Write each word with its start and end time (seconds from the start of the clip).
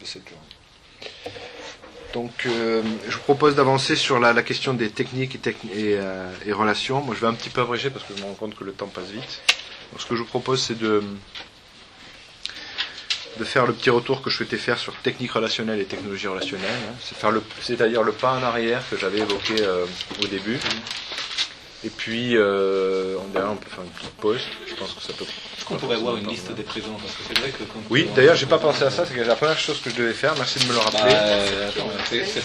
de 0.00 0.06
cette 0.06 0.28
journée. 0.28 0.44
Donc, 2.12 2.46
euh, 2.46 2.82
je 3.08 3.16
vous 3.16 3.22
propose 3.22 3.54
d'avancer 3.54 3.94
sur 3.94 4.18
la, 4.18 4.34
question 4.42 4.74
des 4.74 4.90
techniques 4.90 5.38
euh, 5.46 6.32
et 6.44 6.52
relations. 6.52 7.02
Moi, 7.02 7.14
je 7.14 7.20
vais 7.20 7.28
un 7.28 7.34
petit 7.34 7.50
peu 7.50 7.60
abréger 7.60 7.90
parce 7.90 8.04
que 8.04 8.16
je 8.16 8.22
me 8.22 8.26
rends 8.26 8.34
compte 8.34 8.56
que 8.56 8.64
le 8.64 8.72
temps 8.72 8.88
passe 8.88 9.10
vite. 9.10 9.42
Donc, 9.92 10.00
ce 10.00 10.06
que 10.06 10.16
je 10.16 10.22
vous 10.22 10.28
propose, 10.28 10.60
c'est 10.60 10.78
de, 10.78 11.02
de 13.38 13.44
faire 13.44 13.66
le 13.66 13.72
petit 13.72 13.90
retour 13.90 14.22
que 14.22 14.30
je 14.30 14.36
souhaitais 14.36 14.56
faire 14.56 14.78
sur 14.78 14.94
technique 14.96 15.32
relationnelle 15.32 15.78
et 15.80 15.84
technologie 15.84 16.26
relationnelle. 16.26 16.68
hein. 16.88 16.94
C'est-à-dire 17.60 18.02
le 18.02 18.12
pas 18.12 18.32
en 18.32 18.42
arrière 18.42 18.82
que 18.90 18.96
j'avais 18.96 19.18
évoqué 19.18 19.56
euh, 19.60 19.86
au 20.22 20.26
début. 20.26 20.58
Et 21.82 21.88
puis, 21.88 22.36
euh, 22.36 23.16
en 23.18 23.24
derrière, 23.28 23.52
on 23.52 23.56
peut 23.56 23.70
faire 23.70 23.82
une 23.84 23.90
petite 23.90 24.10
pause. 24.16 24.40
Je 24.68 24.74
pense 24.74 24.92
que 24.92 25.00
ça 25.02 25.14
peut. 25.14 25.24
Est-ce 25.24 25.64
qu'on 25.64 25.76
pourrait 25.76 25.96
voir 25.96 26.16
une 26.16 26.26
liste 26.28 26.52
des 26.52 26.62
présents 26.62 26.98
Parce 27.00 27.14
que 27.14 27.22
c'est 27.26 27.38
vrai 27.38 27.50
que 27.50 27.62
quand 27.64 27.80
Oui, 27.88 28.06
d'ailleurs, 28.14 28.36
j'ai 28.36 28.44
pas 28.46 28.58
pensé 28.58 28.82
à 28.84 28.90
ça. 28.90 29.04
C'est 29.06 29.16
la 29.24 29.34
première 29.34 29.58
chose 29.58 29.80
que 29.80 29.88
je 29.88 29.94
devais 29.96 30.12
faire. 30.12 30.34
Merci 30.36 30.58
de 30.58 30.64
me 30.66 30.72
le 30.72 30.76
Bah, 30.78 30.84
rappeler. 30.84 31.14
euh, 31.14 31.70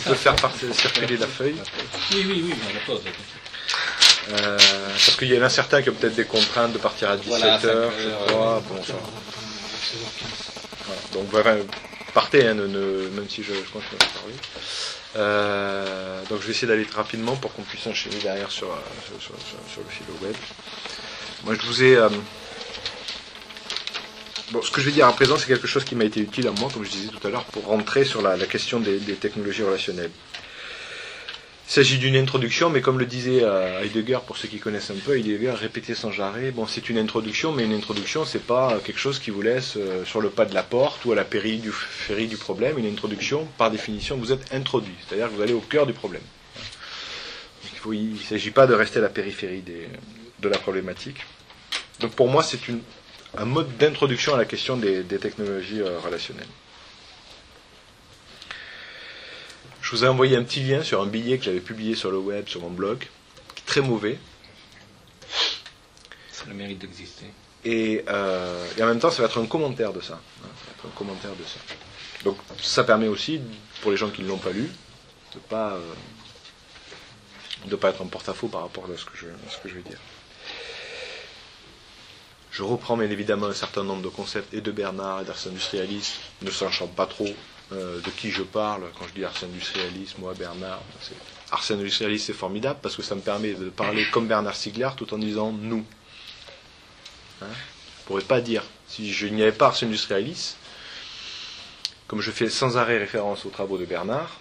ça. 0.03 0.09
de 0.09 0.16
faire 0.16 0.35
partir- 0.38 0.73
circuler 0.73 1.17
la 1.17 1.27
feuille. 1.27 1.55
Oui, 2.13 2.25
oui, 2.27 2.44
oui, 2.48 2.53
on 2.70 2.73
la 2.73 2.80
pose. 2.85 3.02
Euh, 4.31 4.58
parce 4.89 5.16
qu'il 5.17 5.27
y 5.34 5.38
en 5.38 5.44
a 5.44 5.49
certains 5.49 5.81
qui 5.81 5.89
ont 5.89 5.94
peut-être 5.94 6.16
des 6.16 6.25
contraintes 6.25 6.72
de 6.73 6.77
partir 6.80 7.09
à 7.11 7.17
17h, 7.17 7.27
Voilà, 7.27 7.59
je 7.61 7.67
heures, 7.67 7.91
crois. 8.27 8.63
Bon, 8.70 8.83
ça. 8.83 8.94
Voilà. 10.86 11.02
Donc 11.13 11.27
voilà, 11.30 11.55
partez, 12.13 12.47
hein, 12.47 12.53
ne- 12.53 12.67
ne- 12.67 13.09
même 13.09 13.30
si 13.30 13.44
je, 13.44 13.53
je 13.53 13.59
continue 13.72 13.99
à 14.02 14.20
parler. 14.20 14.33
Euh, 15.15 16.21
donc 16.29 16.41
je 16.41 16.47
vais 16.47 16.51
essayer 16.51 16.67
d'aller 16.67 16.87
rapidement 16.93 17.35
pour 17.35 17.53
qu'on 17.53 17.61
puisse 17.61 17.87
enchaîner 17.87 18.17
derrière 18.17 18.51
sur, 18.51 18.69
euh, 18.69 18.75
sur, 19.19 19.33
le 19.81 19.89
fil 19.89 20.05
web. 20.21 20.35
Moi 21.45 21.55
je 21.59 21.65
vous 21.65 21.83
ai... 21.83 21.95
euh, 21.95 22.09
Bon, 24.51 24.61
ce 24.61 24.69
que 24.69 24.79
je 24.79 24.85
vais 24.85 24.91
dire 24.91 25.07
à 25.07 25.11
présent, 25.11 25.38
c'est 25.38 25.47
quelque 25.47 25.65
chose 25.65 25.83
qui 25.83 25.95
m'a 25.95 26.03
été 26.03 26.19
utile 26.19 26.47
à 26.47 26.51
moi, 26.51 26.69
comme 26.71 26.85
je 26.85 26.91
disais 26.91 27.07
tout 27.07 27.27
à 27.27 27.31
l'heure, 27.31 27.45
pour 27.45 27.65
rentrer 27.65 28.05
sur 28.05 28.21
la, 28.21 28.38
question 28.45 28.79
des 28.79 28.99
technologies 29.15 29.63
relationnelles. 29.63 30.11
Il 31.67 31.71
s'agit 31.71 31.97
d'une 31.97 32.16
introduction, 32.16 32.69
mais 32.69 32.81
comme 32.81 32.99
le 32.99 33.08
disait 33.08 33.39
euh, 33.41 33.81
Heidegger, 33.81 34.19
pour 34.25 34.38
ceux 34.38 34.47
qui 34.47 34.59
connaissent 34.59 34.91
un 34.91 34.99
peu, 35.03 35.17
Heidegger 35.17 35.49
répétait 35.52 35.95
sans 35.95 36.17
arrêt, 36.19 36.52
bon, 36.52 36.67
c'est 36.67 36.89
une 36.89 36.99
introduction, 36.99 37.52
mais 37.52 37.63
une 37.63 37.73
introduction, 37.73 38.23
c'est 38.23 38.45
pas 38.45 38.73
euh, 38.73 38.80
quelque 38.80 38.99
chose 38.99 39.17
qui 39.17 39.31
vous 39.31 39.41
laisse 39.41 39.73
euh, 39.75 40.05
sur 40.05 40.22
le 40.22 40.30
pas 40.30 40.45
de 40.45 40.53
la 40.53 40.61
porte 40.61 41.03
ou 41.05 41.11
à 41.11 41.16
la 41.16 41.23
pérille 41.23 41.57
du, 41.59 42.38
problème. 42.38 42.77
Une 42.77 42.85
introduction, 42.85 43.47
par 43.57 43.72
définition, 43.72 44.16
vous 44.16 44.31
êtes 44.31 44.53
introduit, 44.53 44.94
c'est-à-dire 45.07 45.27
que 45.27 45.33
vous 45.33 45.41
allez 45.41 45.53
au 45.53 45.59
cœur 45.59 45.88
du 45.88 45.94
problème. 45.94 46.22
Il 47.91 48.13
ne 48.13 48.17
s'agit 48.17 48.52
pas 48.52 48.67
de 48.67 48.73
rester 48.73 49.00
à 49.00 49.02
la 49.02 49.09
périphérie 49.09 49.63
de 50.39 50.50
la 50.50 50.57
problématique. 50.57 51.17
Donc 52.00 52.11
pour 52.11 52.27
moi, 52.27 52.44
c'est 52.44 52.59
un 53.38 53.45
mode 53.45 53.75
d'introduction 53.77 54.33
à 54.33 54.38
la 54.38 54.45
question 54.45 54.77
des, 54.77 55.03
technologies 55.03 55.81
relationnelles. 55.81 56.47
Je 59.86 59.91
vous 59.91 60.03
ai 60.03 60.08
envoyé 60.08 60.36
un 60.36 60.44
petit 60.44 60.64
lien 60.64 60.81
sur 60.81 61.00
un 61.03 61.05
billet 61.05 61.38
que 61.38 61.44
j'avais 61.44 61.59
publié 61.59 61.94
sur 61.94 62.09
le 62.09 62.17
web, 62.17 62.47
sur 62.47 62.59
mon 62.59 62.72
blog, 62.72 63.08
qui 63.53 63.61
est 63.61 63.66
très 63.67 63.81
mauvais. 63.81 64.17
Ça 66.31 66.45
a 66.45 66.47
le 66.47 66.55
mérite 66.55 66.80
d'exister. 66.80 67.28
Et, 67.64 68.03
euh, 68.09 68.67
et 68.80 68.81
en 68.81 68.88
même 68.88 68.97
temps, 68.97 69.11
ça 69.11 69.22
va 69.22 69.28
être 69.28 69.39
un 69.39 69.45
commentaire 69.45 69.94
de 69.94 70.02
ça. 70.02 70.16
hein, 70.16 70.47
ça 70.58 70.66
va 70.66 70.72
être 70.72 70.86
un 70.88 70.97
commentaire 70.97 71.36
de 71.36 71.44
ça. 71.44 71.59
Donc, 72.23 72.36
ça 72.59 72.83
permet 72.83 73.08
aussi, 73.08 73.39
pour 73.81 73.91
les 73.91 73.97
gens 73.97 74.09
qui 74.09 74.23
ne 74.23 74.28
l'ont 74.28 74.39
pas 74.39 74.50
lu, 74.50 74.72
de 75.36 75.39
pas 75.39 75.73
euh, 75.73 75.94
de 77.67 77.75
pas 77.75 77.91
être 77.91 78.02
en 78.02 78.08
porte-à-faux 78.08 78.47
par 78.47 78.61
rapport 78.61 78.86
à 78.86 78.97
ce 78.97 79.06
que 79.06 79.16
je, 79.16 79.28
à 79.28 79.52
ce 79.52 79.59
que 79.61 79.69
je 79.69 79.75
vais 79.75 79.83
dire. 79.83 80.00
Je 82.50 82.63
reprends 82.63 82.97
bien 82.97 83.11
évidemment 83.11 83.45
un 83.45 83.53
certain 83.53 83.83
nombre 83.83 84.02
de 84.02 84.09
concepts 84.09 84.52
et 84.52 84.61
de 84.61 84.72
Bernard 84.72 85.22
et 85.22 85.25
d'Ars 85.25 85.45
Industrialis, 85.45 86.13
ne 86.41 86.50
sachant 86.50 86.88
pas 86.88 87.06
trop 87.06 87.30
euh, 87.71 87.99
de 88.02 88.09
qui 88.11 88.31
je 88.31 88.44
parle. 88.44 88.83
Quand 88.99 89.08
je 89.08 89.13
dis 89.13 89.23
Ars 89.25 89.33
Industrialis, 89.44 90.13
moi, 90.19 90.33
Bernard, 90.38 90.81
c'est- 91.02 91.16
Ars 91.52 91.63
Industrialis, 91.72 92.19
c'est 92.19 92.33
formidable 92.33 92.80
parce 92.81 92.95
que 92.95 93.02
ça 93.02 93.16
me 93.16 93.22
permet 93.22 93.53
de 93.53 93.69
parler 93.69 94.05
comme 94.11 94.27
Bernard 94.27 94.55
Stiegler 94.55 94.89
tout 94.97 95.13
en 95.13 95.17
disant 95.17 95.51
nous. 95.51 95.85
Hein 97.41 97.45
je 97.47 98.12
ne 98.12 98.17
pourrais 98.19 98.22
pas 98.23 98.41
dire, 98.41 98.63
si 98.88 99.12
je 99.12 99.28
n'y 99.28 99.41
avais 99.41 99.51
pas 99.51 99.67
Ars 99.67 99.84
Industrialis, 99.84 100.56
comme 102.07 102.22
je 102.22 102.31
fais 102.31 102.50
sans 102.50 102.78
arrêt 102.78 102.97
référence 103.00 103.45
aux 103.45 103.50
travaux 103.50 103.78
de 103.79 103.85
Bernard, 103.85 104.40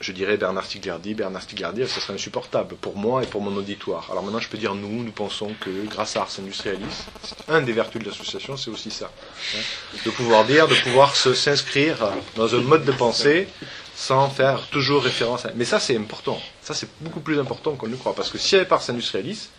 je 0.00 0.12
dirais 0.12 0.38
Bernard 0.38 0.64
Stiegler 0.64 0.96
dit, 1.02 1.14
Bernard 1.14 1.42
Stiegler 1.42 1.68
dit, 1.74 1.86
ça 1.86 2.00
serait 2.00 2.14
insupportable 2.14 2.74
pour 2.76 2.96
moi 2.96 3.22
et 3.22 3.26
pour 3.26 3.42
mon 3.42 3.54
auditoire. 3.56 4.08
Alors 4.10 4.22
maintenant, 4.22 4.38
je 4.38 4.48
peux 4.48 4.56
dire 4.56 4.74
nous, 4.74 5.04
nous 5.04 5.12
pensons 5.12 5.52
que 5.60 5.70
grâce 5.86 6.16
à 6.16 6.22
Ars 6.22 6.30
Industrialis, 6.38 7.04
un 7.48 7.60
des 7.60 7.72
vertus 7.72 8.00
de 8.02 8.08
l'association, 8.08 8.56
c'est 8.56 8.70
aussi 8.70 8.90
ça. 8.90 9.10
hein, 9.56 9.58
de 10.04 10.10
pouvoir 10.10 10.44
dire, 10.44 10.68
de 10.68 10.74
pouvoir 10.74 11.14
s'inscrire 11.14 12.12
dans 12.36 12.54
un 12.54 12.60
mode 12.62 12.84
de 12.84 12.92
pensée 12.92 13.46
sans 13.94 14.30
faire 14.30 14.66
toujours 14.68 15.02
référence 15.02 15.44
à... 15.44 15.52
Mais 15.54 15.66
ça, 15.66 15.78
c'est 15.78 15.96
important. 15.96 16.40
Ça, 16.62 16.72
c'est 16.72 16.88
beaucoup 17.02 17.20
plus 17.20 17.38
important 17.38 17.72
qu'on 17.72 17.86
ne 17.86 17.92
le 17.92 17.98
croit. 17.98 18.14
Parce 18.14 18.30
que 18.30 18.38
si 18.38 18.54
n'y 18.54 18.60
avait 18.60 18.68
pas 18.68 18.76
Ars 18.76 18.88
Industrialis, 18.88 19.50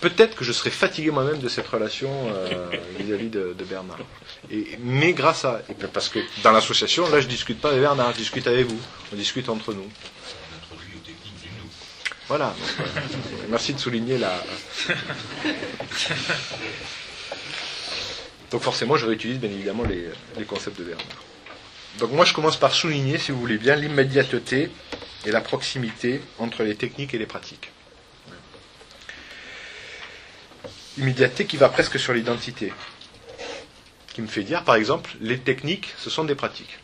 peut-être 0.00 0.34
que 0.36 0.44
je 0.44 0.52
serais 0.52 0.70
fatigué 0.70 1.10
moi-même 1.10 1.38
de 1.38 1.48
cette 1.48 1.66
relation 1.68 2.10
euh, 2.28 2.70
vis-à-vis 2.98 3.28
de, 3.28 3.54
de 3.58 3.64
Bernard. 3.64 3.98
Et, 4.50 4.78
mais 4.80 5.12
grâce 5.12 5.44
à... 5.44 5.62
parce 5.92 6.08
que 6.08 6.18
dans 6.42 6.52
l'association, 6.52 7.08
là, 7.10 7.20
je 7.20 7.28
discute 7.28 7.60
pas 7.60 7.68
avec 7.70 7.80
Bernard, 7.80 8.12
je 8.12 8.18
discute 8.18 8.46
avec 8.46 8.66
vous. 8.66 8.78
On 9.12 9.16
discute 9.16 9.48
entre 9.48 9.72
nous. 9.74 9.88
Voilà. 12.28 12.46
Donc, 12.46 12.86
euh, 12.96 13.46
merci 13.48 13.74
de 13.74 13.78
souligner 13.80 14.18
la... 14.18 14.42
Donc 18.50 18.62
forcément, 18.62 18.96
je 18.96 19.06
réutilise 19.06 19.38
bien 19.38 19.50
évidemment 19.50 19.84
les, 19.84 20.08
les 20.36 20.44
concepts 20.44 20.78
de 20.78 20.84
Bernard. 20.84 21.06
Donc 21.98 22.12
moi, 22.12 22.24
je 22.24 22.32
commence 22.32 22.56
par 22.56 22.72
souligner, 22.74 23.18
si 23.18 23.32
vous 23.32 23.40
voulez 23.40 23.58
bien, 23.58 23.74
l'immédiateté 23.76 24.70
et 25.26 25.30
la 25.30 25.40
proximité 25.40 26.20
entre 26.38 26.62
les 26.62 26.74
techniques 26.76 27.14
et 27.14 27.18
les 27.18 27.26
pratiques. 27.26 27.70
Immédiateté 31.00 31.46
qui 31.46 31.56
va 31.56 31.70
presque 31.70 31.98
sur 31.98 32.12
l'identité. 32.12 32.74
Qui 34.08 34.20
me 34.20 34.26
fait 34.26 34.42
dire, 34.42 34.64
par 34.64 34.74
exemple, 34.74 35.10
les 35.22 35.38
techniques, 35.38 35.94
ce 35.96 36.10
sont 36.10 36.24
des 36.24 36.34
pratiques. 36.34 36.78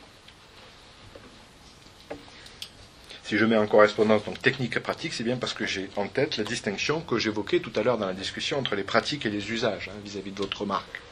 Si 3.25 3.37
je 3.37 3.45
mets 3.45 3.59
en 3.59 3.67
correspondance 3.67 4.25
donc 4.25 4.41
technique 4.41 4.75
et 4.79 4.81
pratique, 4.81 5.13
c'est 5.13 5.23
bien 5.23 5.37
parce 5.37 5.53
que 5.53 5.67
j'ai 5.67 5.91
en 5.97 6.07
tête 6.07 6.39
la 6.39 6.45
distinction 6.45 7.03
que 7.03 7.19
j'évoquais 7.19 7.61
tout 7.61 7.73
à 7.77 7.83
l'heure 7.83 7.99
dans 7.99 8.07
la 8.07 8.15
discussion 8.15 8.59
entre 8.59 8.75
les 8.75 8.85
pratiques 8.85 9.27
et 9.27 9.31
les 9.31 9.51
usages 9.51 9.91
hein, 9.93 9.99
vis-à-vis 10.03 10.31
de 10.31 10.39
votre 10.39 10.63
remarque. 10.63 11.03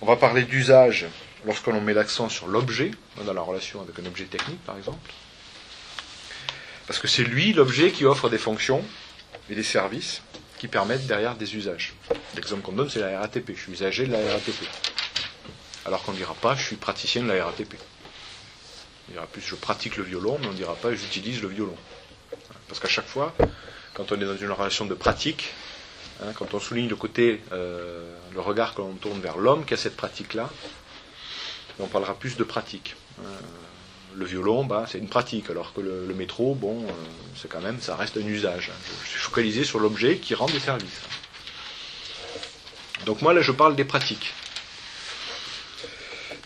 On 0.00 0.06
va 0.06 0.16
parler 0.16 0.44
d'usage 0.44 1.04
lorsque 1.44 1.66
l'on 1.66 1.82
met 1.82 1.92
l'accent 1.92 2.30
sur 2.30 2.46
l'objet, 2.46 2.92
hein, 3.18 3.24
dans 3.26 3.34
la 3.34 3.42
relation 3.42 3.82
avec 3.82 3.98
un 3.98 4.06
objet 4.06 4.24
technique 4.24 4.64
par 4.64 4.78
exemple. 4.78 5.12
Parce 6.86 6.98
que 6.98 7.08
c'est 7.08 7.24
lui, 7.24 7.52
l'objet, 7.52 7.90
qui 7.90 8.06
offre 8.06 8.30
des 8.30 8.38
fonctions 8.38 8.82
et 9.50 9.54
des 9.54 9.62
services 9.62 10.22
qui 10.62 10.68
permettent 10.68 11.08
derrière 11.08 11.34
des 11.34 11.56
usages. 11.56 11.92
L'exemple 12.36 12.62
qu'on 12.62 12.70
donne, 12.70 12.88
c'est 12.88 13.00
la 13.00 13.18
RATP. 13.18 13.48
Je 13.48 13.62
suis 13.62 13.72
usager 13.72 14.06
de 14.06 14.12
la 14.12 14.18
RATP. 14.18 14.64
Alors 15.84 16.04
qu'on 16.04 16.12
ne 16.12 16.18
dira 16.18 16.34
pas, 16.34 16.54
je 16.54 16.62
suis 16.64 16.76
praticien 16.76 17.24
de 17.24 17.32
la 17.32 17.44
RATP. 17.44 17.74
On 19.08 19.12
dira 19.12 19.26
plus, 19.26 19.40
je 19.40 19.56
pratique 19.56 19.96
le 19.96 20.04
violon, 20.04 20.38
mais 20.40 20.46
on 20.46 20.52
ne 20.52 20.56
dira 20.56 20.76
pas, 20.76 20.94
j'utilise 20.94 21.42
le 21.42 21.48
violon. 21.48 21.74
Parce 22.68 22.78
qu'à 22.78 22.86
chaque 22.86 23.08
fois, 23.08 23.34
quand 23.94 24.12
on 24.12 24.14
est 24.14 24.24
dans 24.24 24.36
une 24.36 24.52
relation 24.52 24.86
de 24.86 24.94
pratique, 24.94 25.52
hein, 26.22 26.30
quand 26.36 26.54
on 26.54 26.60
souligne 26.60 26.88
le 26.88 26.94
côté, 26.94 27.42
euh, 27.50 28.16
le 28.32 28.40
regard 28.40 28.76
que 28.76 28.82
l'on 28.82 28.92
tourne 28.92 29.20
vers 29.20 29.38
l'homme 29.38 29.64
qui 29.64 29.74
a 29.74 29.76
cette 29.76 29.96
pratique-là, 29.96 30.48
on 31.80 31.88
parlera 31.88 32.14
plus 32.14 32.36
de 32.36 32.44
pratique. 32.44 32.94
Euh, 33.18 33.24
le 34.14 34.24
violon, 34.24 34.64
bah, 34.64 34.84
c'est 34.88 34.98
une 34.98 35.08
pratique, 35.08 35.50
alors 35.50 35.72
que 35.72 35.80
le, 35.80 36.14
métro, 36.14 36.54
bon, 36.54 36.82
euh, 36.82 36.92
c'est 37.36 37.48
quand 37.48 37.60
même, 37.60 37.80
ça 37.80 37.96
reste 37.96 38.16
un 38.16 38.26
usage. 38.26 38.70
Je, 39.04 39.10
suis 39.10 39.18
focalisé 39.18 39.64
sur 39.64 39.78
l'objet 39.78 40.16
qui 40.16 40.34
rend 40.34 40.46
des 40.46 40.60
services. 40.60 41.00
Donc 43.06 43.22
moi, 43.22 43.32
là, 43.32 43.40
je 43.40 43.52
parle 43.52 43.74
des 43.74 43.84
pratiques. 43.84 44.32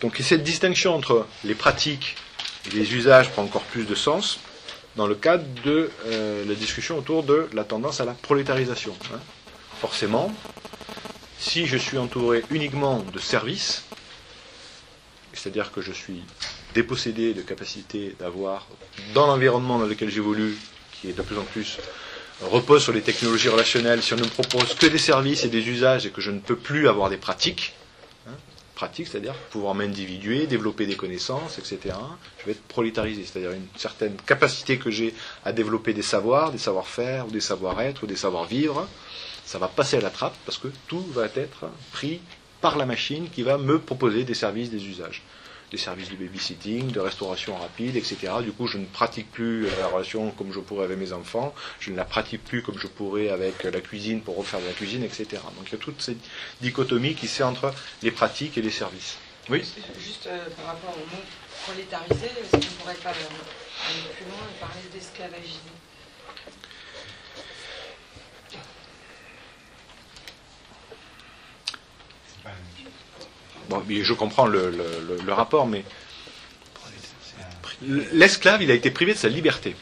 Donc 0.01 0.19
et 0.19 0.23
cette 0.23 0.43
distinction 0.43 0.93
entre 0.93 1.25
les 1.43 1.55
pratiques 1.55 2.15
et 2.67 2.75
les 2.75 2.93
usages 2.93 3.31
prend 3.31 3.43
encore 3.43 3.63
plus 3.63 3.85
de 3.85 3.95
sens 3.95 4.39
dans 4.95 5.07
le 5.07 5.15
cadre 5.15 5.45
de 5.63 5.89
euh, 6.07 6.45
la 6.45 6.55
discussion 6.55 6.97
autour 6.97 7.23
de 7.23 7.49
la 7.53 7.63
tendance 7.63 7.99
à 7.99 8.05
la 8.05 8.13
prolétarisation. 8.13 8.95
hein. 9.13 9.19
Forcément, 9.79 10.33
si 11.39 11.65
je 11.65 11.77
suis 11.77 11.97
entouré 11.97 12.43
uniquement 12.49 13.03
de 13.13 13.19
services, 13.19 13.83
c'est-à-dire 15.33 15.71
que 15.71 15.81
je 15.81 15.91
suis 15.91 16.23
dépossédé 16.77 17.33
de 17.33 17.41
capacité 17.41 18.15
d'avoir, 18.19 18.67
dans 19.15 19.25
l'environnement 19.25 19.79
dans 19.79 19.87
lequel 19.87 20.09
j'évolue, 20.11 20.55
qui 20.93 21.09
est 21.09 21.17
de 21.17 21.23
plus 21.23 21.37
en 21.37 21.47
plus 21.53 21.79
repose 22.41 22.83
sur 22.83 22.93
les 22.93 23.01
technologies 23.01 23.49
relationnelles, 23.49 24.03
si 24.03 24.13
on 24.13 24.17
ne 24.17 24.21
me 24.21 24.29
propose 24.29 24.75
que 24.75 24.85
des 24.85 24.99
services 24.99 25.43
et 25.43 25.47
des 25.49 25.67
usages 25.67 26.05
et 26.05 26.11
que 26.11 26.21
je 26.21 26.29
ne 26.29 26.39
peux 26.39 26.55
plus 26.55 26.87
avoir 26.87 27.09
des 27.09 27.17
pratiques, 27.17 27.73
hein, 28.27 28.37
pratiques, 28.75 29.07
c'est-à-dire 29.07 29.33
pouvoir 29.49 29.73
m'individuer, 29.73 30.45
développer 30.45 30.85
des 30.85 30.95
connaissances, 30.95 31.57
etc., 31.57 31.95
je 32.39 32.45
vais 32.45 32.51
être 32.51 32.67
prolétarisé, 32.67 33.25
c'est-à-dire 33.25 33.53
une 33.53 33.65
certaine 33.75 34.15
capacité 34.27 34.77
que 34.77 34.91
j'ai 34.91 35.15
à 35.45 35.53
développer 35.53 35.93
des 35.93 36.03
savoirs, 36.03 36.51
des 36.51 36.59
savoir-faire, 36.59 37.25
ou 37.27 37.31
des 37.31 37.41
savoir-être, 37.41 38.03
ou 38.03 38.05
des 38.05 38.15
savoir-vivre, 38.15 38.87
ça 39.45 39.57
va 39.57 39.67
passer 39.67 39.97
à 39.97 40.01
la 40.01 40.11
trappe 40.11 40.35
parce 40.45 40.59
que 40.59 40.67
tout 40.87 41.05
va 41.11 41.25
être 41.35 41.65
pris 41.91 42.19
par 42.61 42.77
la 42.77 42.85
machine 42.85 43.29
qui 43.31 43.41
va 43.41 43.57
me 43.57 43.79
proposer 43.79 44.25
des 44.25 44.35
services, 44.35 44.69
des 44.69 44.85
usages. 44.85 45.23
Des 45.71 45.77
services 45.77 46.09
de 46.09 46.15
babysitting, 46.15 46.91
de 46.91 46.99
restauration 46.99 47.55
rapide, 47.57 47.97
etc. 47.97 48.33
Du 48.41 48.51
coup, 48.53 48.67
je 48.67 48.77
ne 48.77 48.85
pratique 48.85 49.29
plus 49.31 49.67
la 49.79 49.87
relation 49.87 50.31
comme 50.31 50.53
je 50.53 50.59
pourrais 50.59 50.85
avec 50.85 50.97
mes 50.97 51.11
enfants, 51.11 51.53
je 51.79 51.91
ne 51.91 51.97
la 51.97 52.05
pratique 52.05 52.43
plus 52.43 52.61
comme 52.63 52.79
je 52.79 52.87
pourrais 52.87 53.29
avec 53.29 53.63
la 53.63 53.81
cuisine 53.81 54.21
pour 54.21 54.37
refaire 54.37 54.61
de 54.61 54.65
la 54.65 54.71
cuisine, 54.73 55.03
etc. 55.03 55.25
Donc 55.57 55.67
il 55.67 55.73
y 55.73 55.75
a 55.75 55.77
toute 55.77 56.01
cette 56.01 56.23
dichotomie 56.61 57.15
qui 57.15 57.27
se 57.27 57.37
fait 57.37 57.43
entre 57.43 57.73
les 58.01 58.11
pratiques 58.11 58.57
et 58.57 58.61
les 58.61 58.71
services. 58.71 59.17
Oui? 59.49 59.63
Juste 59.99 60.27
euh, 60.27 60.45
par 60.57 60.67
rapport 60.67 60.93
au 60.95 61.15
mot 61.15 61.21
prolétarisé, 61.63 62.25
est-ce 62.25 62.51
qu'on 62.51 62.57
ne 62.57 62.63
pourrait 62.79 62.95
pas 62.95 63.09
aller 63.09 64.07
plus 64.15 64.25
loin 64.25 64.43
et 64.49 64.59
parler 64.59 64.81
d'esclavagisme? 64.93 65.69
Bon, 73.69 73.83
je 73.89 74.13
comprends 74.13 74.47
le, 74.47 74.71
le, 74.71 75.19
le 75.25 75.33
rapport, 75.33 75.67
mais 75.67 75.83
l'esclave, 77.81 78.63
il 78.63 78.71
a 78.71 78.73
été 78.73 78.91
privé 78.91 79.13
de 79.13 79.17
sa 79.17 79.29
liberté. 79.29 79.75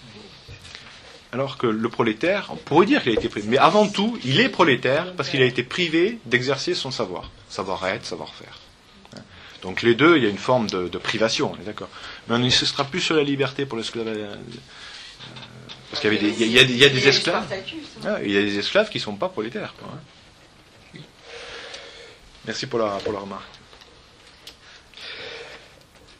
Alors 1.31 1.57
que 1.57 1.67
le 1.67 1.89
prolétaire, 1.89 2.47
on 2.51 2.55
pourrait 2.55 2.85
dire 2.85 3.03
qu'il 3.03 3.11
a 3.11 3.15
été 3.15 3.27
privé. 3.29 3.47
Mais 3.49 3.57
avant 3.57 3.87
tout, 3.87 4.17
il 4.23 4.39
est 4.39 4.49
prolétaire 4.49 5.13
parce 5.15 5.29
qu'il 5.29 5.41
a 5.41 5.45
été 5.45 5.63
privé 5.63 6.19
d'exercer 6.25 6.73
son 6.73 6.91
savoir. 6.91 7.29
Savoir-être, 7.49 8.05
savoir-faire. 8.05 8.59
Donc 9.61 9.81
les 9.81 9.95
deux, 9.95 10.17
il 10.17 10.23
y 10.23 10.27
a 10.27 10.29
une 10.29 10.37
forme 10.37 10.69
de, 10.69 10.87
de 10.87 10.97
privation, 10.97 11.51
on 11.57 11.61
est 11.61 11.65
d'accord. 11.65 11.89
Mais 12.27 12.35
on 12.35 12.39
ne 12.39 12.49
sera 12.49 12.85
plus 12.85 13.01
sur 13.01 13.15
la 13.15 13.23
liberté 13.23 13.65
pour 13.65 13.77
l'esclave. 13.77 14.07
Euh, 14.07 14.35
parce 15.89 16.01
qu'il 16.01 16.13
y, 16.13 16.15
avait 16.17 16.23
des, 16.31 16.43
il 16.43 16.51
y, 16.51 16.59
a, 16.59 16.61
il 16.61 16.77
y 16.77 16.85
a 16.85 16.89
des 16.89 17.07
esclaves. 17.07 17.45
Ah, 18.05 18.17
il 18.23 18.31
y 18.31 18.37
a 18.37 18.41
des 18.41 18.59
esclaves 18.59 18.89
qui 18.89 18.99
ne 18.99 19.03
sont 19.03 19.15
pas 19.15 19.29
prolétaires. 19.29 19.73
Quoi, 19.79 19.89
hein. 19.93 19.99
Merci 22.47 22.67
pour 22.67 22.79
la, 22.79 22.97
remarque. 22.97 23.43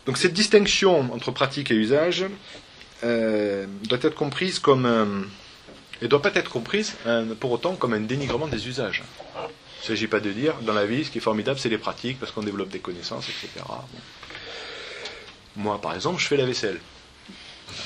Donc 0.06 0.18
cette 0.18 0.33
distinction 0.33 1.13
entre 1.13 1.31
pratique 1.31 1.72
et 1.72 1.75
usage 1.75 2.25
euh, 3.04 3.66
doit 3.83 4.00
être 4.01 4.16
comprise 4.16 4.60
comme 4.60 4.86
euh, 4.86 5.06
et 6.01 6.07
doit 6.07 6.22
pas 6.22 6.31
être 6.33 6.50
comprise 6.50 6.95
euh, 7.06 7.33
pour 7.36 7.51
autant 7.51 7.75
comme 7.75 7.94
un 7.94 8.01
dénigrement 8.01 8.48
des 8.48 8.68
usages. 8.68 9.04
Il 9.36 9.42
ne 9.81 9.88
s'agit 9.88 10.07
pas 10.07 10.19
de 10.19 10.31
dire 10.31 10.56
dans 10.62 10.74
la 10.74 10.86
vie 10.86 11.06
ce 11.06 11.12
qui 11.12 11.19
est 11.19 11.22
formidable 11.22 11.60
c'est 11.60 11.69
les 11.69 11.77
pratiques 11.77 12.19
parce 12.19 12.31
qu'on 12.31 12.44
développe 12.44 12.69
des 12.69 12.80
connaissances 12.80 13.30
etc. 13.30 13.66
Moi 15.56 15.80
par 15.81 15.94
exemple 15.95 16.19
je 16.19 16.27
fais 16.27 16.38
la 16.38 16.45
vaisselle 16.45 16.80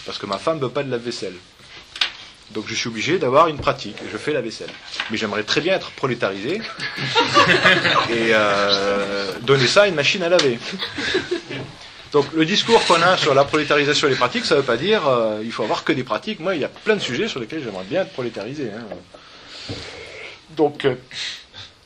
parce 0.06 0.18
que 0.18 0.25
ma 0.25 0.38
femme 0.38 0.57
ne 0.57 0.63
veut 0.63 0.71
pas 0.71 0.83
de 0.83 0.91
la 0.91 0.97
vaisselle. 0.97 1.36
Donc 2.54 2.66
je 2.68 2.74
suis 2.74 2.88
obligé 2.88 3.19
d'avoir 3.19 3.48
une 3.48 3.57
pratique. 3.57 3.98
Je 4.12 4.18
fais 4.18 4.34
la 4.34 4.42
vaisselle. 4.42 4.69
Mais 5.12 5.18
j'aimerais 5.18 5.44
très 5.44 5.62
bien 5.62 5.75
être 5.75 5.92
prolétarisé 5.92 6.56
et 8.10 8.31
euh, 8.31 9.31
donner 9.42 9.68
ça 9.68 9.84
à 9.84 9.88
une 9.88 9.96
machine 9.96 10.24
à 10.24 10.30
laver. 10.30 10.57
Donc 12.12 12.25
le 12.34 12.46
discours 12.46 12.84
qu'on 12.88 13.01
a 13.01 13.18
sur 13.18 13.36
la 13.36 13.44
prolétarisation 13.44 14.10
des 14.10 14.16
pratiques, 14.16 14.46
ça 14.46 14.56
ne 14.56 14.62
veut 14.62 14.66
pas 14.66 14.78
dire 14.78 15.07
euh, 15.07 15.42
il 15.44 15.51
faut 15.51 15.63
avoir 15.63 15.84
que 15.84 15.94
des 15.94 16.04
pratiques. 16.04 16.40
Moi, 16.40 16.56
il 16.56 16.62
y 16.62 16.66
a 16.66 16.69
plein 16.69 16.96
de 16.96 17.01
sujets 17.01 17.28
sur 17.28 17.40
lesquels 17.40 17.63
j'aimerais 17.63 17.86
bien 17.86 18.01
être 18.01 18.13
prolétarisé. 18.13 18.72
Hein. 18.72 19.75
Donc 20.57 20.86
euh, 20.86 20.96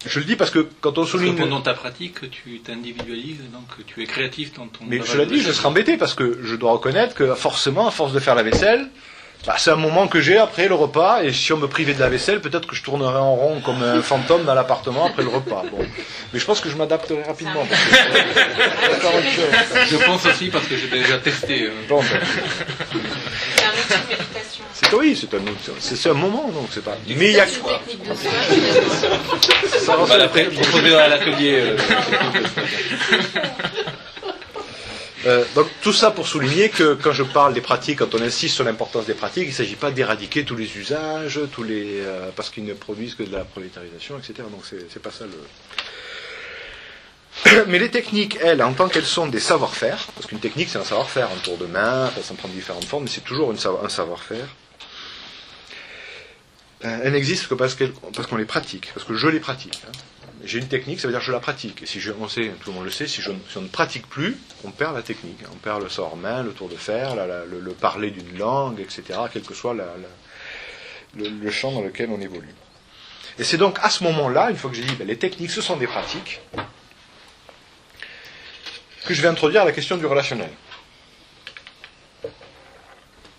je 0.05 0.19
le 0.19 0.25
dis 0.25 0.37
parce 0.37 0.51
que 0.51 0.67
quand 0.81 0.97
on 0.97 1.05
souligne. 1.05 1.35
Parce 1.35 1.39
que 1.39 1.43
pendant 1.43 1.61
ta 1.61 1.73
pratique, 1.73 2.29
tu 2.31 2.59
t'individualises, 2.59 3.41
donc 3.51 3.85
tu 3.85 4.01
es 4.01 4.05
créatif 4.05 4.53
dans 4.53 4.67
ton. 4.67 4.85
Mais 4.87 5.01
je 5.03 5.17
l'ai 5.17 5.25
dit, 5.25 5.41
je 5.41 5.51
serais 5.51 5.67
embêté 5.67 5.97
parce 5.97 6.13
que 6.13 6.39
je 6.41 6.55
dois 6.55 6.71
reconnaître 6.71 7.15
que 7.15 7.35
forcément, 7.35 7.87
à 7.87 7.91
force 7.91 8.13
de 8.13 8.19
faire 8.19 8.35
la 8.35 8.43
vaisselle, 8.43 8.87
bah, 9.45 9.55
c'est 9.57 9.71
un 9.71 9.75
moment 9.75 10.07
que 10.07 10.21
j'ai 10.21 10.37
après 10.37 10.69
le 10.69 10.75
repas, 10.75 11.23
et 11.23 11.33
si 11.33 11.51
on 11.51 11.57
me 11.57 11.67
privait 11.67 11.93
de 11.93 11.99
la 11.99 12.07
vaisselle, 12.07 12.39
peut-être 12.39 12.65
que 12.65 12.77
je 12.77 12.83
tournerais 12.83 13.19
en 13.19 13.35
rond 13.35 13.59
comme 13.59 13.83
un 13.83 14.01
fantôme 14.01 14.45
dans 14.45 14.53
l'appartement 14.53 15.07
après 15.07 15.23
le 15.23 15.29
repas. 15.29 15.63
Bon. 15.69 15.79
Mais 16.31 16.39
je 16.39 16.45
pense 16.45 16.61
que 16.61 16.69
je 16.69 16.77
m'adapterai 16.77 17.23
rapidement. 17.23 17.65
Parce 17.69 17.81
que... 17.81 17.87
je 19.89 19.97
pense 20.05 20.25
aussi 20.25 20.47
parce 20.47 20.65
que 20.65 20.77
j'ai 20.77 20.87
déjà 20.87 21.17
testé. 21.17 21.63
Euh. 21.63 21.73
Bon, 21.89 21.99
ben. 21.99 22.21
C'est 23.55 23.65
un 23.65 23.71
outil 23.71 23.89
de 23.89 23.95
méditation. 24.09 24.63
C'est 24.73 24.93
oui, 24.93 25.17
c'est 25.19 25.33
un. 25.35 25.41
C'est 25.79 26.09
un 26.09 26.13
moment, 26.13 26.47
donc 26.47 26.69
c'est 26.71 26.83
pas. 26.83 26.97
Mais 27.05 27.31
il 27.31 27.35
y 27.35 27.39
a 27.39 27.45
quoi 27.45 27.81
Ça 29.67 29.97
va 29.97 30.05
proposer 30.05 30.89
dans 30.89 31.09
l'atelier. 31.09 31.61
Euh, 31.61 31.77
euh, 35.25 35.45
donc 35.55 35.67
tout 35.81 35.93
ça 35.93 36.11
pour 36.11 36.27
souligner 36.27 36.69
que 36.69 36.95
quand 36.95 37.13
je 37.13 37.23
parle 37.23 37.53
des 37.53 37.61
pratiques, 37.61 37.99
quand 37.99 38.13
on 38.13 38.21
insiste 38.21 38.55
sur 38.55 38.65
l'importance 38.65 39.05
des 39.05 39.13
pratiques, 39.13 39.45
il 39.45 39.49
ne 39.49 39.53
s'agit 39.53 39.75
pas 39.75 39.91
d'éradiquer 39.91 40.43
tous 40.43 40.55
les 40.55 40.77
usages, 40.77 41.39
tous 41.51 41.63
les 41.63 42.01
euh, 42.01 42.29
parce 42.35 42.49
qu'ils 42.49 42.65
ne 42.65 42.73
produisent 42.73 43.15
que 43.15 43.23
de 43.23 43.31
la 43.31 43.45
prolétarisation, 43.45 44.17
etc. 44.17 44.33
Donc 44.51 44.65
c'est 44.65 45.01
pas 45.01 45.11
ça 45.11 45.25
le. 45.25 45.39
Mais 47.67 47.79
les 47.79 47.89
techniques, 47.89 48.37
elles, 48.41 48.61
en 48.61 48.73
tant 48.73 48.89
qu'elles 48.89 49.05
sont 49.05 49.27
des 49.27 49.39
savoir-faire, 49.39 50.07
parce 50.15 50.27
qu'une 50.27 50.39
technique 50.39 50.69
c'est 50.69 50.79
un 50.79 50.83
savoir-faire, 50.83 51.29
un 51.31 51.39
tour 51.43 51.57
de 51.57 51.67
main, 51.67 52.11
ça 52.21 52.33
prend 52.33 52.49
différentes 52.49 52.85
formes, 52.85 53.03
mais 53.05 53.09
c'est 53.09 53.23
toujours 53.23 53.51
un 53.51 53.89
savoir-faire. 53.89 54.47
Euh, 56.83 56.99
elles 57.03 57.13
n'existent 57.13 57.47
que 57.47 57.55
parce 57.55 57.75
qu'on 57.75 58.35
les 58.35 58.45
pratique, 58.45 58.91
parce 58.93 59.05
que 59.05 59.15
je 59.15 59.27
les 59.27 59.39
pratique. 59.39 59.81
Hein 59.87 59.91
j'ai 60.43 60.59
une 60.59 60.67
technique, 60.67 60.99
ça 60.99 61.07
veut 61.07 61.13
dire 61.13 61.21
que 61.21 61.25
je 61.25 61.31
la 61.31 61.39
pratique. 61.39 61.83
Et 61.83 61.85
si 61.85 62.01
je, 62.01 62.11
on 62.11 62.27
sait, 62.27 62.51
tout 62.61 62.71
le 62.71 62.75
monde 62.75 62.85
le 62.85 62.91
sait, 62.91 63.07
si, 63.07 63.21
je, 63.21 63.31
on 63.55 63.61
ne 63.61 63.67
pratique 63.67 64.07
plus, 64.07 64.37
on 64.65 64.71
perd 64.71 64.93
la 64.93 65.01
technique. 65.01 65.39
On 65.53 65.55
perd 65.55 65.81
le 65.81 65.89
sort 65.89 66.17
main, 66.17 66.43
le 66.43 66.51
tour 66.51 66.67
de 66.67 66.75
fer, 66.75 67.15
le, 67.15 67.71
parler 67.73 68.11
d'une 68.11 68.37
langue, 68.37 68.79
etc., 68.79 69.03
quel 69.31 69.43
que 69.43 69.53
soit 69.53 69.73
le, 71.15 71.51
champ 71.51 71.71
dans 71.71 71.81
lequel 71.81 72.09
on 72.09 72.19
évolue. 72.19 72.53
Et 73.39 73.43
c'est 73.43 73.57
donc 73.57 73.77
à 73.81 73.89
ce 73.89 74.03
moment-là, 74.03 74.51
une 74.51 74.57
fois 74.57 74.69
que 74.69 74.75
j'ai 74.75 74.83
dit 74.83 74.95
ben, 74.95 75.07
les 75.07 75.17
techniques, 75.17 75.51
ce 75.51 75.61
sont 75.61 75.77
des 75.77 75.87
pratiques, 75.87 76.41
que 79.05 79.13
je 79.13 79.21
vais 79.21 79.27
introduire 79.27 79.65
la 79.65 79.71
question 79.71 79.97
du 79.97 80.05
relationnel. 80.05 80.51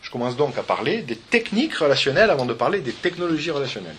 Je 0.03 0.11
commence 0.11 0.37
donc 0.37 0.57
à 0.59 0.63
parler 0.63 1.03
des 1.03 1.17
techniques 1.17 1.75
relationnelles 1.75 2.31
avant 2.31 2.47
de 2.47 2.55
parler 2.55 2.81
des 2.81 2.93
technologies 2.93 3.51
relationnelles. 3.51 3.97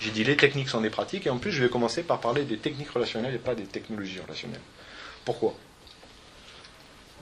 J'ai 0.00 0.10
dit 0.10 0.24
les 0.24 0.36
techniques 0.36 0.68
sont 0.68 0.80
des 0.80 0.90
pratiques, 0.90 1.26
et 1.26 1.30
en 1.30 1.38
plus 1.38 1.52
je 1.52 1.62
vais 1.62 1.68
commencer 1.68 2.02
par 2.02 2.20
parler 2.20 2.44
des 2.44 2.56
techniques 2.56 2.90
relationnelles 2.90 3.34
et 3.34 3.38
pas 3.38 3.54
des 3.54 3.64
technologies 3.64 4.20
relationnelles. 4.20 4.60
Pourquoi? 5.24 5.54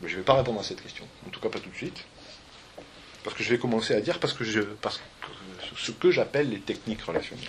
Je 0.05 0.13
ne 0.13 0.19
vais 0.19 0.23
pas 0.23 0.35
répondre 0.35 0.61
à 0.61 0.63
cette 0.63 0.81
question, 0.81 1.05
en 1.27 1.31
tout 1.31 1.41
cas 1.41 1.49
pas 1.49 1.59
tout 1.59 1.71
de 1.71 1.75
suite. 1.75 2.05
Parce 3.25 3.37
que 3.37 3.43
je 3.43 3.51
vais 3.51 3.59
commencer 3.59 3.95
à 3.95 4.01
dire 4.01 4.21
parce 4.21 4.33
que 4.33 4.45
ce 4.45 5.91
que 5.91 6.11
j'appelle 6.13 6.51
les 6.51 6.61
techniques 6.61 7.03
relationnelles. 7.03 7.49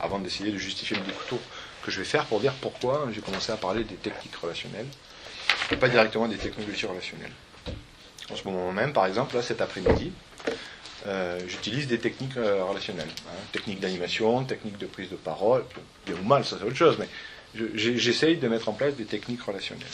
Avant 0.00 0.18
d'essayer 0.18 0.50
de 0.50 0.58
justifier 0.58 0.96
le 0.96 1.04
découteau 1.04 1.40
que 1.84 1.92
je 1.92 2.00
vais 2.00 2.04
faire 2.04 2.26
pour 2.26 2.40
dire 2.40 2.52
pourquoi 2.54 3.08
j'ai 3.12 3.20
commencé 3.20 3.52
à 3.52 3.56
parler 3.56 3.84
des 3.84 3.94
techniques 3.94 4.34
relationnelles 4.34 4.88
et 5.70 5.76
pas 5.76 5.88
directement 5.88 6.26
des 6.26 6.36
technologies 6.36 6.86
relationnelles. 6.86 7.32
En 8.30 8.36
ce 8.36 8.44
moment 8.44 8.72
même, 8.72 8.92
par 8.92 9.06
exemple, 9.06 9.36
là, 9.36 9.42
cet 9.42 9.60
après-midi, 9.60 10.12
euh, 11.06 11.38
j'utilise 11.46 11.86
des 11.86 11.98
techniques 11.98 12.36
euh, 12.36 12.64
relationnelles. 12.64 13.08
Hein, 13.28 13.32
techniques 13.52 13.80
d'animation, 13.80 14.44
techniques 14.44 14.78
de 14.78 14.86
prise 14.86 15.10
de 15.10 15.16
parole, 15.16 15.64
bien 16.06 16.14
ou 16.16 16.24
mal, 16.24 16.44
ça 16.44 16.56
c'est 16.58 16.64
autre 16.64 16.76
chose, 16.76 16.96
mais 16.98 17.08
j'essaye 17.74 18.36
de 18.36 18.48
mettre 18.48 18.68
en 18.68 18.72
place 18.72 18.94
des 18.94 19.04
techniques 19.04 19.42
relationnelles. 19.42 19.86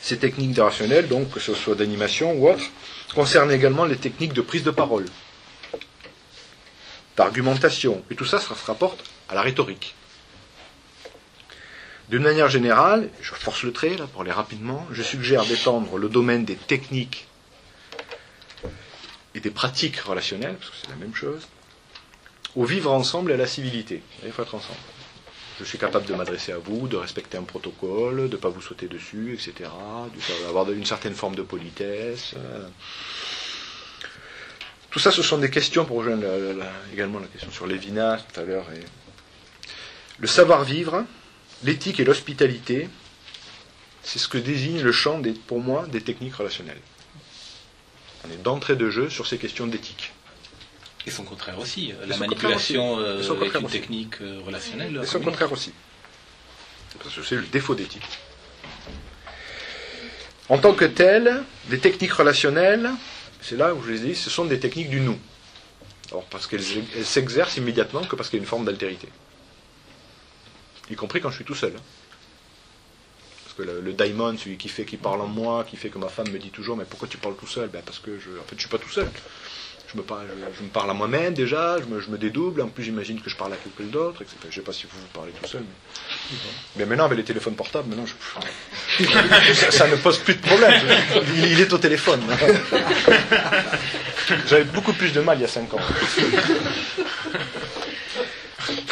Ces 0.00 0.18
techniques 0.18 0.56
relationnelles, 0.56 1.08
donc 1.08 1.30
que 1.30 1.40
ce 1.40 1.54
soit 1.54 1.74
d'animation 1.74 2.32
ou 2.34 2.48
autre, 2.48 2.64
concernent 3.14 3.50
également 3.50 3.86
les 3.86 3.96
techniques 3.96 4.34
de 4.34 4.42
prise 4.42 4.62
de 4.62 4.70
parole, 4.70 5.06
d'argumentation, 7.16 8.04
et 8.10 8.14
tout 8.14 8.26
ça, 8.26 8.38
ça 8.38 8.54
se 8.54 8.64
rapporte 8.66 9.02
à 9.28 9.34
la 9.34 9.40
rhétorique. 9.40 9.94
D'une 12.10 12.22
manière 12.22 12.48
générale, 12.48 13.08
je 13.20 13.34
force 13.34 13.64
le 13.64 13.72
trait 13.72 13.96
là 13.96 14.06
pour 14.06 14.20
aller 14.20 14.30
rapidement, 14.30 14.86
je 14.92 15.02
suggère 15.02 15.44
d'étendre 15.44 15.96
le 15.98 16.08
domaine 16.08 16.44
des 16.44 16.54
techniques 16.54 17.26
et 19.36 19.40
des 19.40 19.50
pratiques 19.50 19.98
relationnelles, 19.98 20.56
parce 20.56 20.70
que 20.70 20.76
c'est 20.80 20.90
la 20.90 20.96
même 20.96 21.14
chose, 21.14 21.46
au 22.56 22.64
vivre 22.64 22.90
ensemble 22.90 23.30
et 23.30 23.34
à 23.34 23.36
la 23.36 23.46
civilité. 23.46 24.02
Il 24.24 24.32
faut 24.32 24.42
être 24.42 24.54
ensemble. 24.54 24.78
Je 25.60 25.64
suis 25.64 25.78
capable 25.78 26.06
de 26.06 26.14
m'adresser 26.14 26.52
à 26.52 26.58
vous, 26.58 26.88
de 26.88 26.96
respecter 26.96 27.36
un 27.36 27.42
protocole, 27.42 28.28
de 28.28 28.36
ne 28.36 28.36
pas 28.36 28.48
vous 28.48 28.62
sauter 28.62 28.88
dessus, 28.88 29.34
etc., 29.34 29.70
d'avoir 30.44 30.70
une 30.70 30.86
certaine 30.86 31.14
forme 31.14 31.34
de 31.34 31.42
politesse. 31.42 32.32
Euh. 32.36 32.66
Tout 34.90 34.98
ça, 34.98 35.10
ce 35.12 35.22
sont 35.22 35.36
des 35.36 35.50
questions, 35.50 35.84
pour 35.84 35.98
rejoindre 35.98 36.26
également 36.92 37.18
la 37.18 37.26
question 37.26 37.50
sur 37.50 37.66
Lévinas 37.66 38.18
tout 38.32 38.40
à 38.40 38.44
l'heure. 38.44 38.66
Et... 38.74 38.80
Le 40.18 40.26
savoir-vivre, 40.26 41.04
l'éthique 41.62 42.00
et 42.00 42.04
l'hospitalité, 42.04 42.88
c'est 44.02 44.18
ce 44.18 44.28
que 44.28 44.38
désigne 44.38 44.80
le 44.80 44.92
champ, 44.92 45.20
pour 45.46 45.60
moi, 45.60 45.86
des 45.86 46.00
techniques 46.00 46.36
relationnelles. 46.36 46.80
On 48.26 48.32
est 48.32 48.42
d'entrée 48.42 48.76
de 48.76 48.90
jeu 48.90 49.10
sur 49.10 49.26
ces 49.26 49.38
questions 49.38 49.66
d'éthique. 49.66 50.12
Et 51.06 51.10
son 51.10 51.22
contraire 51.22 51.58
aussi. 51.58 51.92
La 52.08 52.16
manipulation 52.16 52.98
euh, 52.98 53.22
est 53.22 53.58
une 53.58 53.68
technique 53.68 54.20
euh, 54.20 54.40
relationnelle. 54.44 55.00
Et 55.02 55.06
son 55.06 55.20
contraire 55.20 55.52
aussi. 55.52 55.72
Parce 57.02 57.14
que 57.14 57.22
c'est 57.22 57.36
le 57.36 57.42
défaut 57.42 57.74
d'éthique. 57.74 58.06
En 60.48 60.58
tant 60.58 60.74
que 60.74 60.84
tel, 60.84 61.42
les 61.70 61.78
techniques 61.78 62.12
relationnelles, 62.12 62.90
c'est 63.40 63.56
là 63.56 63.74
où 63.74 63.82
je 63.82 63.92
les 63.92 63.98
dis, 63.98 64.14
ce 64.14 64.30
sont 64.30 64.44
des 64.44 64.58
techniques 64.58 64.90
du 64.90 65.00
nous. 65.00 65.18
Alors, 66.10 66.24
parce 66.24 66.46
qu'elles 66.46 66.64
s'exercent 67.04 67.56
immédiatement 67.56 68.02
que 68.02 68.16
parce 68.16 68.28
qu'il 68.28 68.38
y 68.38 68.40
a 68.40 68.42
une 68.42 68.48
forme 68.48 68.64
d'altérité. 68.64 69.08
y 70.90 70.94
compris 70.94 71.20
quand 71.20 71.30
je 71.30 71.36
suis 71.36 71.44
tout 71.44 71.54
seul. 71.54 71.74
Que 73.56 73.62
le, 73.62 73.92
daimon, 73.92 74.36
celui 74.36 74.56
qui 74.56 74.68
fait, 74.68 74.84
qui 74.84 74.96
parle 74.96 75.22
en 75.22 75.26
moi, 75.26 75.64
qui 75.68 75.76
fait 75.76 75.88
que 75.88 75.98
ma 75.98 76.08
femme 76.08 76.28
me 76.30 76.38
dit 76.38 76.50
toujours, 76.50 76.76
mais 76.76 76.84
pourquoi 76.84 77.08
tu 77.08 77.16
parles 77.16 77.36
tout 77.36 77.46
seul? 77.46 77.68
Ben 77.68 77.82
Parce 77.84 77.98
que 77.98 78.18
je, 78.18 78.30
en 78.38 78.44
fait, 78.46 78.58
suis 78.58 78.68
pas 78.68 78.78
tout 78.78 78.90
seul. 78.90 79.08
Je 79.92 79.96
me, 79.96 80.02
parle, 80.02 80.90
à 80.90 80.94
moi-même 80.94 81.32
déjà, 81.32 81.76
je 81.80 81.84
me, 81.86 82.00
je 82.00 82.10
me, 82.10 82.18
dédouble, 82.18 82.60
en 82.60 82.68
plus 82.68 82.82
j'imagine 82.82 83.20
que 83.20 83.30
je 83.30 83.36
parle 83.36 83.52
à 83.52 83.56
quelqu'un 83.56 83.90
d'autre, 83.90 84.20
etc. 84.22 84.36
Je 84.42 84.48
ne 84.48 84.52
sais 84.54 84.60
pas 84.60 84.72
si 84.72 84.84
vous 84.84 84.98
vous 84.98 85.06
parlez 85.14 85.30
tout 85.30 85.48
seul. 85.48 85.62
Mais, 86.76 86.84
maintenant, 86.86 87.04
avec 87.04 87.18
les 87.18 87.24
téléphones 87.24 87.54
portables, 87.54 87.88
maintenant, 87.88 88.04
ça, 89.70 89.86
ne 89.86 89.96
pose 89.96 90.18
plus 90.18 90.34
de 90.34 90.40
problème. 90.40 90.82
Il, 91.36 91.60
est 91.60 91.72
au 91.72 91.78
téléphone. 91.78 92.20
J'avais 94.48 94.64
beaucoup 94.64 94.92
plus 94.92 95.12
de 95.12 95.20
mal 95.20 95.38
il 95.38 95.42
y 95.42 95.44
a 95.44 95.48
5 95.48 95.72
ans. 95.72 95.78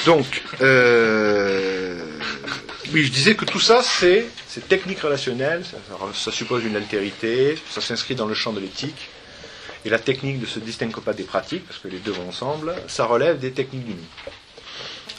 Donc, 0.06 0.42
euh, 0.60 2.13
oui, 2.94 3.02
je 3.02 3.10
disais 3.10 3.34
que 3.34 3.44
tout 3.44 3.58
ça, 3.58 3.82
c'est 3.82 4.28
technique 4.68 5.00
relationnelle, 5.00 5.64
ça, 6.14 6.30
suppose 6.30 6.64
une 6.64 6.76
altérité, 6.76 7.58
ça 7.68 7.80
s'inscrit 7.80 8.14
dans 8.14 8.26
le 8.26 8.34
champ 8.34 8.52
de 8.52 8.60
l'éthique. 8.60 9.08
Et 9.84 9.90
la 9.90 9.98
technique 9.98 10.40
ne 10.40 10.46
se 10.46 10.60
distingue 10.60 10.94
pas 11.00 11.12
des 11.12 11.24
pratiques, 11.24 11.66
parce 11.66 11.80
que 11.80 11.88
les 11.88 11.98
deux 11.98 12.12
vont 12.12 12.28
ensemble, 12.28 12.72
ça 12.86 13.04
relève 13.04 13.40
des 13.40 13.50
techniques 13.50 13.84
du 13.84 13.94
nous. 13.94 14.06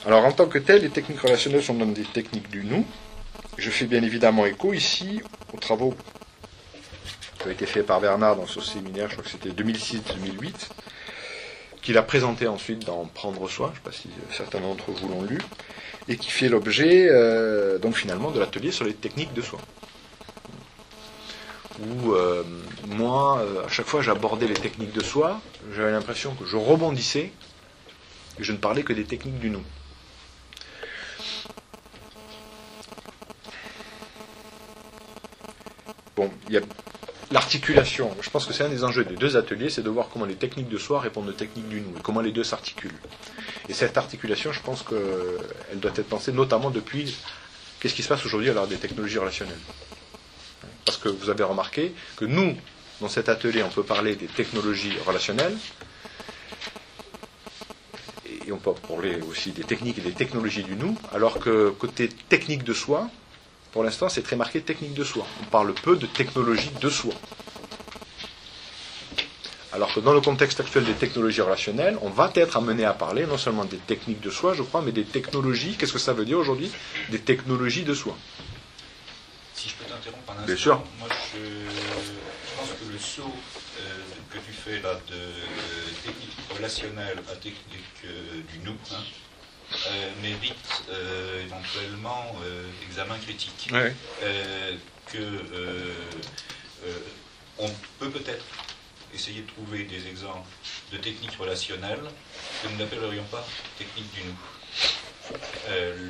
Alors 0.06 0.24
en 0.24 0.32
tant 0.32 0.46
que 0.46 0.58
tel, 0.58 0.84
les 0.84 0.90
techniques 0.90 1.20
relationnelles 1.20 1.64
sont 1.64 1.74
donc 1.74 1.94
des 1.94 2.04
techniques 2.04 2.50
du 2.50 2.64
nous. 2.64 2.86
Je 3.58 3.70
fais 3.70 3.86
bien 3.86 4.02
évidemment 4.04 4.46
écho 4.46 4.72
ici 4.72 5.22
aux 5.52 5.58
travaux 5.58 5.94
qui 7.40 7.48
ont 7.48 7.52
été 7.52 7.66
faits 7.66 7.86
par 7.86 8.00
Bernard 8.00 8.38
dans 8.38 8.48
ce 8.48 8.62
séminaire, 8.62 9.10
je 9.10 9.18
crois 9.18 9.26
que 9.26 9.32
c'était 9.32 9.50
2006-2008, 9.50 10.54
qu'il 11.86 11.98
a 12.00 12.04
présenté 12.04 12.48
ensuite 12.48 12.84
dans 12.84 13.06
Prendre 13.06 13.48
soin, 13.48 13.68
je 13.68 13.72
ne 13.72 13.76
sais 13.76 13.82
pas 13.84 13.92
si 13.92 14.10
certains 14.36 14.60
d'entre 14.60 14.92
vous 14.92 15.08
l'ont 15.08 15.22
lu, 15.22 15.38
et 16.08 16.18
qui 16.18 16.32
fait 16.32 16.50
l'objet 16.50 17.08
euh, 17.10 17.78
donc 17.78 17.96
finalement 17.96 18.32
de 18.32 18.40
l'atelier 18.40 18.72
sur 18.72 18.86
les 18.86 18.94
techniques 18.94 19.34
de 19.34 19.42
soins 19.42 19.62
où 21.80 22.14
euh, 22.14 22.44
moi, 22.88 23.40
euh, 23.40 23.66
à 23.66 23.70
chaque 23.70 23.86
fois 23.86 24.02
j'abordais 24.02 24.48
les 24.48 24.54
techniques 24.54 24.94
de 24.94 25.04
soi, 25.04 25.42
j'avais 25.76 25.92
l'impression 25.92 26.34
que 26.34 26.46
je 26.46 26.56
rebondissais 26.56 27.32
et 28.40 28.44
je 28.44 28.52
ne 28.52 28.58
parlais 28.58 28.84
que 28.84 28.94
des 28.94 29.04
techniques 29.04 29.40
du 29.40 29.50
nous. 29.50 29.64
Bon, 36.16 36.32
il 36.48 36.54
y 36.54 36.58
a 36.58 36.62
l'articulation. 37.36 38.16
Je 38.22 38.30
pense 38.30 38.46
que 38.46 38.54
c'est 38.54 38.64
un 38.64 38.70
des 38.70 38.86
enjeux 38.86 39.04
des 39.04 39.18
deux 39.18 39.36
ateliers, 39.36 39.70
c'est 39.70 39.82
de 39.84 39.90
voir 39.90 40.08
comment 40.12 40.26
les 40.26 40.36
techniques 40.36 40.70
de 40.70 40.78
soi 40.78 41.02
répondent 41.02 41.28
aux 41.28 41.34
techniques 41.34 41.68
du 41.68 41.82
nous 41.82 41.92
comment 42.02 42.22
les 42.22 42.32
deux 42.32 42.46
s'articulent. 42.46 43.02
Et 43.68 43.74
cette 43.74 43.98
articulation, 43.98 44.54
je 44.54 44.62
pense 44.62 44.84
qu'elle 44.84 45.80
doit 45.80 45.92
être 45.92 46.08
pensée 46.08 46.32
notamment 46.32 46.72
depuis 46.72 47.14
qu'est-ce 47.80 47.94
qui 47.94 48.04
se 48.04 48.08
passe 48.08 48.26
aujourd'hui 48.26 48.50
à 48.50 48.54
l'heure 48.54 48.68
des 48.68 48.78
technologies 48.78 49.18
relationnelles. 49.18 49.66
Parce 50.86 50.98
que 50.98 51.10
vous 51.10 51.30
avez 51.30 51.44
remarqué 51.44 51.94
que 52.16 52.24
nous, 52.24 52.56
dans 53.02 53.10
cet 53.10 53.28
atelier, 53.28 53.64
on 53.64 53.70
peut 53.70 53.84
parler 53.84 54.16
des 54.16 54.28
technologies 54.28 54.94
relationnelles, 55.06 55.58
et 58.48 58.52
on 58.54 58.58
peut 58.58 58.72
parler 58.88 59.20
aussi 59.30 59.52
des 59.52 59.64
techniques 59.64 59.98
et 59.98 60.02
des 60.02 60.14
technologies 60.14 60.64
du 60.64 60.78
nous, 60.78 60.98
alors 61.12 61.40
que 61.40 61.70
côté 61.72 62.08
technique 62.08 62.64
de 62.64 62.74
soi, 62.74 63.10
pour 63.76 63.84
l'instant, 63.84 64.08
c'est 64.08 64.22
très 64.22 64.38
marqué 64.38 64.62
technique 64.62 64.94
de 64.94 65.04
soi. 65.04 65.28
On 65.42 65.46
parle 65.48 65.74
peu 65.74 65.98
de 65.98 66.06
technologie 66.06 66.72
de 66.80 66.90
soi. 66.90 67.14
Alors 69.74 69.94
que 69.94 70.00
dans 70.00 70.14
le 70.14 70.22
contexte 70.22 70.62
actuel 70.62 70.86
des 70.86 70.94
technologies 70.94 71.42
relationnelles, 71.42 71.98
on 72.02 72.10
va 72.10 72.32
être 72.36 72.56
amené 72.56 72.86
à 72.86 72.94
parler 72.94 73.26
non 73.26 73.38
seulement 73.38 73.66
des 73.66 73.76
techniques 73.76 74.22
de 74.22 74.30
soi, 74.30 74.54
je 74.54 74.64
crois, 74.64 74.82
mais 74.82 74.94
des 74.94 75.04
technologies. 75.04 75.76
Qu'est-ce 75.78 75.92
que 75.92 76.00
ça 76.00 76.14
veut 76.14 76.24
dire 76.24 76.40
aujourd'hui 76.40 76.72
Des 77.10 77.20
technologies 77.20 77.84
de 77.84 77.94
soi. 77.94 78.16
Si 79.54 79.68
je 79.68 79.76
peux 79.76 79.84
t'interrompre 79.84 80.32
un 80.32 80.36
instant. 80.36 80.46
Bien 80.46 80.56
sûr. 80.56 80.76
Moi, 80.98 81.10
je, 81.34 82.58
pense 82.58 82.70
que 82.70 82.94
le 82.94 82.98
saut 82.98 83.24
euh, 83.82 84.00
que 84.32 84.38
tu 84.38 84.54
fais 84.54 84.80
là 84.80 84.94
de 85.10 86.08
technique 86.08 86.38
relationnelle 86.56 87.20
à 87.30 87.36
technique 87.36 88.06
euh, 88.06 88.40
du 88.54 88.60
nous 88.64 88.78
hein, 88.94 89.04
euh, 89.88 90.10
mérite 90.22 90.84
éventuellement 91.44 92.36
examen 92.88 93.18
critique. 93.20 93.72
que 95.08 95.20
on 97.58 97.70
peut 98.00 98.10
peut-être 98.10 98.44
essayer 99.14 99.42
de 99.42 99.48
trouver 99.48 99.84
des 99.84 100.08
exemples 100.08 100.48
de 100.92 100.98
techniques 100.98 101.38
relationnelles 101.38 102.04
que 102.62 102.68
nous 102.68 102.78
n'appellerions 102.78 103.24
pas 103.26 103.46
techniques 103.78 104.14
du 104.14 104.22
nous. 104.24 104.36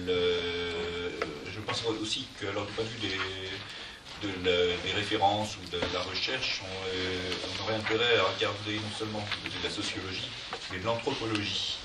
Le, 0.07 1.11
je 1.53 1.59
pense 1.61 1.83
aussi 2.01 2.27
que, 2.39 2.47
alors, 2.47 2.65
du 2.65 2.73
point 2.73 2.83
de 2.83 2.89
vue 2.89 3.07
des, 3.07 3.17
références 4.95 5.57
ou 5.57 5.69
de 5.69 5.79
la 5.93 6.01
recherche, 6.01 6.61
euh, 6.87 7.31
on, 7.59 7.63
aurait 7.63 7.75
intérêt 7.75 8.17
à 8.17 8.23
regarder 8.23 8.75
non 8.75 8.97
seulement 8.97 9.25
de 9.43 9.63
la 9.63 9.69
sociologie, 9.69 10.29
mais 10.71 10.79
de 10.79 10.85
l'anthropologie, 10.85 11.77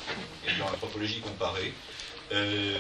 et 0.47 0.53
de 0.55 0.59
l'anthropologie 0.59 1.21
comparée. 1.21 1.73
Euh, 2.33 2.79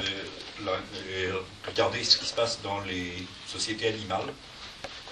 regarder 1.66 2.04
ce 2.04 2.16
qui 2.18 2.26
se 2.26 2.34
passe 2.34 2.60
dans 2.62 2.80
les 2.80 3.26
sociétés 3.46 3.88
animales, 3.88 4.32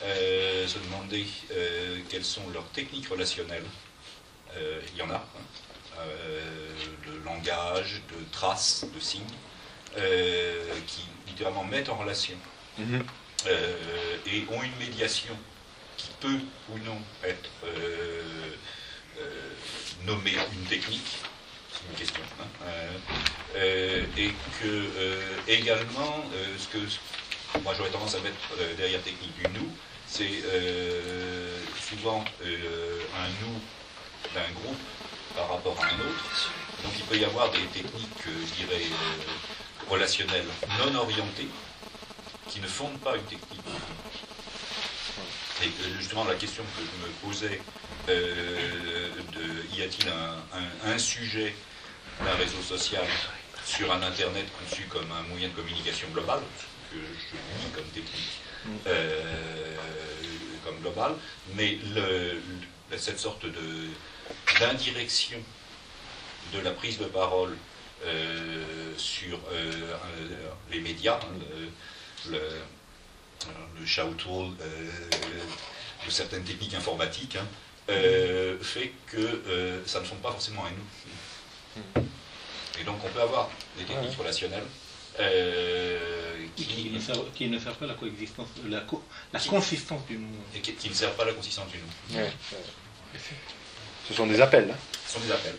euh, 0.05 0.67
se 0.67 0.79
demander 0.79 1.27
quelles 2.09 2.25
sont 2.25 2.49
leurs 2.53 2.69
techniques 2.69 3.09
relationnelles. 3.09 3.65
il 4.57 4.99
y 4.99 5.03
en 5.03 5.11
a, 5.11 5.17
hein. 5.17 6.01
de 7.07 7.25
langage, 7.25 8.03
de 8.11 8.25
traces, 8.31 8.85
de 8.95 9.01
signes, 9.01 9.23
qui 10.87 11.03
littéralement 11.27 11.65
mettent 11.65 11.89
en 11.89 11.97
relation 11.97 12.37
mhm. 12.79 13.05
Euh, 13.47 13.77
et 14.27 14.45
ont 14.51 14.63
une 14.63 14.77
médiation 14.79 15.35
qui 15.97 16.09
peut 16.21 16.41
ou 16.71 16.79
non 16.79 17.01
être 17.23 17.51
euh, 17.65 18.23
euh, 19.21 19.51
nommée 20.05 20.35
une 20.53 20.67
technique, 20.67 21.19
c'est 21.73 21.89
une 21.89 21.97
question, 21.97 22.23
hein, 22.37 23.57
et 24.17 24.33
que 24.61 24.89
également 25.47 26.25
ce 26.59 26.67
que 26.67 26.79
moi 27.63 27.75
j'aurais 27.77 27.91
tendance 27.91 28.17
à 28.17 28.21
mettre 28.21 28.77
derrière 28.77 29.03
technique 29.03 29.35
du 29.37 29.59
nous, 29.59 29.71
c'est 30.07 30.43
souvent 31.81 32.25
un 32.43 33.29
nous 33.41 33.61
d'un 34.35 34.51
groupe 34.63 34.79
par 35.37 35.49
rapport 35.49 35.77
à 35.81 35.87
un 35.87 36.01
autre. 36.01 36.51
Donc 36.83 36.93
il 36.97 37.05
peut 37.05 37.17
y 37.17 37.25
avoir 37.25 37.51
des 37.51 37.67
techniques, 37.73 38.25
je 38.25 38.65
dirais, 38.65 38.85
relationnels 39.89 40.47
non 40.79 40.95
orientés 40.97 41.49
qui 42.49 42.61
ne 42.61 42.67
fondent 42.67 42.99
pas 42.99 43.17
une 43.17 43.23
technique. 43.23 43.61
Et 45.63 45.71
justement, 45.99 46.25
la 46.25 46.35
question 46.35 46.63
que 46.77 46.83
je 46.83 47.07
me 47.07 47.13
posais, 47.23 47.61
euh, 48.09 49.11
de, 49.33 49.77
y 49.77 49.83
a-t-il 49.83 50.09
un, 50.85 50.99
sujet 50.99 51.55
d'un 52.25 52.35
réseau 52.35 52.63
social 52.63 53.05
sur 53.65 53.93
un 53.93 54.03
Internet 54.03 54.47
conçu 54.59 54.83
comme 54.85 55.11
un 55.13 55.23
moyen 55.29 55.49
de 55.49 55.55
communication 55.55 56.09
global, 56.13 56.41
que 56.91 56.97
je 56.97 57.37
dis 57.37 57.73
comme 57.75 57.85
technique, 57.87 58.41
euh, 58.87 59.75
comme 60.65 60.79
global, 60.81 61.15
mais 61.55 61.79
cette 62.97 63.19
sorte 63.19 63.47
d'indirection 64.59 65.39
de 66.53 66.61
la 66.61 66.71
prise 66.71 66.99
de 66.99 67.05
parole 67.05 67.57
euh, 68.07 68.95
sur 68.97 69.39
euh, 69.53 69.73
les 70.71 70.81
médias, 70.81 71.19
hein, 71.21 71.67
le, 72.31 72.41
le, 73.81 73.87
shout 73.87 74.15
de 76.07 76.11
certaines 76.11 76.45
techniques 76.45 76.75
informatiques, 76.75 77.37
hein, 77.37 77.47
euh, 77.91 78.57
fait 78.61 78.93
que 79.07 79.43
ça 79.87 80.01
ne 80.01 80.05
fonde 80.05 80.21
pas 80.21 80.31
forcément 80.33 80.65
à 80.65 80.71
nous. 80.71 82.03
Et 82.81 82.85
donc 82.85 82.97
on 83.05 83.09
peut 83.09 83.23
avoir 83.23 83.51
des 83.77 83.85
techniques 83.85 84.17
relationnelles 84.19 84.65
qui, 86.57 86.91
ne 86.91 87.01
servent, 87.01 87.25
qui, 87.35 87.49
ne 87.49 87.59
pas 87.59 87.87
la 87.87 87.95
coexistence, 87.95 88.49
la, 88.69 88.85
la 89.33 89.41
consistance 89.41 90.07
du 90.07 90.17
nous. 90.17 90.29
Et 90.55 90.61
qui, 90.61 90.89
ne 90.89 90.95
servent 90.95 91.17
pas 91.17 91.25
la 91.25 91.33
consistance 91.33 91.69
du 91.69 91.79
nous. 91.79 92.21
Ce 94.09 94.15
sont 94.15 94.27
des 94.27 94.41
appels. 94.41 94.71
Hein. 94.71 94.77
Ce 95.07 95.15
sont 95.15 95.21
des 95.21 95.33
appels. 95.33 95.57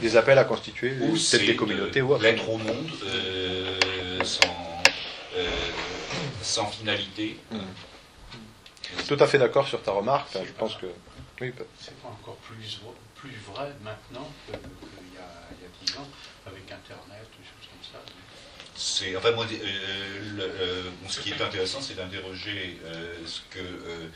Des 0.00 0.16
appels 0.16 0.38
à 0.38 0.44
constituer 0.44 0.94
ou 1.00 1.16
des 1.16 1.56
communautés 1.56 2.02
ou 2.02 2.16
L'être 2.18 2.48
au 2.48 2.58
monde 2.58 2.90
euh, 3.04 3.78
sans, 4.22 4.46
euh, 4.46 4.73
sans 6.42 6.66
finalité. 6.66 7.38
Tout 9.08 9.16
à 9.18 9.26
fait 9.26 9.38
d'accord 9.38 9.66
sur 9.66 9.82
ta 9.82 9.92
remarque. 9.92 10.28
je 10.34 10.52
pense 10.52 10.76
que. 10.76 10.86
Oui, 11.40 11.52
c'est 11.80 12.00
pas 12.00 12.08
encore 12.08 12.36
plus, 12.36 12.80
plus 13.16 13.34
vrai 13.52 13.72
maintenant 13.82 14.30
qu'il 14.46 14.54
y, 14.54 15.18
a 15.18 15.84
10 15.84 15.96
ans 15.98 16.08
avec 16.46 16.62
Internet, 16.70 17.26
des 17.36 17.44
choses 17.44 17.68
comme 17.68 17.92
ça. 17.92 17.98
C'est, 18.76 19.16
enfin, 19.16 19.32
moi, 19.32 19.44
euh, 19.52 20.90
ce 21.08 21.20
qui 21.20 21.30
est 21.30 21.42
intéressant, 21.42 21.80
c'est 21.80 21.94
d'interroger 21.94 22.78
ce 23.26 23.40
que 23.50 24.10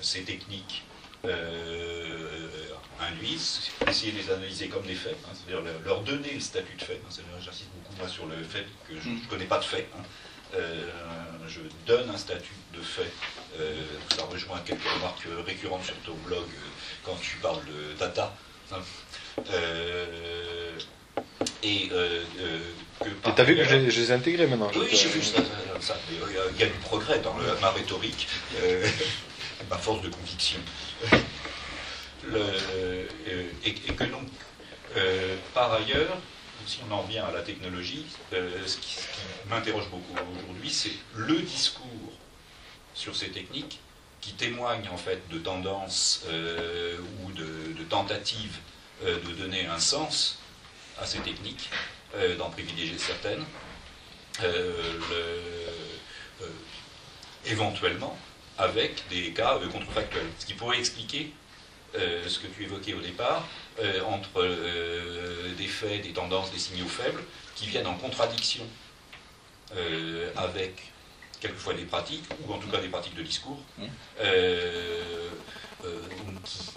ces 0.00 0.22
techniques 0.22 0.84
euh, 1.24 2.28
induisent, 3.00 3.70
essayer 3.88 4.12
de 4.12 4.18
les 4.18 4.30
analyser 4.30 4.68
comme 4.68 4.84
des 4.86 4.94
faits, 4.94 5.16
hein, 5.24 5.32
c'est-à-dire 5.34 5.64
leur- 5.84 6.00
donner 6.02 6.32
le 6.34 6.40
statut 6.40 6.74
de 6.76 6.82
fait. 6.84 7.00
hein, 7.04 7.08
c'est-à-dire, 7.10 7.34
J'insiste 7.44 7.70
beaucoup 7.74 7.94
moi 7.98 8.08
sur 8.08 8.26
le 8.26 8.36
fait 8.44 8.64
que 8.88 8.94
je 9.00 9.08
ne 9.08 9.18
connais 9.28 9.44
pas 9.46 9.58
de 9.58 9.64
fait. 9.64 9.88
hein. 9.96 10.02
Euh, 10.56 10.82
je 11.48 11.60
donne 11.86 12.08
un 12.10 12.16
statut 12.16 12.54
de 12.76 12.80
fait. 12.80 13.10
Euh, 13.58 13.74
ça 14.16 14.24
rejoint 14.24 14.60
quelques 14.64 14.86
remarques 14.88 15.26
récurrentes 15.46 15.84
sur 15.84 15.96
ton 16.06 16.14
blog 16.26 16.44
euh, 16.44 16.68
quand 17.04 17.16
tu 17.20 17.36
parles 17.38 17.64
de 17.66 17.98
data. 17.98 18.34
hein. 18.72 18.76
Euh, 19.52 20.70
et 21.62 21.88
euh, 21.92 22.22
euh, 22.40 22.58
que 23.00 23.30
t'as 23.34 23.42
vu 23.42 23.56
que 23.56 23.64
je, 23.64 23.90
je 23.90 24.00
les 24.00 24.10
ai 24.10 24.14
intégrés 24.14 24.46
maintenant 24.46 24.70
oui, 24.76 24.86
j'ai 24.92 25.08
vu 25.08 25.22
ça. 25.22 25.38
euh, 25.40 26.40
Il 26.54 26.60
y 26.60 26.62
a 26.62 26.66
du 26.66 26.78
progrès 26.78 27.18
dans 27.18 27.36
le- 27.36 27.58
ma 27.60 27.70
rhétorique, 27.70 28.28
euh, 28.62 28.86
ma 29.68 29.76
force 29.78 30.02
de 30.02 30.08
conviction. 30.08 30.60
Euh, 32.32 33.04
et, 33.64 33.74
que 33.74 34.04
donc, 34.04 34.28
euh, 34.96 35.36
par 35.52 35.72
ailleurs, 35.72 36.16
si 36.66 36.80
on 36.88 36.92
en 36.94 37.02
revient 37.02 37.18
à 37.18 37.30
la 37.30 37.42
technologie, 37.42 38.06
euh, 38.32 38.50
ce 38.66 38.78
qui, 38.78 38.96
m'interroge 39.48 39.88
beaucoup 39.90 40.14
aujourd'hui, 40.14 40.70
c'est 40.70 40.92
le 41.14 41.40
discours 41.42 42.12
sur 42.94 43.14
ces 43.14 43.28
techniques 43.28 43.80
qui 44.22 44.32
témoigne 44.32 44.88
en 44.88 44.96
fait 44.96 45.20
de 45.30 45.38
tendances 45.38 46.24
ou 47.22 47.32
de, 47.32 47.82
tentatives 47.90 48.56
de 49.02 49.32
donner 49.34 49.66
un 49.66 49.78
sens 49.78 50.38
à 50.98 51.04
ces 51.04 51.18
techniques, 51.18 51.68
d'en 52.38 52.48
privilégier 52.48 52.96
certaines, 52.96 53.44
le- 54.42 55.44
éventuellement 57.44 58.16
avec 58.58 59.02
des 59.08 59.30
cas 59.32 59.56
euh, 59.56 59.68
contrefactuels. 59.68 60.26
Ce 60.38 60.46
qui 60.46 60.54
pourrait 60.54 60.78
expliquer 60.78 61.32
euh, 61.96 62.28
ce 62.28 62.38
que 62.38 62.46
tu 62.48 62.64
évoquais 62.64 62.94
au 62.94 63.00
départ, 63.00 63.46
euh, 63.80 64.00
entre 64.02 64.40
euh, 64.42 65.54
des 65.56 65.66
faits, 65.66 66.02
des 66.02 66.12
tendances, 66.12 66.50
des 66.52 66.58
signaux 66.58 66.86
faibles, 66.88 67.22
qui 67.54 67.66
viennent 67.66 67.86
en 67.86 67.94
contradiction 67.94 68.64
avec 70.36 70.92
quelquefois 71.40 71.74
des 71.74 71.84
pratiques, 71.84 72.22
ou 72.46 72.52
en 72.52 72.58
tout 72.58 72.68
cas 72.68 72.78
des 72.78 72.86
pratiques 72.88 73.16
de 73.16 73.22
discours, 73.24 73.58
Mm. 73.76 73.82
euh, 74.20 75.28
euh, 75.84 75.98
qui 76.46 76.70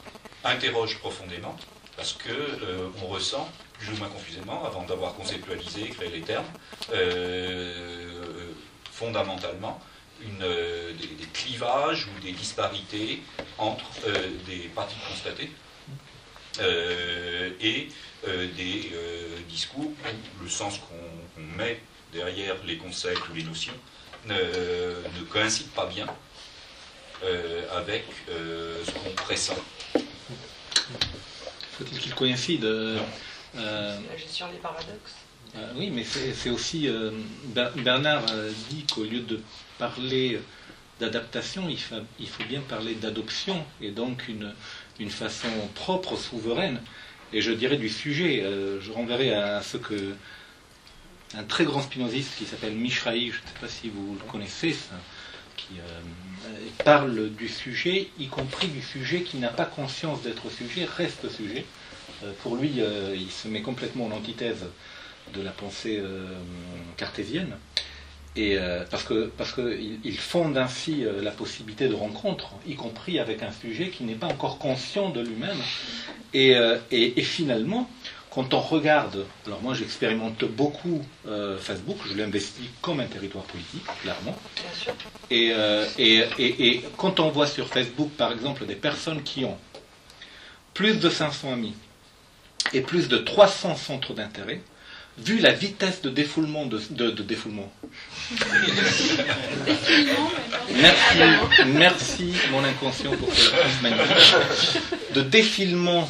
interrogent 0.44 0.98
profondément, 0.98 1.56
parce 1.96 2.14
que 2.14 2.32
on 3.04 3.08
ressent, 3.08 3.48
plus 3.78 3.90
ou 3.92 3.98
moins 3.98 4.10
confusément, 4.10 4.66
avant 4.66 4.82
d'avoir 4.84 5.14
conceptualisé, 5.14 5.90
créé 5.90 6.10
les 6.10 6.22
termes, 6.22 6.46
fondamentalement, 8.92 9.80
une, 10.22 10.44
clivages 11.62 12.06
ou 12.06 12.24
des 12.24 12.32
disparités 12.34 13.20
entre 13.58 13.86
euh, 14.08 14.28
des 14.46 14.70
pratiques 14.76 15.00
constatées 15.10 15.50
euh, 16.60 17.50
et 17.60 17.88
euh, 18.28 18.48
des 18.56 18.92
euh, 18.94 19.28
discours 19.50 19.86
où 19.90 20.44
le 20.44 20.50
sens 20.50 20.80
qu'on 20.80 21.42
met 21.58 21.80
derrière 22.14 22.56
les 22.66 22.78
concepts 22.78 23.28
ou 23.30 23.34
les 23.36 23.44
notions 23.44 23.74
ne, 24.26 24.34
ne 24.36 25.24
coïncide 25.32 25.68
pas 25.70 25.88
bien 25.88 26.06
euh, 27.24 27.64
avec 27.76 28.06
euh, 28.30 28.76
ce 28.86 28.92
qu'on 28.92 29.16
pressent. 29.16 29.54
Faut-il 31.78 32.00
qu'il 32.00 32.14
coïncide 32.14 32.66
euh, 32.66 33.00
euh, 33.56 33.98
La 34.12 34.18
gestion 34.18 34.48
des 34.52 34.58
paradoxes. 34.58 35.16
Euh, 35.56 35.72
oui, 35.76 35.90
mais 35.90 36.04
c'est 36.04 36.50
aussi. 36.50 36.88
euh, 36.88 37.12
Ber- 37.46 37.72
Bernard 37.78 38.24
dit 38.70 38.86
qu'au 38.94 39.04
lieu 39.04 39.22
de 39.22 39.40
parler 39.80 40.40
d'adaptation, 41.00 41.70
il, 41.70 41.78
il 42.20 42.28
faut 42.28 42.44
bien 42.44 42.62
parler 42.62 42.96
d'adoption, 42.96 43.64
et 43.82 43.92
donc 43.92 44.28
une, 44.28 45.10
façon 45.10 45.48
propre, 45.76 46.18
souveraine, 46.18 46.82
et 47.34 47.42
je 47.42 47.52
dirais 47.52 47.78
du 47.78 47.90
sujet. 47.90 48.42
Euh, 48.44 48.80
je 48.82 48.92
renverrai 48.92 49.34
à 49.34 49.62
ce 49.62 49.78
que. 49.78 50.16
Un 51.36 51.44
très 51.44 51.66
grand 51.66 51.82
spinoziste 51.82 52.38
qui 52.38 52.46
s'appelle 52.46 52.74
Mishraï, 52.74 53.32
je 53.32 53.42
ne 53.42 53.48
sais 53.48 53.60
pas 53.60 53.68
si 53.68 53.90
vous 53.90 54.14
le 54.18 54.32
connaissez, 54.32 54.72
ça, 54.72 54.96
qui 55.58 55.68
euh, 55.78 56.52
parle 56.86 57.32
du 57.32 57.50
sujet, 57.50 58.08
y 58.18 58.28
compris 58.28 58.70
du 58.70 58.82
sujet 58.82 59.24
qui 59.24 59.36
n'a 59.36 59.50
pas 59.50 59.66
conscience 59.66 60.22
d'être 60.22 60.50
sujet, 60.50 60.86
reste 60.86 61.30
sujet. 61.30 61.66
Euh, 62.24 62.32
pour 62.44 62.56
lui, 62.56 62.80
il 63.14 63.30
se 63.30 63.50
met 63.50 63.62
complètement 63.62 64.06
en 64.06 64.12
antithèse 64.12 64.66
de 65.34 65.42
la 65.42 65.52
pensée 65.52 66.02
cartésienne. 66.96 67.58
Et 68.38 68.56
euh, 68.56 68.84
parce 68.90 69.04
que 69.04 69.32
parce 69.36 69.52
que 69.52 69.76
il, 69.80 70.00
il 70.04 70.18
fonde 70.18 70.58
ainsi 70.60 71.04
euh, 71.04 71.24
la 71.24 71.32
possibilité 71.32 71.88
de 71.88 71.96
rencontre, 71.96 72.52
y 72.68 72.76
compris 72.76 73.18
avec 73.18 73.42
un 73.42 73.52
sujet 73.52 73.90
qui 73.90 74.04
n'est 74.04 74.16
pas 74.16 74.28
encore 74.28 74.60
conscient 74.60 75.10
de 75.10 75.22
lui-même. 75.22 75.58
Et, 76.36 76.56
euh, 76.56 76.78
et, 76.92 77.20
et 77.20 77.24
finalement, 77.24 77.90
quand 78.30 78.54
on 78.54 78.60
regarde, 78.60 79.26
alors 79.48 79.60
moi 79.64 79.74
j'expérimente 79.74 80.46
beaucoup 80.46 81.04
Facebook, 81.60 81.98
je 82.08 82.16
l'investis 82.16 82.68
comme 82.82 83.00
un 83.00 83.08
territoire 83.08 83.44
politique, 83.46 83.84
clairement. 84.04 84.38
Et, 85.32 85.54
et 85.98 86.84
quand 86.98 87.20
on 87.20 87.30
voit 87.30 87.48
sur 87.48 87.68
Facebook, 87.68 88.12
par 88.12 88.32
exemple, 88.32 88.68
des 88.68 88.76
personnes 88.76 89.24
qui 89.24 89.44
ont 89.44 89.58
plus 90.76 91.00
de 91.00 91.10
500 91.10 91.54
amis 91.54 91.74
et 92.74 92.82
plus 92.82 93.08
de 93.08 93.18
300 93.18 93.76
centres 93.76 94.14
d'intérêt, 94.14 94.62
vu 95.18 95.40
la 95.40 95.52
vitesse 95.54 96.02
de 96.02 96.10
défoulement, 96.10 96.66
de, 96.66 96.80
de- 96.92 97.12
de 97.12 97.24
défoulement. 97.24 97.72
Merci, 100.82 101.20
merci 101.66 102.34
mon 102.52 102.64
inconscient 102.64 103.12
pour 103.18 103.34
ce 103.34 103.52
magnifique. 103.84 104.36
De 105.14 105.22
défilement 105.22 106.10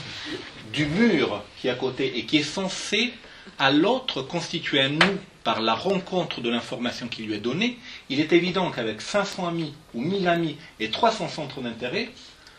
du 0.74 0.86
mur 0.86 1.44
qui 1.60 1.68
est 1.68 1.72
à 1.72 1.76
côté 1.76 2.18
et 2.18 2.26
qui 2.26 2.38
est 2.38 2.44
censé 2.44 3.14
à 3.60 3.72
l'autre 3.72 4.22
constituer 4.22 4.82
un 4.82 4.90
nous 4.90 5.18
par 5.44 5.62
la 5.62 5.74
rencontre 5.74 6.42
de 6.42 6.50
l'information 6.50 7.08
qui 7.08 7.24
lui 7.24 7.34
est 7.36 7.40
donnée, 7.40 7.80
il 8.10 8.20
est 8.20 8.34
évident 8.34 8.70
qu'avec 8.72 9.00
500 9.02 9.48
amis 9.48 9.74
ou 9.94 10.02
1000 10.02 10.28
amis 10.28 10.58
et 10.82 10.90
300 10.90 11.30
centres 11.30 11.62
d'intérêt, 11.62 12.10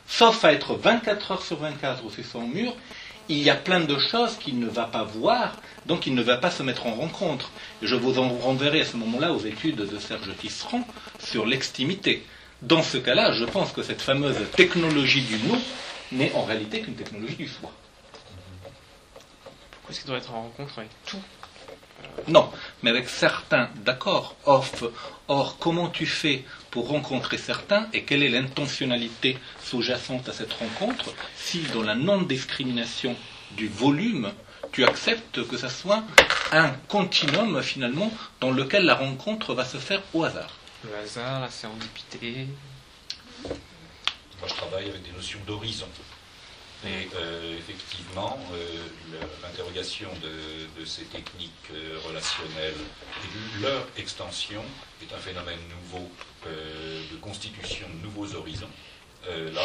sauf 0.06 0.42
à 0.44 0.52
être 0.54 0.74
24 0.74 1.32
heures 1.32 1.42
sur 1.42 1.58
24 1.58 2.10
sur 2.10 2.24
son 2.24 2.48
mur, 2.48 2.74
il 3.28 3.38
y 3.42 3.50
a 3.50 3.54
plein 3.54 3.80
de 3.80 3.98
choses 3.98 4.36
qu'il 4.38 4.58
ne 4.58 4.66
va 4.68 4.84
pas 4.84 5.04
voir, 5.04 5.54
donc 5.86 6.06
il 6.06 6.14
ne 6.14 6.22
va 6.22 6.36
pas 6.36 6.50
se 6.50 6.62
mettre 6.62 6.86
en 6.86 6.94
rencontre. 6.94 7.50
Je 7.82 7.94
vous 7.94 8.18
en 8.18 8.28
renverrai 8.28 8.80
à 8.80 8.84
ce 8.86 8.96
moment-là 8.96 9.32
aux 9.32 9.40
études 9.44 9.76
de 9.76 9.98
Serge 9.98 10.34
Tisserand 10.38 10.86
sur 11.18 11.46
l'extimité. 11.46 12.24
Dans 12.62 12.82
ce 12.82 12.96
cas-là, 12.98 13.32
je 13.32 13.44
pense 13.44 13.72
que 13.72 13.82
cette 13.82 14.00
fameuse 14.02 14.36
technologie 14.56 15.22
du 15.22 15.38
nous 15.46 15.58
n'est 16.12 16.32
en 16.34 16.44
réalité 16.44 16.80
qu'une 16.80 16.94
technologie 16.96 17.36
du 17.36 17.48
soi. 17.48 17.70
Pourquoi 19.72 19.90
est-ce 19.90 20.00
qu'il 20.00 20.08
doit 20.08 20.18
être 20.18 20.32
en 20.32 20.42
rencontre 20.42 20.78
avec 20.78 20.90
tout? 21.06 21.18
Non, 22.26 22.50
mais 22.82 22.90
avec 22.90 23.08
certains, 23.08 23.70
d'accord. 23.76 24.36
Or, 24.44 24.66
or, 25.28 25.56
comment 25.58 25.88
tu 25.88 26.04
fais 26.04 26.44
pour 26.70 26.88
rencontrer 26.88 27.38
certains 27.38 27.88
et 27.92 28.02
quelle 28.02 28.22
est 28.22 28.28
l'intentionnalité 28.28 29.38
sous-jacente 29.64 30.28
à 30.28 30.32
cette 30.32 30.52
rencontre 30.52 31.14
si 31.36 31.62
dans 31.72 31.82
la 31.82 31.94
non-discrimination 31.94 33.16
du 33.52 33.68
volume, 33.68 34.30
tu 34.72 34.84
acceptes 34.84 35.46
que 35.46 35.56
ça 35.56 35.70
soit 35.70 36.02
un 36.52 36.70
continuum 36.88 37.62
finalement 37.62 38.12
dans 38.40 38.50
lequel 38.50 38.84
la 38.84 38.94
rencontre 38.94 39.54
va 39.54 39.64
se 39.64 39.78
faire 39.78 40.02
au 40.12 40.24
hasard? 40.24 40.50
Le 40.84 40.94
hasard, 40.96 41.40
la 41.40 41.50
sérendipité. 41.50 42.46
Moi, 43.44 44.46
je 44.46 44.54
travaille 44.54 44.90
avec 44.90 45.02
des 45.02 45.12
notions 45.12 45.40
d'horizon. 45.46 45.88
Et 46.86 47.08
euh, 47.16 47.56
effectivement, 47.58 48.38
euh, 48.52 49.18
l'interrogation 49.42 50.08
de, 50.22 50.80
de 50.80 50.84
ces 50.86 51.02
techniques 51.06 51.50
euh, 51.72 51.98
relationnelles 52.06 52.74
et 53.24 53.58
de 53.58 53.62
leur 53.62 53.84
extension 53.96 54.62
est 55.02 55.12
un 55.12 55.18
phénomène 55.18 55.58
nouveau 55.82 56.08
de 56.46 57.16
constitution 57.20 57.86
de 57.88 58.04
nouveaux 58.04 58.32
horizons. 58.36 58.70
Là, 59.26 59.62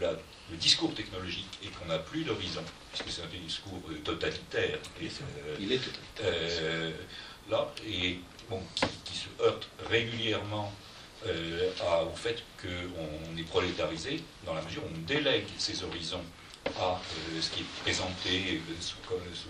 la- 0.00 0.12
le 0.50 0.56
discours 0.58 0.94
technologique 0.94 1.48
est 1.64 1.68
qu'on 1.68 1.86
n'a 1.86 1.98
plus 1.98 2.22
d'horizon, 2.24 2.62
puisque 2.92 3.10
c'est 3.10 3.22
un 3.22 3.40
discours 3.44 3.80
totalitaire. 4.04 4.78
Et, 5.00 5.08
Il 5.60 5.72
est 5.72 5.80
euh, 6.22 6.90
là, 7.50 7.72
et 7.88 8.18
bon, 8.48 8.62
qui, 8.74 8.84
qui 9.04 9.16
se 9.16 9.28
heurte 9.42 9.66
régulièrement 9.88 10.72
euh, 11.26 11.70
à- 11.82 12.04
au 12.04 12.14
fait 12.14 12.42
qu'on 12.60 13.36
est 13.38 13.44
prolétarisé, 13.44 14.22
dans 14.44 14.54
la 14.54 14.62
mesure 14.62 14.82
où 14.84 14.88
on 14.94 14.98
délègue 15.06 15.46
ces 15.58 15.82
horizons 15.82 16.22
à 16.66 16.92
euh, 16.92 17.40
ce 17.40 17.50
qui 17.50 17.60
est 17.60 17.82
présenté 17.82 18.60
euh, 18.70 18.74
sous, 18.80 18.96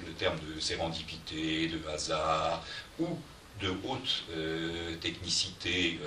le 0.06 0.12
terme 0.12 0.38
de 0.54 0.60
sérendipité, 0.60 1.68
de 1.68 1.86
hasard, 1.88 2.64
ou 2.98 3.18
de 3.60 3.68
haute 3.84 4.24
euh, 4.34 4.96
technicité 4.96 6.00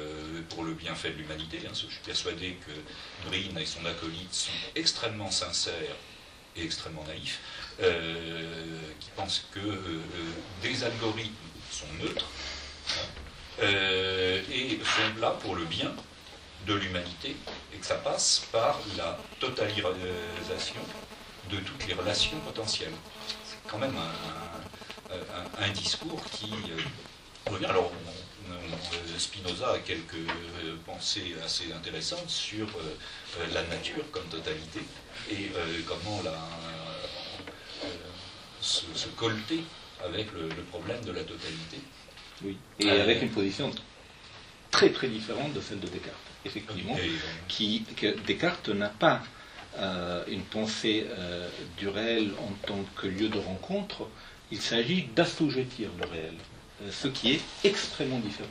pour 0.50 0.64
le 0.64 0.74
bienfait 0.74 1.12
de 1.12 1.18
l'humanité. 1.18 1.60
hein. 1.66 1.72
Je 1.74 1.86
suis 1.86 2.04
persuadé 2.04 2.58
que 2.66 3.30
Brin 3.30 3.60
et 3.60 3.66
son 3.66 3.86
acolyte 3.86 4.34
sont 4.34 4.52
extrêmement 4.76 5.30
sincères 5.30 5.96
et 6.56 6.64
extrêmement 6.64 7.04
naïfs, 7.04 7.40
qui 9.00 9.10
pensent 9.16 9.46
que 9.52 9.60
des 10.64 10.84
algorithmes 10.84 11.34
sont 11.70 11.86
neutres 12.02 12.28
hein, 12.90 13.62
et 13.62 14.80
sont 14.80 15.20
là 15.20 15.32
pour 15.42 15.56
le 15.56 15.66
bien 15.66 15.94
de 16.66 16.74
l'humanité 16.76 17.36
et 17.74 17.78
que 17.78 17.86
ça 17.86 17.96
passe 17.96 18.48
par 18.52 18.80
la 18.98 19.20
totalisation 19.40 20.82
de 21.52 21.58
toutes 21.58 21.88
les 21.88 21.94
relations 21.94 22.38
potentielles. 22.46 22.94
C'est 23.46 23.70
quand 23.70 23.80
même 23.80 23.96
un, 25.60 25.70
discours 25.72 26.24
qui 26.32 26.52
euh, 26.72 27.52
revient. 27.52 27.66
Alors, 27.66 27.92
on- 27.92 29.20
Spinoza 29.20 29.72
a 29.72 29.80
quelques 29.80 30.16
euh, 30.16 30.76
pensées 30.86 31.36
assez 31.46 31.72
intéressantes 31.72 32.30
sur 32.30 32.66
euh, 32.66 32.98
euh, 33.40 33.48
la 33.54 33.64
nature 33.64 34.04
comme 34.12 34.24
totalité 34.30 34.80
et 35.32 35.50
euh, 35.56 35.82
comment 35.88 36.22
la, 36.24 36.32
euh, 36.32 37.96
se, 38.62 38.86
se 38.96 39.08
colter 39.10 39.64
avec 40.06 40.32
le, 40.34 40.42
le 40.50 40.64
problème 40.64 41.04
de 41.06 41.12
la 41.12 41.24
totalité. 41.24 41.78
Oui. 42.44 42.58
Et 42.80 42.90
Euh, 42.90 43.04
avec 43.04 43.22
une 43.22 43.30
position 43.32 43.72
très 44.74 44.90
très 44.90 45.08
différente 45.08 45.54
de 45.54 45.62
celle 45.62 45.80
de 45.80 45.88
Descartes, 45.88 46.28
effectivement. 46.46 46.98
Qui, 47.48 47.84
que 47.96 48.08
Descartes 48.26 48.70
n'a 48.70 48.90
pas 48.90 49.22
euh, 49.78 50.24
une 50.28 50.42
pensée 50.42 51.06
euh, 51.10 51.48
du 51.78 51.88
réel 51.88 52.32
en 52.40 52.52
tant 52.68 52.84
que 52.98 53.08
lieu 53.08 53.30
de 53.30 53.38
rencontre, 53.38 54.08
il 54.52 54.60
s'agit 54.60 55.04
d'assujettir 55.16 55.90
le 56.00 56.06
réel, 56.08 56.34
euh, 56.82 56.90
ce 56.92 57.08
qui 57.08 57.32
est 57.34 57.42
extrêmement 57.64 58.20
différent. 58.20 58.50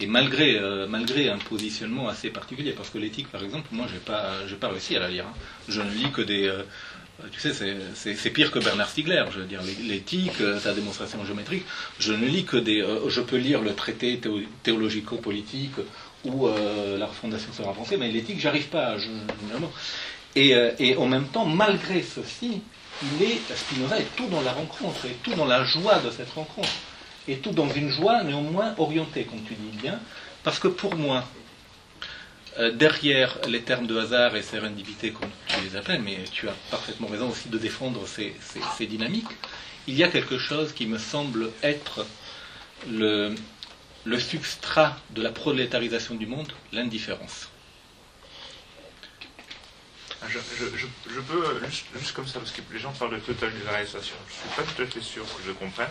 Et 0.00 0.06
malgré, 0.06 0.58
malgré 0.88 1.28
un 1.28 1.38
positionnement 1.38 2.08
assez 2.08 2.30
particulier, 2.30 2.72
parce 2.72 2.90
que 2.90 2.98
l'éthique, 2.98 3.30
par 3.30 3.44
exemple, 3.44 3.68
moi, 3.70 3.86
j'ai 3.92 4.00
pas, 4.00 4.44
j'ai 4.48 4.56
pas 4.56 4.68
réussi 4.68 4.96
à 4.96 4.98
la 4.98 5.08
lire. 5.08 5.24
hein. 5.26 5.34
Je 5.68 5.80
ne 5.82 5.90
lis 5.92 6.10
que 6.10 6.20
des, 6.22 6.50
tu 7.32 7.40
sais, 7.40 7.52
c'est- 7.94 8.30
pire 8.30 8.50
que 8.50 8.58
Bernard 8.58 8.88
Stiegler. 8.90 9.24
Je 9.32 9.38
veux 9.40 9.46
dire, 9.46 9.62
l'é- 9.62 9.76
l'éthique, 9.88 10.40
euh, 10.40 10.58
sa 10.60 10.72
démonstration 10.74 11.24
géométrique. 11.24 11.64
Je 11.98 12.12
ne 12.12 12.26
lis 12.26 12.44
que 12.44 12.56
des. 12.56 12.80
euh, 12.82 13.08
je 13.08 13.20
peux 13.20 13.36
lire 13.36 13.60
le 13.62 13.74
traité 13.74 14.18
théo- 14.18 14.40
théologico-politique 14.62 15.76
ou 16.24 16.48
euh, 16.48 16.98
la 16.98 17.06
refondation 17.06 17.52
sur 17.52 17.66
la 17.66 17.72
pensée, 17.72 17.96
mais 17.96 18.10
l'éthique, 18.10 18.40
j'arrive 18.40 18.66
pas. 18.68 18.98
Je. 18.98 19.06
Et, 20.36 20.54
euh, 20.54 20.72
et 20.78 20.96
en 20.96 21.06
même 21.06 21.26
temps, 21.28 21.44
malgré 21.44 22.02
ceci, 22.02 22.60
il 23.02 23.22
est, 23.22 23.40
Spinoza 23.54 23.98
est 23.98 24.16
tout 24.16 24.26
dans 24.26 24.40
la 24.42 24.52
rencontre, 24.52 25.04
et 25.06 25.16
tout 25.22 25.34
dans 25.34 25.44
la 25.46 25.64
joie 25.64 26.00
de 26.00 26.10
cette 26.10 26.30
rencontre, 26.30 26.68
et 27.28 27.36
tout 27.36 27.50
dans 27.52 27.68
une 27.70 27.90
joie 27.90 28.22
néanmoins 28.24 28.74
orientée, 28.78 29.24
comme 29.24 29.42
tu 29.42 29.54
dis 29.54 29.76
bien, 29.80 30.00
parce 30.42 30.58
que 30.58 30.68
pour 30.68 30.94
moi, 30.96 31.24
euh, 32.58 32.70
derrière 32.70 33.38
les 33.48 33.62
termes 33.62 33.86
de 33.86 33.98
hasard 33.98 34.36
et 34.36 34.42
sérendipité, 34.42 35.10
comme 35.10 35.30
tu 35.48 35.60
les 35.60 35.76
appelles, 35.76 36.02
mais 36.02 36.18
tu 36.30 36.48
as 36.48 36.54
parfaitement 36.70 37.08
raison 37.08 37.30
aussi 37.30 37.48
de 37.48 37.58
défendre 37.58 38.06
ces, 38.06 38.34
dynamiques, 38.86 39.26
il 39.86 39.96
y 39.96 40.04
a 40.04 40.08
quelque 40.08 40.38
chose 40.38 40.72
qui 40.72 40.86
me 40.86 40.98
semble 40.98 41.50
être 41.62 42.06
le, 42.88 43.34
substrat 44.18 44.96
de 45.10 45.22
la 45.22 45.32
prolétarisation 45.32 46.14
du 46.14 46.26
monde, 46.26 46.52
l'indifférence. 46.72 47.48
Je, 50.28 50.38
je- 50.76 51.20
peux, 51.20 51.66
juste, 51.66 51.86
juste 51.98 52.12
comme 52.12 52.26
ça, 52.26 52.38
parce 52.38 52.50
que 52.50 52.62
les 52.72 52.78
gens 52.78 52.92
parlent 52.92 53.14
de 53.14 53.20
totalisation. 53.20 54.16
Je 54.26 54.32
ne 54.32 54.38
suis 54.38 54.56
pas 54.56 54.62
tout 54.62 54.82
à 54.82 54.86
fait 54.86 55.00
sûr 55.02 55.24
que 55.24 55.42
je 55.46 55.52
comprenne. 55.52 55.90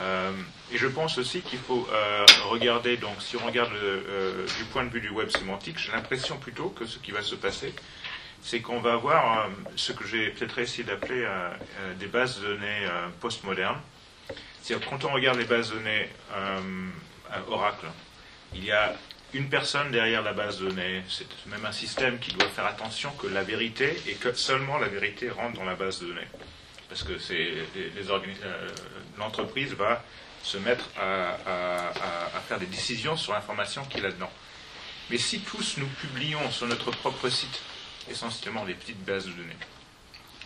Euh, 0.00 0.32
et 0.72 0.78
je 0.78 0.86
pense 0.86 1.18
aussi 1.18 1.40
qu'il 1.40 1.58
faut 1.58 1.86
euh, 1.92 2.26
regarder, 2.48 2.96
donc 2.96 3.20
si 3.20 3.36
on 3.36 3.46
regarde 3.46 3.72
euh, 3.74 4.46
du 4.58 4.64
point 4.64 4.84
de 4.84 4.90
vue 4.90 5.00
du 5.00 5.10
web 5.10 5.30
sémantique, 5.30 5.78
j'ai 5.78 5.92
l'impression 5.92 6.36
plutôt 6.36 6.70
que 6.70 6.84
ce 6.84 6.98
qui 6.98 7.12
va 7.12 7.22
se 7.22 7.34
passer, 7.34 7.72
c'est 8.42 8.60
qu'on 8.60 8.80
va 8.80 8.94
avoir 8.94 9.48
ce 9.76 9.92
que 9.92 10.06
j'ai 10.06 10.30
peut-être 10.30 10.58
essayé 10.58 10.84
d'appeler 10.84 11.26
des 11.98 12.06
bases 12.06 12.40
de 12.40 12.48
données 12.48 12.86
postmodernes. 13.20 13.80
C'est-à-dire 14.60 14.86
quand 14.86 15.02
on 15.04 15.14
regarde 15.14 15.38
les 15.38 15.46
bases 15.46 15.70
de 15.70 15.76
données 15.76 16.10
Oracle, 17.48 17.86
il 18.54 18.62
y 18.62 18.70
a 18.70 18.94
une 19.32 19.48
personne 19.48 19.90
derrière 19.90 20.20
la 20.20 20.34
base 20.34 20.60
de 20.60 20.68
données. 20.68 21.02
C'est 21.08 21.26
même 21.46 21.64
un 21.64 21.72
système 21.72 22.18
qui 22.18 22.32
doit 22.32 22.48
faire 22.48 22.66
attention 22.66 23.10
que 23.12 23.28
la 23.28 23.42
vérité 23.42 23.96
et 24.06 24.12
que 24.12 24.34
seulement 24.34 24.76
la 24.76 24.88
vérité 24.88 25.30
rentre 25.30 25.54
dans 25.54 25.64
la 25.64 25.74
base 25.74 26.00
de 26.00 26.08
données. 26.08 26.28
Parce 26.88 27.02
que 27.02 27.12
organi- 27.12 28.36
euh, 28.44 28.68
l'entreprise 29.18 29.72
va 29.74 30.04
se 30.42 30.58
mettre 30.58 30.90
à, 30.98 31.36
faire 32.48 32.58
des 32.58 32.66
décisions 32.66 33.16
sur 33.16 33.32
l'information 33.32 33.82
qui 33.84 33.98
est 33.98 34.02
là-dedans. 34.02 34.30
Mais 35.10 35.18
si 35.18 35.40
tous 35.40 35.78
nous 35.78 35.86
publions 35.86 36.50
sur 36.50 36.66
notre 36.66 36.90
propre 36.90 37.28
site 37.28 37.62
essentiellement 38.10 38.64
des 38.64 38.74
petites 38.74 39.02
bases 39.04 39.26
de 39.26 39.32
données 39.32 39.56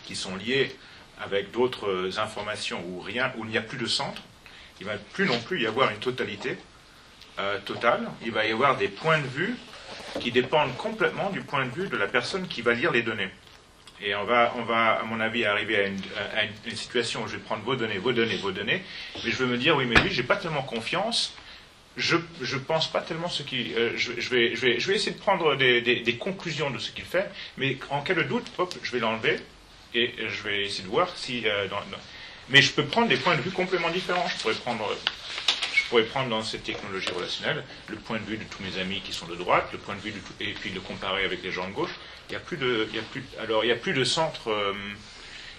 qui 0.04 0.14
sont 0.14 0.36
liées 0.36 0.76
avec 1.20 1.50
d'autres 1.50 2.18
informations 2.18 2.82
où 2.86 3.00
rien, 3.00 3.32
où 3.36 3.44
il 3.44 3.50
n'y 3.50 3.58
a 3.58 3.62
plus 3.62 3.78
de 3.78 3.86
centre, 3.86 4.22
il 4.80 4.86
ne 4.86 4.92
va 4.92 4.98
plus 5.12 5.26
non 5.26 5.38
plus 5.40 5.60
y 5.60 5.66
avoir 5.66 5.90
une 5.90 5.98
totalité 5.98 6.56
euh, 7.40 7.58
totale. 7.60 8.08
Il 8.22 8.30
va 8.30 8.46
y 8.46 8.52
avoir 8.52 8.76
des 8.76 8.88
points 8.88 9.18
de 9.18 9.26
vue 9.26 9.56
qui 10.20 10.30
dépendent 10.30 10.76
complètement 10.76 11.30
du 11.30 11.40
point 11.42 11.66
de 11.66 11.70
vue 11.70 11.88
de 11.88 11.96
la 11.96 12.06
personne 12.06 12.46
qui 12.46 12.62
va 12.62 12.74
lire 12.74 12.92
les 12.92 13.02
données. 13.02 13.30
Et 14.00 14.14
on 14.14 14.24
va, 14.24 14.54
on 14.56 14.62
va, 14.62 14.92
à 15.00 15.02
mon 15.02 15.18
avis, 15.20 15.44
arriver 15.44 15.76
à 16.34 16.44
une, 16.44 16.76
situation 16.76 17.22
où 17.24 17.28
je 17.28 17.32
vais 17.36 17.42
prendre 17.42 17.62
vos 17.64 17.74
données, 17.74 17.98
vos 17.98 18.12
données, 18.12 18.36
vos 18.36 18.52
données, 18.52 18.82
mais 19.24 19.30
je 19.30 19.36
vais 19.36 19.46
me 19.46 19.56
dire, 19.58 19.76
oui, 19.76 19.86
mais 19.86 19.96
lui, 20.00 20.10
j'ai 20.10 20.22
pas 20.22 20.36
tellement 20.36 20.62
confiance, 20.62 21.34
je 21.96 22.14
ne 22.16 22.58
pense 22.60 22.90
pas 22.90 23.00
tellement 23.00 23.28
ce 23.28 23.42
qu'il. 23.42 23.72
euh, 23.76 23.92
je, 23.96 24.12
je 24.20 24.30
vais, 24.30 24.54
je, 24.54 24.60
vais, 24.60 24.78
je 24.80 24.86
vais 24.88 24.94
essayer 24.94 25.12
de 25.12 25.18
prendre 25.18 25.56
des, 25.56 25.80
des- 25.80 26.16
conclusions 26.16 26.70
de 26.70 26.78
ce 26.78 26.92
qu'il 26.92 27.04
fait, 27.04 27.28
mais 27.56 27.76
en 27.90 28.02
cas 28.02 28.14
de 28.14 28.22
doute, 28.22 28.46
hop, 28.58 28.72
je 28.82 28.92
vais 28.92 29.00
l'enlever 29.00 29.40
et 29.94 30.14
je 30.28 30.42
vais 30.44 30.64
essayer 30.66 30.84
de 30.84 30.88
voir 30.88 31.08
si. 31.16 31.42
euh, 31.48 31.66
Mais 32.50 32.62
je 32.62 32.70
peux 32.72 32.84
prendre 32.84 33.08
des 33.08 33.16
points 33.16 33.34
de 33.36 33.40
vue 33.42 33.50
complètement 33.50 33.90
différents. 33.90 34.28
Je 34.28 34.40
pourrais 34.42 34.54
prendre. 34.54 34.88
Je 35.74 35.82
pourrais 35.88 36.04
prendre 36.04 36.28
dans 36.28 36.42
cette 36.42 36.64
technologie 36.64 37.08
relationnelle 37.10 37.64
le 37.88 37.96
point 37.96 38.18
de 38.18 38.24
vue 38.24 38.36
de 38.36 38.44
tous 38.44 38.62
mes 38.62 38.78
amis 38.78 39.00
qui 39.00 39.12
sont 39.12 39.26
de 39.26 39.34
droite, 39.36 39.68
le 39.72 39.78
point 39.78 39.94
de 39.94 40.00
vue 40.00 40.12
et 40.38 40.52
puis 40.52 40.70
le 40.70 40.80
comparer 40.80 41.24
avec 41.24 41.42
les 41.42 41.50
gens 41.50 41.66
de 41.66 41.72
gauche. 41.72 41.94
Il 42.28 42.32
y 42.32 42.36
a 42.36 42.40
plus 42.40 42.56
de, 42.56 42.86
il 42.90 42.96
y 42.96 42.98
a 42.98 43.02
plus, 43.02 43.22
alors 43.40 43.64
il 43.64 43.68
y 43.68 43.72
a 43.72 43.76
plus 43.76 43.92
de 43.94 44.04
centre, 44.04 44.50
euh, 44.50 44.74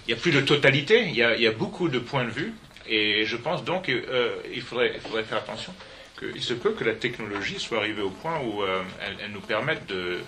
il 0.07 0.11
y 0.11 0.13
a 0.13 0.17
plus 0.17 0.31
de 0.31 0.41
totalité. 0.41 1.05
Il 1.07 1.15
y 1.15 1.23
a, 1.23 1.35
il 1.35 1.41
y 1.41 1.47
a 1.47 1.51
beaucoup 1.51 1.89
de 1.89 1.99
points 1.99 2.25
de 2.25 2.29
vue, 2.31 2.53
et 2.87 3.25
je 3.25 3.35
pense 3.37 3.63
donc 3.63 3.89
euh, 3.89 4.35
il 4.53 4.61
faudrait, 4.61 4.91
il 4.95 5.01
faudrait 5.01 5.23
faire 5.23 5.39
attention. 5.39 5.73
que- 6.15 6.31
Il 6.35 6.43
se 6.43 6.53
peut 6.53 6.73
que 6.73 6.83
la 6.83 6.93
technologie 6.93 7.59
soit 7.59 7.77
arrivée 7.79 8.01
au 8.03 8.09
point 8.11 8.39
où 8.41 8.61
euh, 8.63 8.83
elle, 9.01 9.17
elle 9.23 9.31
nous 9.31 9.41
permette 9.41 9.85
de 9.87 10.19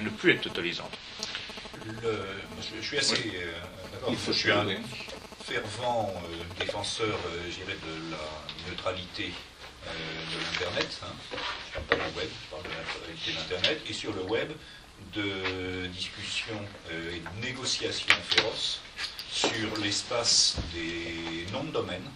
ne 0.00 0.08
plus 0.10 0.32
être 0.32 0.42
totalisante. 0.42 0.96
Le- 1.86 2.18
je, 2.60 2.80
je 2.80 2.86
suis 2.86 2.98
assez 2.98 3.14
euh, 3.36 3.52
d'accord. 3.92 4.08
Il 4.10 4.16
faut 4.16 4.32
Je 4.32 4.38
suis 4.38 4.50
un 4.50 4.66
fervent 5.44 6.12
défenseur, 6.58 7.18
je 7.48 7.54
dirais, 7.54 7.76
de 7.86 8.10
la 8.10 8.70
neutralité 8.70 9.30
de 9.84 10.38
l'Internet. 10.40 11.00
hein. 11.04 11.12
Je 11.74 11.78
ne 11.78 11.84
parle 11.84 12.00
pas 12.00 12.08
du 12.08 12.16
web, 12.18 12.28
je 12.42 12.50
parle 12.50 12.62
de 12.64 12.68
la 12.70 12.76
neutralité 12.82 13.30
de 13.32 13.36
l'Internet. 13.36 13.80
Et 13.88 13.92
sur 13.92 14.12
le 14.14 14.22
web, 14.22 14.50
de 15.14 15.86
discussions 15.88 16.60
euh, 16.90 17.16
et 17.16 17.20
de 17.20 17.46
négociations 17.46 18.14
féroces 18.28 18.80
sur 19.30 19.76
l'espace 19.82 20.56
des 20.72 21.50
noms 21.52 21.64
de 21.64 21.70
domaines 21.70 22.10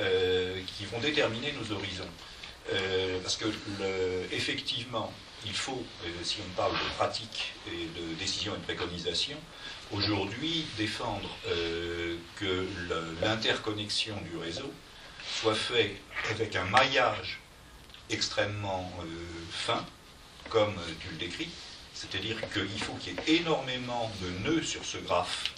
euh, 0.00 0.60
qui 0.66 0.84
vont 0.86 1.00
déterminer 1.00 1.52
nos 1.52 1.72
horizons. 1.74 2.08
Euh, 2.72 3.18
parce 3.22 3.36
que, 3.36 3.46
effectivement, 4.32 5.12
il 5.44 5.52
faut, 5.54 5.82
si 6.22 6.36
on 6.46 6.54
parle 6.54 6.72
de 6.72 6.94
pratique 6.96 7.54
et 7.66 7.86
de 7.98 8.14
décision 8.18 8.54
et 8.54 8.58
de 8.58 8.62
préconisation, 8.62 9.38
aujourd'hui 9.90 10.66
défendre 10.76 11.30
que 12.36 12.66
l'interconnexion 13.22 14.14
du 14.30 14.36
réseau 14.36 14.70
soit 15.40 15.54
faite 15.54 15.96
avec 16.28 16.54
un 16.56 16.64
maillage 16.64 17.40
extrêmement 18.10 18.92
fin, 19.50 19.82
comme 20.50 20.74
tu 21.00 21.08
le 21.08 21.16
décris, 21.16 21.48
c'est-à-dire 22.00 22.36
qu'il 22.52 22.80
faut 22.80 22.94
qu'il 22.94 23.12
y 23.12 23.16
ait 23.16 23.40
énormément 23.40 24.10
de 24.22 24.28
nœuds 24.48 24.62
sur 24.62 24.84
ce 24.84 24.96
graphe 24.98 25.52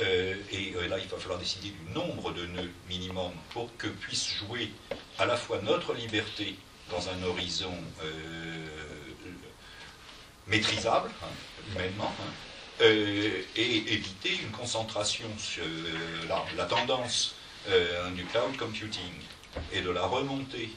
euh, 0.00 0.34
et 0.50 0.74
euh, 0.76 0.88
là, 0.88 0.98
il 0.98 1.08
va 1.08 1.16
falloir 1.16 1.38
décider 1.38 1.68
du 1.68 1.94
nombre 1.94 2.32
de 2.32 2.46
nœuds 2.46 2.70
minimum 2.88 3.32
pour 3.50 3.74
que 3.78 3.86
puisse 3.86 4.28
jouer 4.28 4.70
à 5.18 5.26
la 5.26 5.36
fois 5.36 5.60
notre 5.62 5.94
liberté 5.94 6.56
dans 6.90 7.08
un 7.08 7.22
horizon 7.22 7.74
euh, 8.02 8.66
maîtrisable, 10.46 11.10
hein, 11.22 11.26
humainement, 11.70 12.12
hein, 12.20 12.84
et 12.84 13.94
éviter 13.94 14.34
une 14.42 14.50
concentration 14.50 15.28
sur 15.38 15.62
la, 16.28 16.44
la 16.56 16.64
tendance 16.64 17.36
du 18.16 18.24
cloud 18.24 18.56
computing. 18.58 19.12
Et 19.72 19.82
de 19.82 19.90
la 19.90 20.04
remontée 20.04 20.70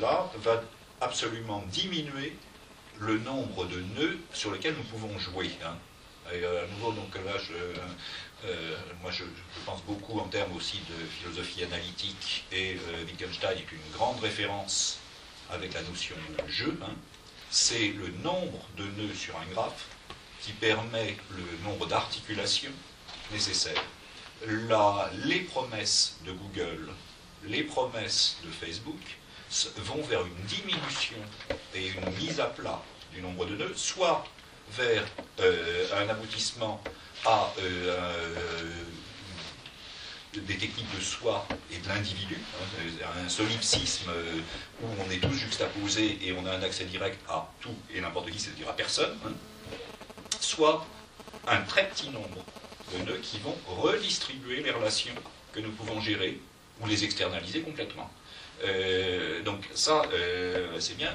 là 0.00 0.32
va 0.38 0.62
absolument 1.02 1.62
diminuer 1.70 2.34
le 3.00 3.18
nombre 3.18 3.66
de 3.66 3.80
nœuds 3.96 4.18
sur 4.32 4.52
lesquels 4.52 4.74
nous 4.74 4.84
pouvons 4.84 5.18
jouer. 5.18 5.50
hein. 5.64 5.76
Euh, 6.32 6.64
à 6.64 6.66
nouveau, 6.68 6.92
donc 6.92 7.14
là, 7.24 7.32
je, 7.38 7.52
euh, 8.46 8.76
moi, 9.02 9.10
je, 9.10 9.24
pense 9.64 9.82
beaucoup 9.84 10.18
en 10.20 10.28
termes 10.28 10.54
aussi 10.56 10.78
de 10.88 11.06
philosophie 11.06 11.64
analytique, 11.64 12.44
et 12.52 12.76
euh, 12.76 13.04
Wittgenstein 13.06 13.56
est 13.56 13.72
une 13.72 13.92
grande 13.92 14.20
référence 14.20 14.98
avec 15.50 15.72
la 15.74 15.82
notion 15.82 16.16
de 16.44 16.50
jeu. 16.50 16.78
hein. 16.82 16.92
C'est 17.50 17.88
le 17.88 18.08
nombre 18.22 18.68
de 18.76 18.84
nœuds 18.84 19.14
sur 19.14 19.34
un 19.38 19.46
graphe 19.54 19.86
qui 20.42 20.52
permet 20.52 21.16
le 21.30 21.64
nombre 21.64 21.86
d'articulations 21.86 22.72
nécessaires. 23.32 23.82
La- 24.46 25.10
les 25.24 25.40
promesses 25.40 26.18
de 26.26 26.32
Google, 26.32 26.90
les 27.44 27.62
promesses 27.62 28.36
de 28.44 28.50
Facebook 28.50 29.00
vont 29.78 30.02
vers 30.02 30.20
une 30.24 30.44
diminution 30.46 31.16
et 31.74 31.88
une 31.88 32.14
mise 32.18 32.40
à 32.40 32.46
plat 32.46 32.82
du 33.12 33.22
nombre 33.22 33.46
de 33.46 33.56
nœuds, 33.56 33.72
soit 33.74 34.24
vers 34.72 35.04
euh, 35.40 35.86
un 35.94 36.08
aboutissement 36.08 36.82
à 37.24 37.52
euh, 37.60 37.96
des 40.34 40.56
techniques 40.56 40.94
de 40.94 41.00
soi 41.00 41.46
et 41.70 41.78
de 41.78 41.88
l'individu, 41.88 42.36
hein, 42.36 43.06
un 43.24 43.28
solipsisme 43.28 44.10
euh, 44.10 44.40
où 44.82 44.86
on 45.04 45.10
est 45.10 45.18
tous 45.18 45.32
juxtaposés 45.32 46.18
et 46.22 46.32
on 46.32 46.44
a 46.46 46.52
un 46.52 46.62
accès 46.62 46.84
direct 46.84 47.18
à 47.28 47.50
tout 47.60 47.74
et 47.92 48.00
n'importe 48.00 48.30
qui, 48.30 48.38
c'est-à-dire 48.38 48.68
à 48.68 48.76
personne, 48.76 49.16
hein, 49.26 49.32
soit 50.40 50.86
un 51.46 51.62
très 51.62 51.88
petit 51.88 52.10
nombre 52.10 52.44
de 52.92 53.04
nœuds 53.04 53.20
qui 53.22 53.38
vont 53.38 53.56
redistribuer 53.66 54.62
les 54.62 54.70
relations 54.70 55.14
que 55.52 55.60
nous 55.60 55.70
pouvons 55.72 56.00
gérer 56.00 56.40
ou 56.80 56.86
les 56.86 57.04
externaliser 57.04 57.62
complètement. 57.62 58.10
Euh, 58.64 59.42
donc 59.42 59.68
ça, 59.74 60.02
euh, 60.12 60.76
c'est 60.80 60.96
bien. 60.96 61.10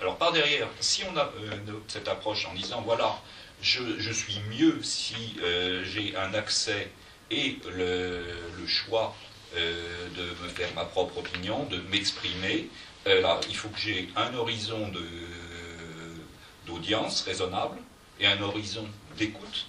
Alors 0.00 0.16
par 0.16 0.32
derrière, 0.32 0.68
si 0.80 1.02
on 1.04 1.16
a 1.16 1.24
euh, 1.24 1.72
cette 1.88 2.08
approche 2.08 2.46
en 2.46 2.54
disant, 2.54 2.82
voilà, 2.82 3.18
je, 3.60 4.12
suis 4.12 4.40
mieux 4.50 4.82
si 4.82 5.36
j'ai 5.84 6.14
un 6.16 6.34
accès 6.34 6.90
et 7.30 7.58
le, 7.74 8.22
choix 8.66 9.14
de 9.54 10.44
me 10.44 10.48
faire 10.48 10.68
ma 10.74 10.84
propre 10.84 11.18
opinion, 11.18 11.64
de 11.64 11.78
m'exprimer, 11.90 12.68
là, 13.06 13.40
il 13.48 13.56
faut 13.56 13.68
que 13.68 13.78
j'ai 13.78 14.08
un 14.16 14.34
horizon 14.34 14.90
d'audience 16.66 17.22
raisonnable 17.22 17.78
et 18.20 18.26
un 18.26 18.40
horizon 18.42 18.86
d'écoute 19.16 19.66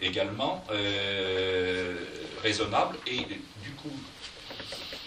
également 0.00 0.64
raisonnable. 2.42 2.96
Et 3.06 3.18
du 3.18 3.70
coup, 3.80 3.92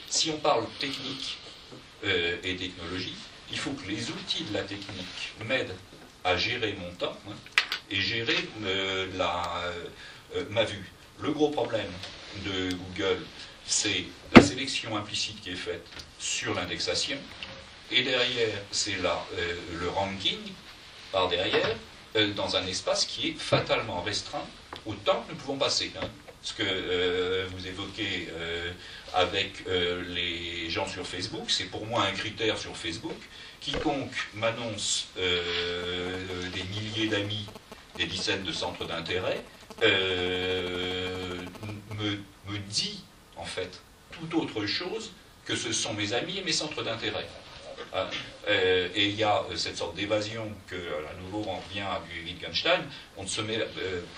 si 0.08 0.30
on 0.32 0.38
parle 0.38 0.65
technique 0.80 1.38
euh, 2.04 2.38
et 2.44 2.56
technologie, 2.56 3.16
il 3.52 3.58
faut 3.58 3.72
que 3.72 3.88
les 3.88 4.10
outils 4.10 4.44
de 4.44 4.54
la 4.54 4.63
technique 4.63 5.34
m'aident 5.46 5.76
à 6.24 6.38
gérer 6.38 6.76
mon 6.80 6.92
temps 6.96 7.18
hein, 7.30 7.36
et 7.89 8.00
gérer 8.00 8.38
euh, 8.63 9.08
euh, 10.36 10.46
ma 10.50 10.63
vue. 10.63 10.92
Le 11.22 11.32
gros 11.32 11.50
problème 11.50 11.92
de 12.46 12.70
Google, 12.74 13.20
c'est 13.66 14.06
la 14.36 14.42
sélection 14.42 14.98
implicite 14.98 15.42
qui 15.42 15.52
est 15.52 15.56
faite 15.56 15.86
sur 16.20 16.54
l'indexation, 16.54 17.18
et 17.92 18.04
derrière, 18.04 18.58
c'est 18.72 18.98
là 18.98 19.24
le 19.80 19.88
ranking 19.89 20.39
par 21.12 21.28
derrière, 21.28 21.76
dans 22.36 22.56
un 22.56 22.66
espace 22.66 23.06
qui 23.06 23.30
est 23.30 23.39
fatalement 23.39 24.02
restreint 24.02 24.46
au 24.86 24.94
temps 24.96 25.24
que 25.28 25.34
nous 25.34 25.38
pouvons 25.38 25.58
passer. 25.58 25.92
hein. 26.02 26.08
Ce 26.43 26.53
que 26.53 26.63
euh, 26.65 27.47
vous 27.51 27.67
évoquez 27.67 28.27
euh, 28.34 28.69
avec 29.13 29.63
euh, 29.67 30.03
les 30.10 30.69
gens 30.69 30.86
sur 30.86 31.08
Facebook, 31.08 31.45
c'est 31.49 31.65
pour 31.65 31.86
moi 31.86 32.03
un 32.03 32.12
critère 32.12 32.58
sur 32.58 32.75
Facebook. 32.75 33.15
Quiconque 33.62 34.27
m'annonce 34.34 35.08
des 35.15 36.63
milliers 36.63 37.08
d'amis, 37.08 37.47
des 37.97 38.08
dizaines 38.08 38.43
de 38.43 38.51
centres 38.51 38.84
d'intérêt, 38.84 39.41
me, 41.91 42.17
dit 42.67 43.06
en 43.38 43.45
fait 43.45 43.79
tout 44.12 44.38
autre 44.38 44.65
chose 44.65 45.12
que 45.45 45.56
ce 45.56 45.71
sont 45.71 45.93
mes 45.93 46.12
amis 46.12 46.39
et 46.39 46.43
mes 46.43 46.51
centres 46.51 46.84
d'intérêt. 46.84 47.27
Euh, 48.47 48.89
et 48.93 49.06
il 49.08 49.15
y 49.15 49.23
a 49.23 49.43
cette 49.56 49.77
sorte 49.77 49.95
d'évasion 49.95 50.51
que, 50.67 50.75
à 50.75 51.13
nouveau, 51.21 51.45
on 51.47 51.56
revient 51.56 51.82
à 51.82 52.01
du 52.12 52.25
Wittgenstein. 52.25 52.82
On 53.15 53.23
ne 53.23 53.27
se 53.27 53.39
met 53.39 53.60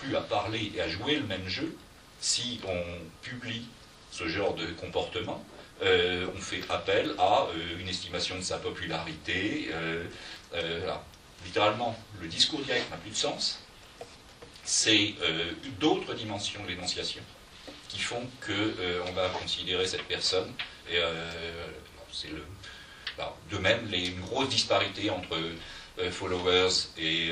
plus 0.02 0.16
à 0.16 0.22
parler 0.22 0.72
et 0.76 0.82
à 0.82 0.90
jouer 0.90 1.18
le 1.18 1.28
même 1.28 1.48
jeu 1.48 1.76
si 2.20 2.60
on 2.68 2.82
publie 3.22 3.68
ce 4.12 4.28
genre 4.28 4.54
de 4.56 4.66
comportement. 4.68 5.44
Euh, 5.84 6.28
on 6.34 6.40
fait 6.40 6.62
appel 6.70 7.14
à 7.18 7.48
euh, 7.50 7.80
une 7.80 7.88
estimation 7.90 8.38
de 8.38 8.42
sa 8.42 8.58
popularité. 8.58 9.70
euh. 9.74 10.04
Littéralement, 11.44 11.96
le 12.22 12.28
discours 12.28 12.62
direct 12.62 12.90
n'a 12.90 12.98
plus 12.98 13.12
de 13.12 13.16
sens. 13.16 13.60
C'est 14.64 15.14
d'autres 15.80 16.16
dimensions 16.16 16.64
de 16.64 16.70
l'énonciation 16.70 17.22
qui 17.88 18.00
font 18.00 18.24
que 18.42 18.52
euh, 18.52 19.02
on 19.08 19.12
va 19.12 19.30
considérer 19.30 19.86
cette 19.86 20.06
personne. 20.08 20.52
Alors, 23.18 23.38
de 23.52 23.58
même, 23.58 23.88
les, 23.92 24.08
une 24.08 24.22
grosse 24.22 24.50
disparité 24.50 25.10
entre 25.12 25.38
followers 26.10 26.70
et 26.98 27.32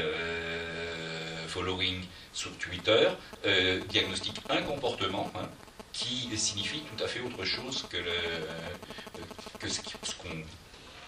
following 1.48 2.02
sur 2.34 2.52
Twitter 2.58 3.08
euh, 3.46 3.80
diagnostique 3.90 4.42
un 4.50 4.62
comportement 4.64 5.32
hein, 5.36 5.48
qui 5.92 6.36
signifie 6.38 6.82
tout 6.82 7.04
à 7.04 7.08
fait 7.08 7.22
autre 7.22 7.44
chose 7.46 7.86
que, 7.90 7.98
euh, 7.98 8.46
ce 9.68 10.16
qu'on 10.16 10.44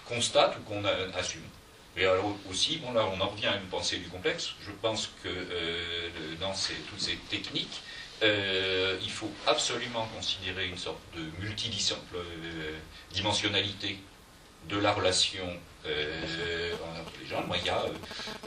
constate 0.07 0.57
ou 0.57 0.61
qu'on 0.61 0.83
assume. 1.17 1.41
Et 1.97 2.05
alors 2.05 2.35
aussi, 2.49 2.77
bon 2.77 2.93
là 2.93 3.05
on 3.11 3.19
en 3.21 3.27
revient 3.29 3.47
à 3.47 3.55
une 3.55 3.67
pensée 3.67 3.97
du 3.97 4.07
complexe, 4.07 4.51
je 4.61 4.71
pense 4.81 5.11
que 5.23 5.29
euh, 5.29 6.09
dans 6.39 6.53
toutes 6.89 7.01
ces 7.01 7.15
techniques, 7.29 7.81
euh, 8.23 8.97
il 9.01 9.11
faut 9.11 9.31
absolument 9.47 10.07
considérer 10.15 10.67
une 10.67 10.77
sorte 10.77 11.01
de 11.15 11.23
multidimensionnalité 11.43 13.97
de 14.69 14.77
la 14.77 14.93
relation 14.93 15.45
entre 15.85 17.11
les 17.21 17.27
gens. 17.27 17.43
Moi, 17.45 17.57
il 17.59 17.65
y 17.65 17.69
a, 17.69 17.79
euh, 17.79 17.89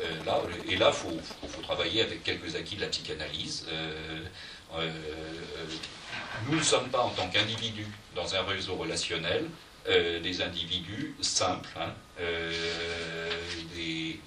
euh, 0.03 0.25
là, 0.25 0.41
et 0.69 0.77
là, 0.77 0.93
il 0.93 1.49
faut, 1.49 1.63
travailler 1.63 2.03
avec 2.03 2.23
quelques 2.23 2.57
acquis 2.57 2.77
de 2.77 2.81
la 2.81 2.89
psychanalyse. 2.89 3.67
Euh, 3.71 4.23
euh, 4.77 4.91
nous 6.49 6.57
ne 6.57 6.63
sommes 6.63 6.89
pas, 6.89 7.01
en 7.01 7.11
tant 7.11 7.29
qu'individus, 7.29 7.87
dans 8.15 8.35
un 8.35 8.43
réseau 8.43 8.77
relationnel, 8.77 9.47
euh, 9.89 10.21
des 10.21 10.43
individus 10.43 11.15
simples, 11.21 11.71
hein, 11.77 11.93
euh, 12.21 12.53
des, 13.75 14.21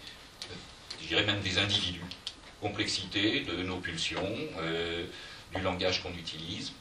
je 1.01 1.07
dirais 1.07 1.23
même 1.23 1.41
des 1.41 1.57
individus. 1.57 2.01
Complexité 2.61 3.41
de 3.41 3.63
nos 3.63 3.77
pulsions, 3.77 4.35
euh, 4.59 5.05
du 5.55 5.61
langage 5.61 6.01
qu'on 6.03 6.13
utilise. 6.13 6.73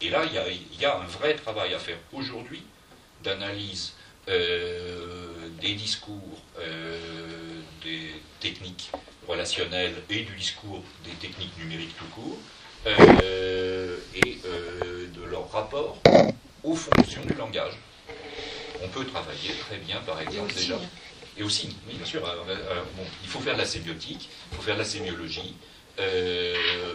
Et 0.00 0.10
là, 0.10 0.24
il 0.24 0.80
y, 0.80 0.84
a, 0.84 0.96
un 0.96 1.06
vrai 1.06 1.34
travail 1.34 1.74
à 1.74 1.78
faire 1.78 1.98
aujourd'hui 2.12 2.62
d'analyse 3.22 3.92
euh, 3.92 3.97
des 4.28 5.74
discours, 5.74 6.42
euh, 6.58 6.98
des 7.82 8.12
techniques 8.40 8.90
relationnelles 9.26 9.94
et 10.10 10.20
du 10.20 10.34
discours 10.36 10.82
des 11.04 11.12
techniques 11.12 11.56
numériques 11.58 11.96
tout 11.96 12.06
court, 12.06 12.38
euh, 12.86 13.96
et 14.14 14.38
euh, 14.46 15.06
de 15.08 15.24
leur 15.24 15.50
rapport 15.50 15.98
aux 16.62 16.74
fonctions 16.74 17.22
du 17.24 17.34
langage. 17.34 17.74
On 18.82 18.88
peut 18.88 19.04
travailler 19.04 19.52
très 19.58 19.76
bien, 19.78 20.00
par 20.00 20.20
exemple, 20.20 20.54
déjà. 20.54 20.78
Et 21.36 21.42
aussi, 21.42 21.76
oui, 21.86 21.94
bien 21.94 22.06
sûr, 22.06 22.24
euh, 22.24 22.34
euh, 22.48 22.82
bon, 22.96 23.04
il 23.22 23.28
faut 23.28 23.40
faire 23.40 23.54
de 23.54 23.60
la 23.60 23.66
sémiotique, 23.66 24.28
il 24.50 24.56
faut 24.56 24.62
faire 24.62 24.74
de 24.74 24.80
la 24.80 24.84
sémiologie. 24.84 25.54
Euh, 25.98 26.94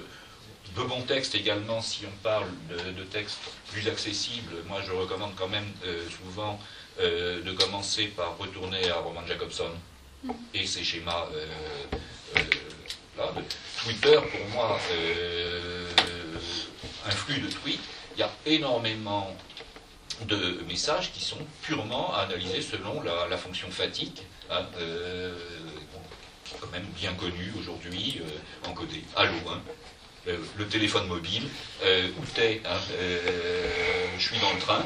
de 0.75 0.83
bons 0.83 1.01
textes 1.01 1.35
également, 1.35 1.81
si 1.81 2.05
on 2.05 2.23
parle 2.23 2.47
de, 2.69 2.91
de 2.91 3.03
textes 3.03 3.39
plus 3.71 3.87
accessibles, 3.87 4.55
moi 4.67 4.81
je 4.85 4.91
recommande 4.91 5.33
quand 5.35 5.47
même 5.47 5.71
euh, 5.85 6.03
souvent 6.09 6.59
euh, 6.99 7.41
de 7.41 7.51
commencer 7.53 8.07
par 8.07 8.37
retourner 8.37 8.89
à 8.89 8.95
Roman 8.97 9.25
Jacobson 9.27 9.71
et 10.53 10.65
ses 10.65 10.83
schémas. 10.83 11.27
euh, 11.33 11.45
euh, 12.37 12.41
là, 13.17 13.31
de- 13.35 13.43
Twitter, 13.83 14.15
pour 14.31 14.47
moi, 14.53 14.79
un 17.05 17.11
flux 17.11 17.39
de 17.41 17.47
tweets, 17.49 17.79
il 18.15 18.19
y 18.19 18.23
a 18.23 18.31
énormément 18.45 19.35
de 20.25 20.61
messages 20.69 21.11
qui 21.11 21.19
sont 21.21 21.39
purement 21.63 22.15
analysés 22.15 22.61
selon 22.61 23.01
la, 23.01 23.27
la 23.27 23.37
fonction 23.37 23.69
fatigue, 23.71 24.19
hein, 24.49 24.65
euh, 24.79 25.33
bon, 25.91 25.99
qui 26.45 26.53
est 26.55 26.57
quand 26.61 26.71
même 26.71 26.85
bien 26.95 27.13
connue 27.13 27.51
aujourd'hui, 27.59 28.21
euh, 28.21 28.69
encodée. 28.69 29.03
Allô, 29.17 29.33
hein, 29.49 29.59
euh, 30.27 30.37
le 30.57 30.65
téléphone 30.67 31.07
mobile, 31.07 31.43
où 31.83 32.25
t'es, 32.33 32.61
hein, 32.65 32.79
je 34.17 34.23
suis 34.23 34.39
dans 34.39 34.53
le 34.53 34.59
train, 34.59 34.85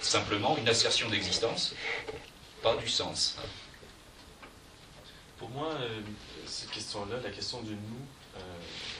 simplement 0.00 0.56
une 0.56 0.68
assertion 0.68 1.08
d'existence, 1.08 1.74
pas 2.62 2.76
du 2.76 2.88
sens. 2.88 3.36
Pour 5.38 5.48
moi, 5.50 5.68
euh, 5.80 6.00
cette 6.46 6.70
question-là, 6.70 7.16
la 7.22 7.30
question 7.30 7.62
du 7.62 7.72
nous, 7.72 8.06
euh, 8.36 8.40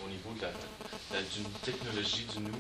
au 0.04 0.08
niveau 0.08 0.30
d'une 0.32 1.50
technologie 1.62 2.24
du 2.24 2.40
nous, 2.40 2.58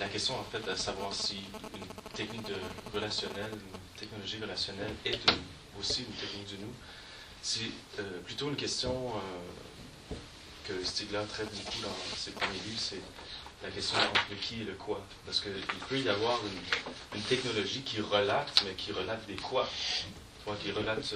la, 0.00 0.08
question 0.08 0.38
en 0.38 0.44
fait 0.44 0.60
de 0.60 0.74
savoir 0.74 1.14
si 1.14 1.36
une 1.74 1.86
technique 2.14 2.52
relationnelle, 2.92 3.50
une 3.52 3.98
technologie 3.98 4.38
relationnelle 4.40 4.92
est 5.04 5.18
aussi 5.78 6.02
une 6.02 6.12
technique 6.14 6.46
du 6.48 6.58
nous, 6.58 6.72
c'est 7.42 7.70
euh, 8.00 8.20
plutôt 8.24 8.48
une 8.48 8.56
question 8.56 9.12
euh, 9.14 10.14
que 10.66 10.84
Stigler 10.84 11.22
traite 11.28 11.48
beaucoup 11.54 11.80
dans 11.80 12.16
ses 12.16 12.32
premiers 12.32 12.58
livres, 12.66 12.80
c'est 12.80 13.00
la 13.62 13.70
question 13.70 13.98
entre 13.98 14.26
le 14.30 14.36
qui 14.36 14.62
et 14.62 14.64
le 14.64 14.74
quoi. 14.74 15.04
Parce 15.24 15.40
qu'il 15.40 15.52
peut 15.88 15.98
y 15.98 16.08
avoir 16.08 16.40
une, 17.14 17.22
technologie 17.22 17.82
qui 17.82 18.00
relate, 18.00 18.62
mais 18.64 18.74
qui 18.74 18.92
relate 18.92 19.26
des 19.26 19.36
quoi. 19.36 19.68
Qui 20.62 20.70
relate. 20.70 21.14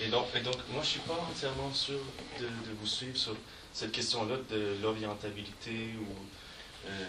Et 0.00 0.08
donc, 0.08 0.26
et 0.34 0.40
donc, 0.40 0.56
moi, 0.72 0.82
je 0.82 0.88
suis 0.88 1.00
pas 1.00 1.18
entièrement 1.30 1.72
sûr 1.74 1.98
de, 2.38 2.46
vous 2.80 2.86
suivre 2.86 3.16
sur 3.16 3.36
cette 3.74 3.92
question-là 3.92 4.36
de 4.50 4.76
l'orientabilité 4.82 5.94
ou, 6.00 6.88
euh, 6.88 7.06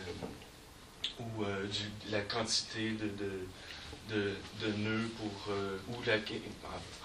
ou 1.20 1.44
euh, 1.44 1.66
du- 1.68 2.12
la 2.12 2.22
quantité 2.22 2.92
de, 2.92 3.08
de, 4.10 4.34
de 4.62 4.74
nœuds 4.78 5.10
pour 5.18 5.54
euh, 5.54 5.78
où 5.90 5.96
la 6.06 6.18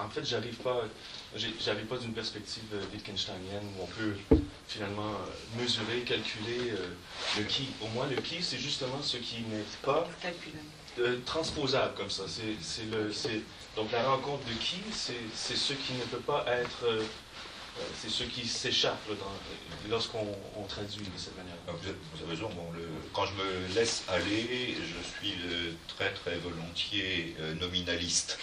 en 0.04 0.08
fait 0.08 0.24
j'arrive 0.24 0.56
pas 0.56 0.82
j'arrive 1.36 1.86
pas 1.86 1.98
d'une 1.98 2.12
perspective 2.12 2.64
euh, 2.74 2.82
wittgensteinienne 2.92 3.62
où 3.78 3.82
on 3.82 3.86
peut 3.86 4.14
finalement 4.66 5.10
euh, 5.10 5.62
mesurer 5.62 6.00
calculer 6.00 6.72
le 7.38 7.44
qui 7.44 7.64
pour 7.78 7.88
moi 7.90 8.06
le 8.10 8.16
qui 8.16 8.42
c'est 8.42 8.58
justement 8.58 9.00
ce 9.02 9.18
qui 9.18 9.42
n'est 9.42 9.64
pas 9.82 10.08
transposable 11.24 11.94
comme 11.94 12.10
ça. 12.10 12.24
C'est, 12.26 12.84
le, 12.90 13.12
donc 13.76 13.92
la 13.92 14.02
rencontre 14.08 14.44
de 14.46 14.54
qui, 14.54 14.78
c'est, 14.90 15.14
ce 15.34 15.72
qui 15.74 15.92
ne 15.92 16.04
peut 16.04 16.22
pas 16.24 16.44
être, 16.48 16.86
c'est 18.00 18.10
ce 18.10 18.24
qui 18.24 18.46
s'échappe 18.46 18.98
là, 19.08 19.14
dans- 19.16 19.90
lorsqu'on 19.90 20.26
on 20.56 20.62
traduit 20.64 21.04
de 21.04 21.18
cette 21.18 21.36
manière. 21.36 21.54
Ah, 21.68 21.72
Vous 21.72 22.22
avez, 22.22 22.30
raison. 22.34 22.50
Quand 23.12 23.26
je 23.26 23.32
me 23.34 23.74
laisse 23.74 24.02
aller, 24.08 24.76
je 24.80 25.18
suis 25.18 25.34
euh, 25.46 25.72
très 25.96 26.12
très 26.12 26.36
volontiers 26.36 27.36
euh, 27.40 27.54
nominaliste. 27.54 28.38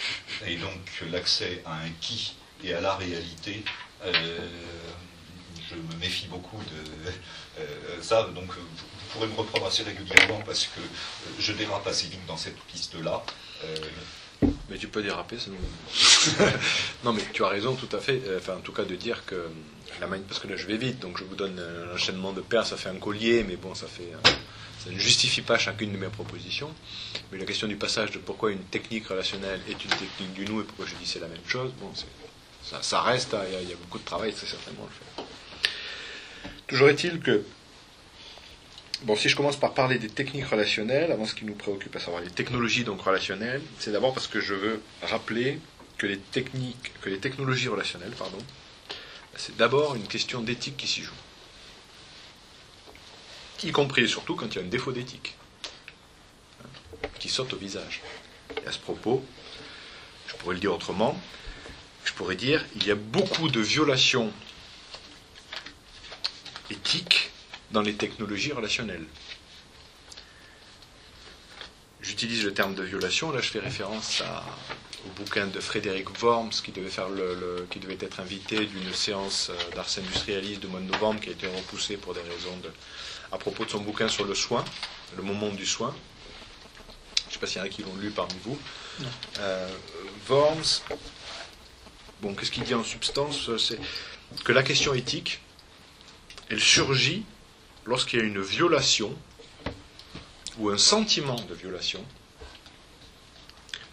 Et 0.46 0.56
donc 0.56 1.02
l'accès 1.10 1.62
à 1.66 1.74
un 1.74 1.90
qui 2.00 2.34
et 2.62 2.72
à 2.74 2.80
la 2.80 2.94
réalité, 2.96 3.62
euh, 4.04 4.12
je 5.68 5.74
me 5.74 6.00
méfie 6.00 6.26
beaucoup 6.28 6.58
de 6.58 7.60
euh, 7.62 8.02
ça. 8.02 8.24
Donc 8.34 8.46
vous, 8.52 8.66
pourrez 9.12 9.26
me 9.28 9.34
reprendre 9.36 9.66
assez 9.66 9.82
régulièrement 9.82 10.40
parce 10.44 10.64
que 10.64 10.80
euh, 10.80 11.30
je 11.38 11.52
dérape 11.52 11.86
assez 11.86 12.06
vite 12.08 12.24
dans 12.26 12.36
cette 12.36 12.58
piste-là. 12.62 13.22
Euh, 13.64 13.76
Mais 14.70 14.78
tu 14.78 14.88
peux 14.88 15.02
déraper, 15.02 15.36
nous... 15.48 15.54
non, 17.04 17.12
mais 17.12 17.22
tu 17.32 17.44
as 17.44 17.48
raison, 17.48 17.74
tout 17.74 17.94
à 17.96 18.00
fait. 18.00 18.20
Euh, 18.26 18.38
Enfin, 18.38 18.54
en 18.54 18.60
tout 18.60 18.72
cas, 18.72 18.84
de 18.84 18.94
dire 18.96 19.24
que 19.26 19.48
la 20.00 20.06
mani- 20.06 20.24
parce 20.26 20.40
que 20.40 20.48
là, 20.48 20.56
je 20.56 20.66
vais 20.66 20.76
vite, 20.76 20.98
donc 21.00 21.18
je 21.18 21.24
vous 21.24 21.36
donne 21.36 21.58
un 21.58 21.94
enchaînement 21.94 22.32
de 22.32 22.40
paires, 22.40 22.66
ça 22.66 22.76
fait 22.76 22.88
un 22.88 22.96
collier, 22.96 23.44
mais 23.46 23.56
bon, 23.56 23.74
ça 23.74 23.86
fait, 23.86 24.10
euh, 24.12 24.90
ne 24.90 24.98
justifie 24.98 25.42
pas 25.42 25.58
chacune 25.58 25.92
de 25.92 25.98
mes 25.98 26.08
propositions. 26.08 26.70
Mais 27.30 27.38
la 27.38 27.44
question 27.44 27.68
du 27.68 27.76
passage 27.76 28.10
de 28.10 28.18
pourquoi 28.18 28.50
une 28.52 28.64
technique 28.64 29.06
relationnelle 29.08 29.60
est 29.68 29.82
une 29.84 29.90
technique 29.90 30.32
du 30.34 30.44
nous 30.46 30.60
et 30.60 30.64
pourquoi 30.64 30.86
je 30.86 30.94
dis 30.94 31.06
c'est 31.06 31.20
la 31.20 31.28
même 31.28 31.46
chose, 31.46 31.72
bon, 31.80 31.90
ça, 32.82 33.02
reste, 33.02 33.34
hein, 33.34 33.42
il 33.48 33.52
y, 33.54 33.56
a- 33.56 33.60
il 33.62 33.68
y 33.68 33.72
a 33.72 33.76
beaucoup 33.76 33.98
de 33.98 34.04
travail, 34.04 34.32
c'est 34.36 34.46
certainement 34.46 34.86
le 34.88 35.22
fait. 35.22 35.28
Toujours 36.66 36.88
est-il 36.88 37.20
que 37.20 37.44
Bon, 39.02 39.16
si 39.16 39.28
je 39.28 39.36
commence 39.36 39.56
par 39.56 39.74
parler 39.74 39.98
des 39.98 40.08
techniques 40.08 40.46
relationnelles, 40.46 41.12
avant 41.12 41.26
ce 41.26 41.34
qui 41.34 41.44
nous 41.44 41.54
préoccupe, 41.54 41.94
à 41.96 42.00
savoir 42.00 42.22
les 42.22 42.30
technologies 42.30 42.84
donc 42.84 43.02
relationnelles, 43.02 43.60
c'est 43.78 43.90
d'abord 43.90 44.14
parce 44.14 44.28
que 44.28 44.40
je 44.40 44.54
veux 44.54 44.82
rappeler 45.02 45.58
que 45.98 46.06
les 46.06 46.18
techniques, 46.18 46.92
que 47.00 47.10
les 47.10 47.18
technologies 47.18 47.68
relationnelles, 47.68 48.12
pardon, 48.12 48.38
c'est 49.36 49.56
d'abord 49.56 49.96
une 49.96 50.06
question 50.06 50.40
d'éthique 50.40 50.76
qui 50.76 50.86
s'y 50.86 51.02
joue, 51.02 51.14
y 53.62 53.72
compris 53.72 54.02
et 54.04 54.06
surtout 54.06 54.36
quand 54.36 54.46
il 54.54 54.56
y 54.56 54.58
a 54.58 54.64
un 54.64 54.68
défaut 54.68 54.92
d'éthique 54.92 55.34
hein, 56.62 56.68
qui 57.18 57.28
saute 57.28 57.52
au 57.54 57.56
visage. 57.56 58.02
Et 58.62 58.66
à 58.66 58.72
ce 58.72 58.78
propos, 58.78 59.24
je 60.26 60.34
pourrais 60.34 60.54
le 60.54 60.60
dire 60.60 60.74
autrement, 60.74 61.18
je 62.04 62.12
pourrais 62.12 62.36
dire 62.36 62.64
il 62.76 62.86
y 62.86 62.90
a 62.90 62.94
beaucoup 62.94 63.48
de 63.48 63.60
violations 63.60 64.32
éthiques 66.70 67.30
dans 67.70 67.82
les 67.82 67.94
technologies 67.94 68.52
relationnelles. 68.52 69.04
J'utilise 72.02 72.44
le 72.44 72.52
terme 72.52 72.74
de 72.74 72.82
violation, 72.82 73.32
là 73.32 73.40
je 73.40 73.48
fais 73.48 73.60
référence 73.60 74.20
à- 74.20 74.44
au 75.06 75.10
bouquin 75.22 75.46
de 75.46 75.58
Frédéric 75.60 76.22
Worms 76.22 76.50
qui 76.50 76.70
devait, 76.72 76.90
faire 76.90 77.08
le, 77.08 77.34
le- 77.34 77.66
qui 77.70 77.78
devait 77.78 77.96
être 78.00 78.20
invité 78.20 78.66
d'une 78.66 78.92
séance 78.92 79.50
euh, 79.50 79.74
d'Ars 79.74 79.88
Industrialis 79.98 80.58
du 80.58 80.66
mois 80.66 80.80
de 80.80 80.90
novembre 80.90 81.20
qui 81.20 81.30
a 81.30 81.32
été 81.32 81.46
repoussée 81.46 81.96
pour 81.96 82.14
des 82.14 82.20
raisons 82.20 82.56
de, 82.62 82.70
à 83.32 83.38
propos 83.38 83.64
de 83.64 83.70
son 83.70 83.80
bouquin 83.80 84.08
sur 84.08 84.24
le 84.24 84.34
soin, 84.34 84.64
le 85.16 85.22
moment 85.22 85.48
du 85.50 85.66
soin. 85.66 85.94
Je 87.24 87.28
ne 87.28 87.32
sais 87.32 87.38
pas 87.38 87.46
s'il 87.46 87.58
y 87.58 87.60
en 87.60 87.64
a 87.64 87.68
qui 87.68 87.82
l'ont 87.82 87.96
lu 87.96 88.10
parmi 88.10 88.34
vous. 88.44 88.58
Euh, 89.40 89.68
Worms, 90.28 90.82
bon, 92.20 92.34
qu'est-ce 92.34 92.50
qu'il 92.50 92.64
dit 92.64 92.74
en 92.74 92.84
substance? 92.84 93.50
C'est 93.58 93.78
que 94.44 94.52
la 94.52 94.62
question 94.62 94.94
éthique, 94.94 95.40
elle 96.50 96.60
surgit 96.60 97.24
lorsqu'il 97.86 98.18
y 98.18 98.22
a 98.22 98.24
une 98.26 98.40
violation 98.42 99.16
ou 100.58 100.70
un 100.70 100.78
sentiment 100.78 101.40
de 101.48 101.54
violation 101.54 102.04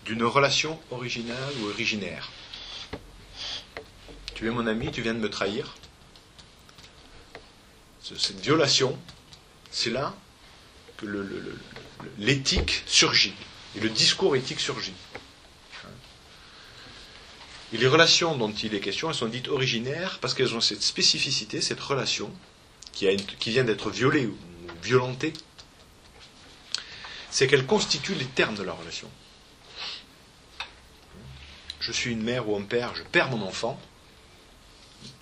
d'une 0.05 0.23
relation 0.23 0.79
originale 0.91 1.53
ou 1.61 1.69
originaire. 1.69 2.29
Tu 4.35 4.47
es 4.47 4.51
mon 4.51 4.65
ami, 4.67 4.91
tu 4.91 5.01
viens 5.01 5.13
de 5.13 5.19
me 5.19 5.29
trahir. 5.29 5.75
Ce- 8.01 8.17
Cette 8.17 8.39
violation, 8.39 8.97
c'est 9.71 9.91
là 9.91 10.13
que 10.97 11.05
l'éthique 12.17 12.83
surgit 12.87 13.33
et 13.75 13.79
le 13.79 13.89
discours 13.89 14.35
éthique 14.35 14.59
surgit. 14.59 14.93
Et 17.73 17.77
les 17.77 17.87
relations 17.87 18.35
dont 18.35 18.51
il 18.51 18.73
est 18.75 18.81
question, 18.81 19.09
elles 19.09 19.15
sont 19.15 19.27
dites 19.27 19.47
originaires 19.47 20.17
parce 20.19 20.33
qu'elles 20.33 20.55
ont 20.55 20.61
cette 20.61 20.83
spécificité, 20.83 21.61
cette 21.61 21.79
relation 21.79 22.29
qui, 22.93 23.07
vient 23.51 23.63
d'être 23.63 23.89
violée 23.89 24.25
ou 24.27 24.37
violentée, 24.83 25.33
c'est 27.29 27.47
qu'elle 27.47 27.65
constitue 27.65 28.13
les 28.15 28.25
termes 28.25 28.55
de 28.55 28.63
la 28.63 28.73
relation. 28.73 29.09
Je 31.79 31.91
suis 31.91 32.11
une 32.11 32.21
mère 32.21 32.47
ou 32.47 32.55
un 32.55 32.61
père, 32.61 32.93
je 32.95 33.03
perds 33.03 33.29
mon 33.29 33.41
enfant. 33.45 33.79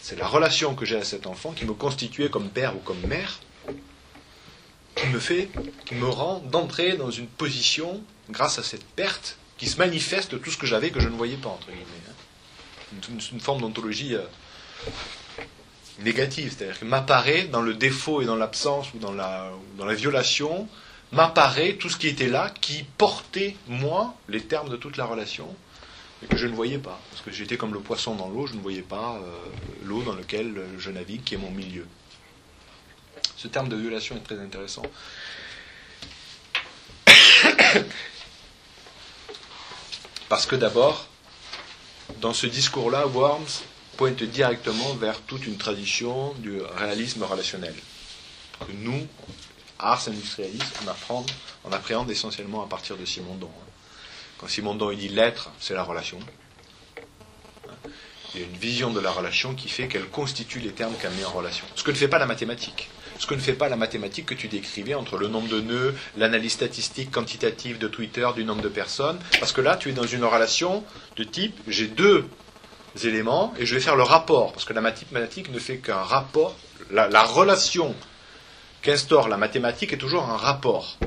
C'est 0.02 0.18
la 0.18 0.28
relation 0.28 0.76
que 0.76 0.86
j'ai 0.86 0.98
à 0.98 1.06
cet 1.06 1.26
enfant 1.28 1.54
qui 1.54 1.66
me 1.66 1.74
constituait 1.74 2.30
comme 2.30 2.50
père 2.50 2.76
ou 2.76 2.80
comme 2.80 3.00
mère, 3.02 3.40
qui 4.96 5.08
me 5.08 5.20
fait, 5.20 5.50
qui 5.86 5.96
me 5.96 6.08
rend 6.08 6.40
d'entrer 6.40 6.98
dans 6.98 7.12
une 7.12 7.28
position, 7.28 8.04
grâce 8.30 8.60
à 8.60 8.64
cette 8.64 8.84
perte, 8.86 9.38
qui 9.58 9.68
se 9.68 9.78
manifeste 9.78 10.42
tout 10.42 10.52
ce 10.52 10.58
que 10.58 10.66
j'avais 10.66 10.90
que 10.90 11.00
je 11.00 11.08
ne 11.08 11.16
voyais 11.16 11.38
pas, 11.38 11.50
entre 11.50 11.68
guillemets. 11.68 11.86
hein. 12.10 12.14
Une, 13.10 13.16
une- 13.16 13.22
une 13.34 13.40
forme 13.40 13.62
d'ontologie 13.62 14.16
euh, 14.16 14.24
négative, 16.04 16.54
c'est-à-dire 16.56 16.80
que 16.80 16.86
m'apparaît 16.86 17.44
dans 17.44 17.62
le 17.62 17.74
défaut 17.74 18.22
et 18.22 18.26
dans 18.26 18.36
l'absence 18.36 18.94
ou 18.94 19.00
dans 19.00 19.12
la, 19.12 19.52
dans 19.78 19.86
la 19.86 19.96
violation, 19.96 20.68
m'apparaît 21.12 21.74
tout 21.74 21.90
ce 21.90 21.98
qui 21.98 22.08
était 22.08 22.28
là, 22.28 22.54
qui 22.62 22.84
portait, 22.98 23.56
moi, 23.68 24.14
les 24.28 24.42
termes 24.42 24.70
de 24.70 24.78
toute 24.78 24.98
la 24.98 25.06
relation, 25.06 25.48
et 26.24 26.28
que 26.28 26.38
je 26.38 26.48
ne 26.48 26.54
voyais 26.54 26.78
pas. 26.78 27.00
Parce 27.12 27.22
que 27.22 27.32
j'étais 27.32 27.58
comme 27.58 27.74
le 27.74 27.80
poisson 27.80 28.16
dans 28.16 28.30
l'eau, 28.30 28.46
je 28.48 28.54
ne 28.54 28.62
voyais 28.62 28.82
pas 28.82 29.16
euh, 29.16 29.36
l'eau 29.84 30.04
dans 30.04 30.16
laquelle 30.16 30.62
je 30.78 30.92
navigue, 30.92 31.24
qui 31.24 31.36
est 31.36 31.38
mon 31.40 31.52
milieu. 31.52 31.88
Ce 33.38 33.48
terme 33.48 33.70
de 33.70 33.76
violation 33.76 34.16
est 34.18 34.24
très 34.24 34.40
intéressant. 34.40 34.84
Parce 40.30 40.46
que 40.46 40.56
d'abord, 40.56 41.08
dans 42.22 42.34
ce 42.34 42.48
discours-là, 42.48 43.08
Worms 43.08 43.64
pointe 44.00 44.24
directement 44.24 44.94
vers 44.94 45.20
toute 45.20 45.46
une 45.46 45.58
tradition 45.58 46.34
du 46.36 46.62
réalisme 46.62 47.22
relationnel. 47.22 47.74
Que 48.62 48.72
nous, 48.72 49.06
Ars 49.78 50.08
Industrialis, 50.08 50.62
on, 50.86 50.88
apprend, 50.88 51.26
appréhende 51.70 52.10
essentiellement 52.10 52.64
à 52.64 52.68
partir 52.70 52.96
de 52.96 53.04
Simondon. 53.04 53.52
Quand 54.38 54.48
Simondon 54.48 54.92
il 54.92 55.00
dit 55.00 55.10
l'être, 55.10 55.52
c'est 55.60 55.74
la 55.74 55.84
relation. 55.84 56.18
Il 58.34 58.40
y 58.40 58.44
a 58.46 58.48
une 58.48 58.56
vision 58.56 58.92
de 58.92 59.02
la 59.02 59.12
relation 59.12 59.54
qui 59.54 59.68
fait 59.68 59.90
qu'elle 59.90 60.08
constitue 60.08 60.60
les 60.60 60.72
termes 60.72 60.94
qu'elle 61.02 61.12
met 61.12 61.26
en 61.26 61.34
relation. 61.34 61.66
Ce 61.76 61.84
que 61.84 61.92
ne 61.92 61.98
fait 61.98 62.08
pas 62.08 62.20
la 62.20 62.26
mathématique. 62.26 62.88
Ce 63.18 63.28
que 63.28 63.36
ne 63.36 63.42
fait 63.42 63.52
pas 63.52 63.68
la 63.68 63.76
mathématique 63.76 64.28
que 64.28 64.34
tu 64.34 64.48
décrivais 64.48 64.94
entre 64.94 65.18
le 65.18 65.28
nombre 65.28 65.50
de 65.50 65.60
nœuds, 65.60 65.94
l'analyse 66.16 66.54
statistique 66.54 67.12
quantitative 67.12 67.78
de 67.78 67.90
Twitter, 67.90 68.30
du 68.34 68.46
nombre 68.46 68.62
de 68.62 68.70
personnes. 68.70 69.20
Parce 69.42 69.52
que 69.52 69.60
là, 69.60 69.76
tu 69.76 69.90
es 69.90 69.92
dans 69.92 70.08
une 70.08 70.24
relation 70.24 70.86
de 71.18 71.26
type, 71.26 71.60
j'ai 71.68 71.88
deux 71.88 72.30
éléments 73.04 73.54
et 73.58 73.66
je 73.66 73.76
vais 73.76 73.82
faire 73.82 73.96
le 73.96 74.04
rapport. 74.04 74.52
Parce 74.54 74.66
que 74.66 74.74
la 74.74 74.82
mathématique 74.82 75.52
ne 75.52 75.60
fait 75.60 75.78
qu'un 75.78 76.02
rapport. 76.04 76.56
La, 76.92 77.08
la 77.08 77.24
relation 77.24 77.94
qu'instaure 78.82 79.28
la 79.30 79.38
mathématique 79.38 79.94
est 79.94 79.98
toujours 79.98 80.24
un 80.30 80.38
rapport. 80.38 80.98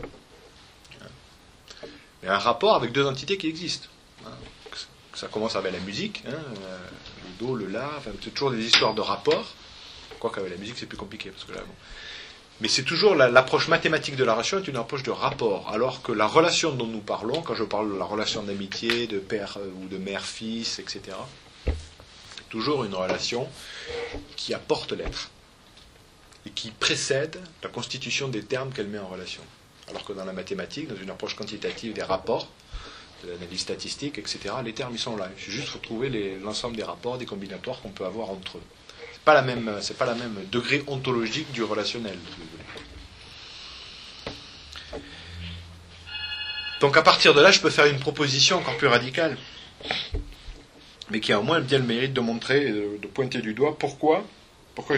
Mais 2.22 2.28
un 2.28 2.38
rapport 2.38 2.76
avec 2.76 2.92
deux 2.92 3.06
entités 3.06 3.36
qui 3.36 3.48
existent. 3.48 3.88
Ça 5.14 5.26
commence 5.28 5.56
avec 5.56 5.72
la 5.72 5.78
musique, 5.80 6.22
hein, 6.26 6.32
le 6.32 7.46
do, 7.46 7.54
le 7.54 7.66
la, 7.66 7.88
c'est 8.22 8.32
toujours 8.32 8.50
des 8.52 8.64
histoires 8.64 8.94
de 8.94 9.00
rapport. 9.02 9.44
Quoique 10.18 10.40
avec 10.40 10.52
la 10.52 10.58
musique 10.58 10.76
c'est 10.78 10.86
plus 10.86 10.96
compliqué. 10.96 11.30
Parce 11.30 11.44
que 11.44 11.52
là. 11.52 11.60
Mais 12.60 12.68
c'est 12.68 12.84
toujours 12.84 13.14
la- 13.14 13.28
l'approche 13.28 13.68
mathématique 13.68 14.16
de 14.16 14.24
la 14.24 14.32
relation 14.34 14.58
est 14.58 14.68
une 14.68 14.76
approche 14.76 15.02
de 15.02 15.10
rapport. 15.10 15.68
Alors 15.72 16.00
que 16.02 16.12
la 16.12 16.26
relation 16.26 16.72
dont 16.72 16.86
nous 16.86 17.00
parlons, 17.00 17.42
quand 17.42 17.54
je 17.54 17.64
parle 17.64 17.92
de 17.92 17.98
la 17.98 18.04
relation 18.04 18.42
d'amitié, 18.42 19.06
de 19.06 19.18
père 19.18 19.58
euh, 19.58 19.68
ou 19.82 19.88
de 19.88 19.98
mère-fils, 19.98 20.78
etc., 20.78 21.00
toujours 22.52 22.84
une 22.84 22.94
relation 22.94 23.48
qui 24.36 24.52
apporte 24.52 24.92
l'être 24.92 25.30
et 26.44 26.50
qui 26.50 26.70
précède 26.70 27.40
la 27.62 27.70
constitution 27.70 28.28
des 28.28 28.44
termes 28.44 28.70
qu'elle 28.74 28.88
met 28.88 28.98
en 28.98 29.08
relation. 29.08 29.40
Alors 29.88 30.04
que 30.04 30.12
dans 30.12 30.26
la 30.26 30.34
mathématique, 30.34 30.86
dans 30.86 30.96
une 30.96 31.08
approche 31.08 31.34
quantitative 31.34 31.94
des 31.94 32.02
rapports, 32.02 32.46
de 33.24 33.30
l'analyse 33.30 33.60
statistique, 33.60 34.18
etc., 34.18 34.56
les 34.62 34.74
termes 34.74 34.92
ils 34.94 34.98
sont 34.98 35.16
là. 35.16 35.30
Il 35.34 35.42
faut 35.42 35.50
juste 35.50 35.70
retrouver 35.70 36.38
l'ensemble 36.42 36.76
des 36.76 36.82
rapports, 36.82 37.16
des 37.16 37.24
combinatoires 37.24 37.80
qu'on 37.80 37.88
peut 37.88 38.04
avoir 38.04 38.28
entre 38.28 38.58
eux. 38.58 38.62
C'est 39.14 39.22
pas 39.24 39.32
la 39.32 39.42
même, 39.42 39.80
pas 39.98 40.06
la 40.06 40.14
même 40.14 40.36
degré 40.50 40.84
ontologique 40.88 41.50
du 41.52 41.62
relationnel. 41.62 42.18
Donc 46.80 46.98
à 46.98 47.02
partir 47.02 47.32
de 47.32 47.40
là, 47.40 47.50
je 47.50 47.60
peux 47.60 47.70
faire 47.70 47.86
une 47.86 48.00
proposition 48.00 48.58
encore 48.58 48.76
plus 48.76 48.88
radicale, 48.88 49.38
mais 51.12 51.20
qui 51.20 51.32
a 51.32 51.38
au 51.38 51.42
moins 51.42 51.60
bien 51.60 51.78
le 51.78 51.84
mérite 51.84 52.14
de 52.14 52.20
montrer, 52.20 52.66
et 52.68 52.72
de, 52.72 53.06
pointer 53.06 53.42
du 53.42 53.52
doigt 53.52 53.78
pourquoi, 53.78 54.24
pourquoi 54.74 54.96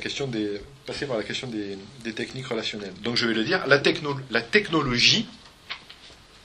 question 0.00 0.26
des, 0.26 0.60
passer 0.86 1.06
par 1.06 1.16
la 1.16 1.22
question 1.22 1.46
des, 1.46 2.12
techniques 2.12 2.48
relationnelles. 2.48 2.92
Donc 3.02 3.16
je 3.16 3.26
vais 3.26 3.34
le 3.34 3.44
dire, 3.44 3.64
la, 3.68 3.78
techno- 3.78 4.18
la 4.30 4.42
technologie, 4.42 5.26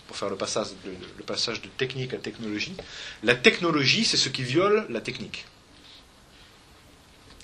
pour 0.07 0.15
faire 0.15 0.29
le 0.29 0.35
passage, 0.35 0.69
de 0.83 1.67
technique 1.77 2.13
à 2.13 2.17
technologie, 2.17 2.75
la 3.23 3.33
technologie, 3.33 4.05
c'est 4.05 4.17
ce 4.17 4.29
qui 4.29 4.43
viole 4.43 4.85
la 4.89 5.01
technique. 5.01 5.45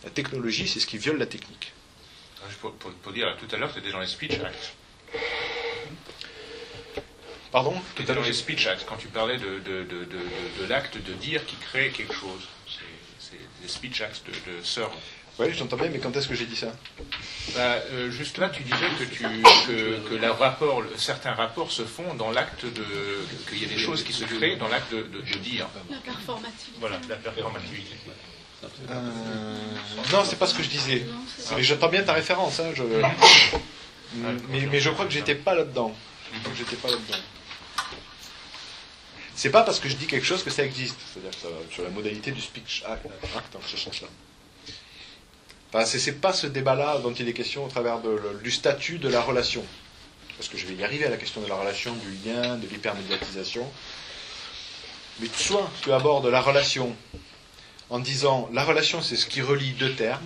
La 0.03 0.12
technologie, 0.12 0.68
c'est 0.68 0.80
ce 0.80 0.86
qui 0.86 0.99
viole 0.99 1.18
la 1.18 1.26
technique. 1.26 1.74
Pour, 2.62 2.72
pour- 2.74 3.12
dire, 3.14 3.36
tout 3.39 3.53
à 3.53 3.58
l'heure, 3.58 3.74
tu 3.74 3.80
étais 3.80 3.91
dans 3.91 3.99
les 3.99 4.08
speech 4.08 4.34
acts. 4.34 4.74
Pardon 7.52 7.74
Tu 7.95 8.02
étais 8.04 8.14
dans 8.14 8.22
les 8.22 8.34
speech 8.34 8.68
acts, 8.68 8.86
quand 8.88 8.98
tu 8.98 9.08
parlais 9.08 9.38
de, 9.38 9.60
de, 9.60 9.84
de, 9.84 9.84
de, 9.84 10.06
de- 10.06 10.62
de 10.64 10.66
l'acte 10.70 10.98
de 10.98 11.14
dire 11.14 11.45
qui 11.45 11.56
crée 11.56 11.89
quelque 11.91 12.14
chose. 12.14 12.48
C'est 13.20 13.38
des 13.62 13.68
speech 13.68 14.02
acts 14.02 14.22
de, 14.26 14.32
de 14.60 14.64
Searle. 14.64 14.91
Oui, 15.39 15.48
j'entends 15.54 15.78
bien, 15.78 15.89
mais 15.89 16.00
quand 16.00 16.16
est-ce 16.18 16.28
que 16.28 16.34
j'ai 16.34 16.45
dit 16.48 16.56
ça? 16.56 16.74
Bah, 17.56 17.76
euh, 17.91 18.10
juste 18.10 18.39
là, 18.39 18.50
tu 18.50 18.64
disais 18.64 18.76
que, 19.00 19.04
tu, 19.04 19.24
que, 19.68 20.10
que 20.10 20.16
la 20.16 20.34
rapport, 20.34 20.82
certains 20.98 21.34
rapports 21.34 21.72
se 21.72 21.84
font 21.86 22.16
dans 22.16 22.32
l'acte 22.32 22.66
de. 22.66 22.84
qu'il 23.48 23.62
y 23.62 23.66
a 23.66 23.68
des 23.68 23.78
choses 23.78 24.04
qui 24.04 24.14
se 24.14 24.24
créent 24.26 24.56
dans 24.56 24.68
l'acte 24.68 24.91
de, 24.91 25.04
de- 25.04 25.22
de 25.22 25.38
dire. 25.38 25.68
La 25.91 25.98
performativité. 25.98 26.78
Voilà, 26.80 27.00
la 27.08 27.16
performativité. 27.18 27.95
Euh, 28.89 29.56
Non, 30.12 30.24
c'est 30.26 30.39
pas 30.39 30.48
ce 30.48 30.56
que 30.56 30.64
je 30.64 30.70
disais. 30.70 31.06
Mais 31.56 31.64
j'entends 31.64 31.89
bien 31.89 32.02
ta 32.02 32.14
référence. 32.14 32.60
Hein, 32.60 32.72
je... 32.76 32.84
mais, 34.50 34.62
mais 34.72 34.80
je 34.80 34.89
crois 34.89 35.06
que 35.06 35.12
j'étais 35.14 35.36
pas 35.36 35.54
là-dedans. 35.54 35.95
Je 36.34 36.39
crois 36.39 36.52
que 36.52 36.58
j'étais 36.58 36.76
pas 36.78 36.88
là-dedans. 36.89 37.18
C'est 39.38 39.52
pas 39.52 39.62
parce 39.64 39.80
que 39.80 39.88
je 39.88 39.96
dis 39.96 40.08
quelque 40.08 40.26
chose 40.26 40.44
que 40.44 40.50
ça 40.50 40.64
existe. 40.64 40.98
C'est-à-dire 41.14 41.30
que 41.32 41.38
ça 41.38 41.48
va 41.50 41.56
sur 41.72 41.84
la 41.84 41.90
modalité 41.92 42.32
du 42.32 42.42
speech 42.42 42.84
act, 42.88 43.06
act 43.38 43.56
en 43.56 43.60
ce 43.66 43.78
sens-là. 43.78 44.08
Enfin, 45.72 45.86
c'est, 45.86 46.00
c'est 46.00 46.14
pas 46.20 46.34
ce 46.34 46.48
débat-là 46.48 46.98
dont 47.04 47.14
il 47.14 47.28
est 47.30 47.34
question 47.34 47.64
au 47.66 47.68
travers 47.68 48.00
de- 48.00 48.10
le- 48.10 48.40
du 48.44 48.50
statut 48.52 48.98
de 48.98 49.08
la 49.08 49.22
relation. 49.22 49.64
Parce 50.38 50.50
que 50.50 50.58
je 50.58 50.66
vais 50.66 50.74
y 50.74 50.84
arriver 50.84 51.06
à 51.06 51.10
la 51.10 51.18
question 51.18 51.40
de 51.42 51.48
la 51.48 51.56
relation, 51.56 51.94
du 51.96 52.30
lien, 52.30 52.58
de 52.58 52.68
l'hypermédiatisation. 52.68 53.70
Mais 55.20 55.28
soit 55.36 55.70
tu 55.82 55.92
abordes 55.94 56.26
la 56.28 56.42
relation 56.42 56.96
en 57.90 58.00
disant 58.00 58.50
la 58.54 58.64
relation 58.64 59.02
c'est 59.02 59.16
ce 59.16 59.26
qui 59.28 59.42
relie 59.42 59.72
deux 59.74 59.94
termes, 59.96 60.26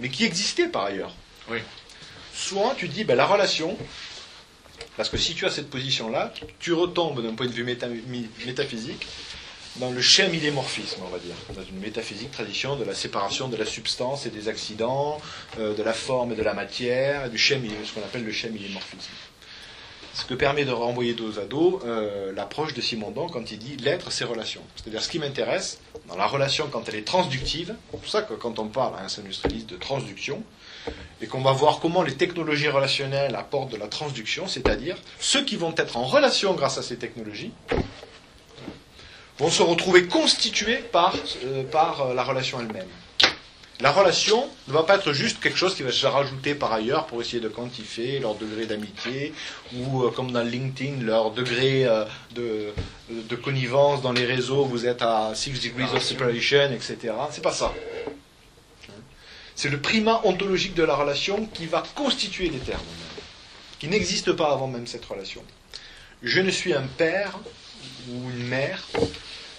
mais 0.00 0.08
qui 0.08 0.24
existait 0.24 0.68
par 0.68 0.84
ailleurs. 0.84 1.12
Oui. 1.50 1.58
Soit 2.34 2.74
tu 2.76 2.88
dis 2.88 3.04
ben, 3.04 3.16
la 3.16 3.26
relation, 3.26 3.76
parce 4.96 5.08
que 5.08 5.16
si 5.16 5.34
tu 5.34 5.44
as 5.44 5.50
cette 5.50 5.70
position-là, 5.70 6.32
tu 6.58 6.72
retombes 6.72 7.22
d'un 7.22 7.34
point 7.34 7.46
de 7.46 7.52
vue 7.52 7.64
métaphysique 7.64 9.06
dans 9.78 9.90
le 9.90 10.00
schémilémorphisme, 10.00 11.02
on 11.04 11.10
va 11.10 11.18
dire, 11.18 11.34
dans 11.54 11.62
une 11.62 11.78
métaphysique 11.80 12.30
tradition 12.30 12.76
de 12.76 12.84
la 12.84 12.94
séparation 12.94 13.48
de 13.48 13.56
la 13.56 13.66
substance 13.66 14.24
et 14.26 14.30
des 14.30 14.48
accidents, 14.48 15.20
euh, 15.58 15.74
de 15.74 15.82
la 15.82 15.92
forme 15.92 16.32
et 16.32 16.34
de 16.34 16.42
la 16.42 16.54
matière, 16.54 17.28
du 17.28 17.36
schémi, 17.36 17.70
ce 17.84 17.92
qu'on 17.92 18.00
appelle 18.00 18.24
le 18.24 18.32
schémilémorphisme. 18.32 19.10
Ce 20.14 20.24
que 20.24 20.32
permet 20.32 20.64
de 20.64 20.72
renvoyer 20.72 21.12
dos 21.12 21.38
à 21.38 21.44
dos 21.44 21.82
euh, 21.84 22.32
l'approche 22.32 22.72
de 22.72 22.80
Simondon 22.80 23.28
quand 23.28 23.50
il 23.50 23.58
dit 23.58 23.76
l'être, 23.76 24.10
c'est 24.10 24.24
relation. 24.24 24.62
C'est-à-dire 24.76 25.02
ce 25.02 25.10
qui 25.10 25.18
m'intéresse, 25.18 25.78
dans 26.08 26.16
la 26.16 26.26
relation 26.26 26.68
quand 26.72 26.88
elle 26.88 26.94
est 26.94 27.06
transductive, 27.06 27.74
c'est 27.90 27.98
pour 27.98 28.08
ça 28.08 28.22
que 28.22 28.32
quand 28.32 28.58
on 28.58 28.68
parle 28.68 28.94
à 28.94 29.00
un 29.00 29.20
industrialiste 29.22 29.68
de 29.68 29.76
transduction, 29.76 30.42
et 31.20 31.26
qu'on 31.26 31.40
va 31.40 31.52
voir 31.52 31.80
comment 31.80 32.02
les 32.02 32.14
technologies 32.14 32.68
relationnelles 32.68 33.34
apportent 33.34 33.72
de 33.72 33.76
la 33.76 33.88
transduction, 33.88 34.48
c'est-à-dire 34.48 34.96
ceux 35.18 35.44
qui 35.44 35.56
vont 35.56 35.74
être 35.76 35.96
en 35.96 36.04
relation 36.04 36.54
grâce 36.54 36.78
à 36.78 36.82
ces 36.82 36.96
technologies 36.96 37.52
vont 39.38 39.50
se 39.50 39.62
retrouver 39.62 40.06
constitués 40.06 40.76
par, 40.76 41.14
euh, 41.44 41.62
par 41.64 42.00
euh, 42.02 42.14
la 42.14 42.24
relation 42.24 42.60
elle-même. 42.60 42.88
La 43.80 43.92
relation 43.92 44.48
ne 44.68 44.72
va 44.72 44.84
pas 44.84 44.96
être 44.96 45.12
juste 45.12 45.38
quelque 45.38 45.58
chose 45.58 45.74
qui 45.74 45.82
va 45.82 45.92
se 45.92 46.06
rajouter 46.06 46.54
par 46.54 46.72
ailleurs 46.72 47.04
pour 47.06 47.20
essayer 47.20 47.40
de 47.40 47.48
quantifier 47.48 48.18
leur 48.20 48.34
degré 48.34 48.64
d'amitié 48.64 49.34
ou 49.74 50.02
euh, 50.02 50.10
comme 50.10 50.32
dans 50.32 50.42
LinkedIn 50.42 51.02
leur 51.02 51.30
degré 51.32 51.86
de, 52.34 52.72
de 53.10 53.36
connivence 53.36 54.00
dans 54.00 54.12
les 54.12 54.24
réseaux, 54.24 54.64
vous 54.64 54.86
êtes 54.86 55.02
à 55.02 55.32
6 55.34 55.60
degrees 55.60 55.94
of 55.94 56.02
separation, 56.02 56.72
etc. 56.72 57.12
C'est 57.30 57.42
pas 57.42 57.52
ça. 57.52 57.74
C'est 59.56 59.70
le 59.70 59.80
primat 59.80 60.20
ontologique 60.24 60.74
de 60.74 60.82
la 60.82 60.94
relation 60.94 61.46
qui 61.46 61.66
va 61.66 61.82
constituer 61.94 62.50
les 62.50 62.58
termes, 62.58 62.80
qui 63.78 63.88
n'existe 63.88 64.32
pas 64.32 64.52
avant 64.52 64.68
même 64.68 64.86
cette 64.86 65.04
relation. 65.06 65.42
Je 66.22 66.40
ne 66.40 66.50
suis 66.50 66.74
un 66.74 66.86
père 66.86 67.38
ou 68.10 68.30
une 68.30 68.46
mère 68.48 68.82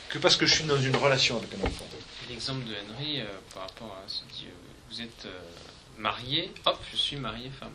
que 0.09 0.19
parce 0.19 0.35
que 0.35 0.45
je 0.45 0.53
suis 0.55 0.63
dans 0.65 0.79
une 0.79 0.95
relation 0.95 1.37
avec 1.37 1.49
un 1.55 1.65
enfant. 1.65 1.85
L'exemple 2.29 2.65
de 2.65 2.73
Henry 2.93 3.21
euh, 3.21 3.25
par 3.53 3.63
rapport 3.63 3.97
à 4.05 4.07
ce 4.07 4.21
dit 4.35 4.45
euh, 4.47 4.51
vous 4.91 5.01
êtes 5.01 5.25
euh, 5.25 5.39
marié, 5.97 6.51
hop, 6.65 6.79
je 6.91 6.97
suis 6.97 7.15
marié 7.17 7.49
femme. 7.59 7.71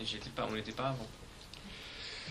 Et 0.00 0.04
j'étais 0.04 0.30
pas, 0.30 0.46
on 0.50 0.54
n'était 0.54 0.72
pas 0.72 0.88
avant. 0.88 1.06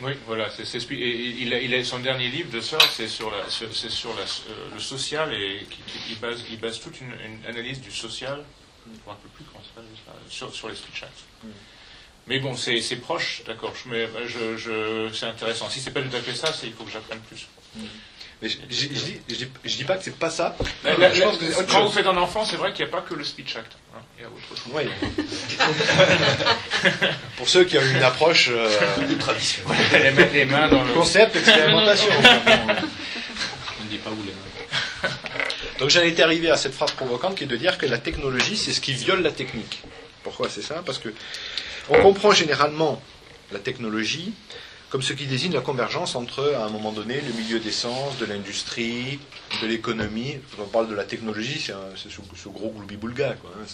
Oui, 0.01 0.11
voilà, 0.27 0.49
c'est, 0.51 0.65
c'est- 0.65 0.91
et- 0.91 0.95
et 0.95 1.29
il 1.41 1.53
a, 1.53 1.59
il 1.59 1.73
a- 1.73 1.83
son 1.83 1.99
dernier 1.99 2.27
livre 2.29 2.51
de 2.51 2.59
ça, 2.61 2.77
c'est 2.95 3.07
sur, 3.07 3.31
la, 3.31 3.49
sur- 3.49 3.73
c'est 3.75 3.89
sur 3.89 4.13
la, 4.13 4.21
euh, 4.21 4.69
le 4.73 4.79
social 4.79 5.33
et 5.33 5.65
qui, 5.69 5.77
qui- 5.77 6.11
il, 6.11 6.19
base, 6.19 6.43
il 6.51 6.59
base 6.59 6.79
toute 6.79 6.99
une, 7.01 7.11
une 7.13 7.45
analyse 7.47 7.79
du 7.81 7.91
social, 7.91 8.43
je 8.85 8.91
ne 8.91 8.95
me 9.03 9.07
rappelle 9.09 9.31
plus 9.35 9.43
comment 9.45 9.63
ça 9.63 9.69
s'appelle, 9.75 9.89
sur, 10.29 10.53
sur 10.53 10.69
les 10.69 10.75
speech 10.75 11.03
acts. 11.03 11.23
Mm. 11.43 11.47
Mais 12.27 12.39
bon, 12.39 12.55
c'est, 12.55 12.81
c'est 12.81 12.95
proche, 12.95 13.43
d'accord, 13.45 13.73
je, 13.75 13.87
mais 13.89 14.05
euh, 14.05 14.27
je, 14.27 14.57
je, 14.57 15.13
c'est 15.13 15.27
intéressant. 15.27 15.69
Si 15.69 15.79
c'est 15.79 15.91
pas 15.91 16.01
tout 16.01 16.15
à 16.15 16.19
fait 16.21 16.33
ça, 16.35 16.51
c'est, 16.53 16.65
il 16.67 16.73
faut 16.73 16.83
que 16.83 16.91
j'apprenne 16.91 17.19
plus. 17.19 17.45
Mais 18.41 18.49
je, 18.49 18.57
je- 18.69 18.75
je 18.75 18.87
dis, 18.87 19.21
je 19.29 19.35
dis- 19.35 19.47
je 19.63 19.75
dis 19.77 19.83
pas 19.85 19.95
que 19.97 20.03
c'est 20.03 20.17
pas 20.17 20.29
ça. 20.31 20.55
La- 20.83 20.97
la- 20.97 21.13
je 21.13 21.21
pense 21.21 21.37
que 21.37 21.45
la- 21.45 21.51
c'est 21.51 21.57
autre 21.59 21.67
quand 21.71 21.79
vous 21.81 21.85
chose. 21.87 21.93
faites 21.95 22.07
un 22.07 22.17
enfant, 22.17 22.43
c'est 22.43 22.57
vrai 22.57 22.73
qu'il 22.73 22.83
n'y 22.83 22.91
a 22.91 22.95
pas 22.95 23.01
que 23.01 23.13
le 23.13 23.23
speech 23.23 23.55
act. 23.55 23.71
hein, 23.95 23.99
il 24.17 24.23
y 24.23 24.25
a 24.25 24.27
autre 24.27 24.47
chose. 24.49 24.59
Oui. 24.73 24.83
Pour 27.37 27.47
ceux 27.47 27.63
qui 27.63 27.77
ont 27.77 27.85
une 27.85 28.03
approche 28.03 28.49
euh, 28.51 28.69
Tradition. 29.19 29.63
les, 29.93 30.11
mains, 30.11 30.25
les 30.33 30.45
mains 30.45 30.67
dans 30.67 30.83
le. 30.83 30.93
concept 30.93 31.35
expérimentation. 31.35 32.11
On 32.19 33.83
ne 33.83 33.89
dit 33.89 33.97
pas 33.97 34.09
où 34.09 34.17
les 34.23 34.31
mains. 34.31 34.44
Donc 35.79 35.89
j'en 35.89 36.01
étais 36.01 36.23
arrivé 36.23 36.49
à 36.49 36.57
cette 36.57 36.73
phrase 36.73 36.91
provocante 36.91 37.35
qui 37.35 37.43
est 37.43 37.47
de 37.47 37.57
dire 37.57 37.77
que 37.77 37.85
la 37.85 37.97
technologie, 37.97 38.57
c'est 38.57 38.71
ce 38.71 38.81
qui 38.81 38.93
viole 38.93 39.21
la 39.21 39.31
technique. 39.31 39.83
Pourquoi 40.23 40.49
c'est 40.49 40.61
ça? 40.61 40.81
Parce 40.85 40.99
que 40.99 41.09
on 41.89 42.01
comprend 42.01 42.31
généralement 42.31 43.01
la 43.51 43.59
technologie 43.59 44.33
comme 44.89 45.01
ce 45.01 45.13
qui 45.13 45.25
désigne 45.25 45.53
la 45.53 45.61
convergence 45.61 46.15
entre, 46.15 46.53
à 46.53 46.63
un 46.63 46.69
moment 46.69 46.93
donné, 46.93 47.19
le 47.19 47.33
milieu 47.33 47.59
des 47.59 47.71
sciences, 47.71 48.17
de 48.17 48.25
l'industrie, 48.25 49.19
de 49.61 49.67
l'économie. 49.67 50.37
Quand 50.55 50.63
on 50.63 50.67
parle 50.67 50.87
de 50.87 50.95
la 50.95 51.03
technologie, 51.03 51.59
c'est 51.59 51.73
ce, 52.09 52.47
gros 52.47 52.69
gloubi-boulga. 52.69 53.33
Quoi, 53.33 53.51
hein, 53.59 53.65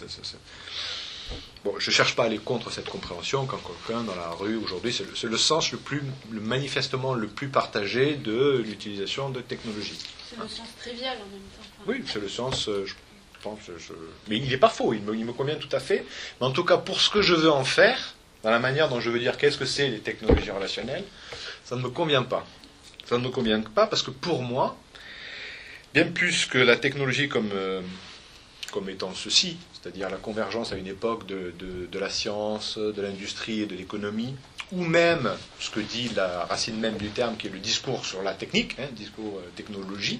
Bon, 1.63 1.73
je 1.77 1.89
ne 1.91 1.93
cherche 1.93 2.15
pas 2.15 2.23
à 2.23 2.25
aller 2.25 2.39
contre 2.39 2.71
cette 2.71 2.89
compréhension 2.89 3.45
quand 3.45 3.59
quelqu'un 3.59 4.03
dans 4.03 4.15
la 4.15 4.29
rue 4.31 4.55
aujourd'hui, 4.57 4.91
c'est 4.91 5.05
le, 5.27 5.37
sens 5.37 5.71
le 5.71 5.77
plus, 5.77 6.01
le 6.31 6.41
manifestement 6.41 7.13
le 7.13 7.27
plus 7.27 7.49
partagé 7.49 8.15
de 8.15 8.63
l'utilisation 8.65 9.29
de 9.29 9.41
technologies. 9.41 9.99
C'est 10.27 10.39
le 10.39 10.47
sens 10.47 10.67
trivial 10.79 11.17
en 11.17 11.25
même 11.31 11.39
temps. 11.41 11.61
Enfin, 11.81 11.91
Oui, 11.91 12.03
c'est 12.07 12.19
le 12.19 12.29
sens, 12.29 12.67
euh, 12.67 12.83
je 12.87 12.95
pense, 13.43 13.59
je- 13.77 13.93
mais 14.27 14.37
il 14.37 14.49
n'est 14.49 14.57
pas 14.57 14.69
faux, 14.69 14.93
il 14.93 15.01
me, 15.03 15.15
il 15.15 15.23
me 15.23 15.33
convient 15.33 15.55
tout 15.55 15.69
à 15.75 15.79
fait. 15.79 16.03
Mais 16.39 16.47
en 16.47 16.51
tout 16.51 16.63
cas, 16.63 16.77
pour 16.77 16.99
ce 16.99 17.11
que 17.11 17.21
je 17.21 17.35
veux 17.35 17.51
en 17.51 17.63
faire, 17.63 18.15
dans 18.41 18.49
la 18.49 18.59
manière 18.59 18.89
dont 18.89 18.99
je 18.99 19.11
veux 19.11 19.19
dire 19.19 19.37
qu'est-ce 19.37 19.57
que 19.59 19.65
c'est 19.65 19.87
les 19.87 19.99
technologies 19.99 20.49
relationnelles, 20.49 21.03
ça 21.63 21.75
ne 21.75 21.81
me 21.83 21.89
convient 21.89 22.23
pas. 22.23 22.43
Ça 23.05 23.19
ne 23.19 23.23
me 23.23 23.29
convient 23.29 23.61
pas 23.61 23.85
parce 23.85 24.01
que 24.01 24.09
pour 24.09 24.41
moi, 24.41 24.75
bien 25.93 26.05
plus 26.07 26.47
que 26.47 26.57
la 26.57 26.75
technologie 26.77 27.29
comme, 27.29 27.51
euh, 27.53 27.81
comme 28.71 28.89
étant 28.89 29.13
ceci, 29.13 29.57
c'est-à-dire 29.81 30.09
la 30.09 30.17
convergence 30.17 30.73
à 30.73 30.75
une 30.75 30.87
époque 30.87 31.25
de, 31.25 31.53
de- 31.57 31.99
la 31.99 32.09
science, 32.09 32.77
de 32.77 33.01
l'industrie 33.01 33.61
et 33.61 33.65
de 33.67 33.75
l'économie, 33.75 34.35
ou 34.71 34.83
même 34.83 35.29
ce 35.59 35.69
que 35.69 35.79
dit 35.79 36.09
la 36.15 36.45
racine 36.45 36.79
même 36.79 36.97
du 36.97 37.09
terme 37.09 37.37
qui 37.37 37.47
est 37.47 37.51
le 37.51 37.59
discours 37.59 38.05
sur 38.05 38.23
la 38.23 38.33
technique, 38.33 38.75
hein, 38.79 38.87
discours 38.93 39.37
euh, 39.37 39.51
technologie, 39.55 40.19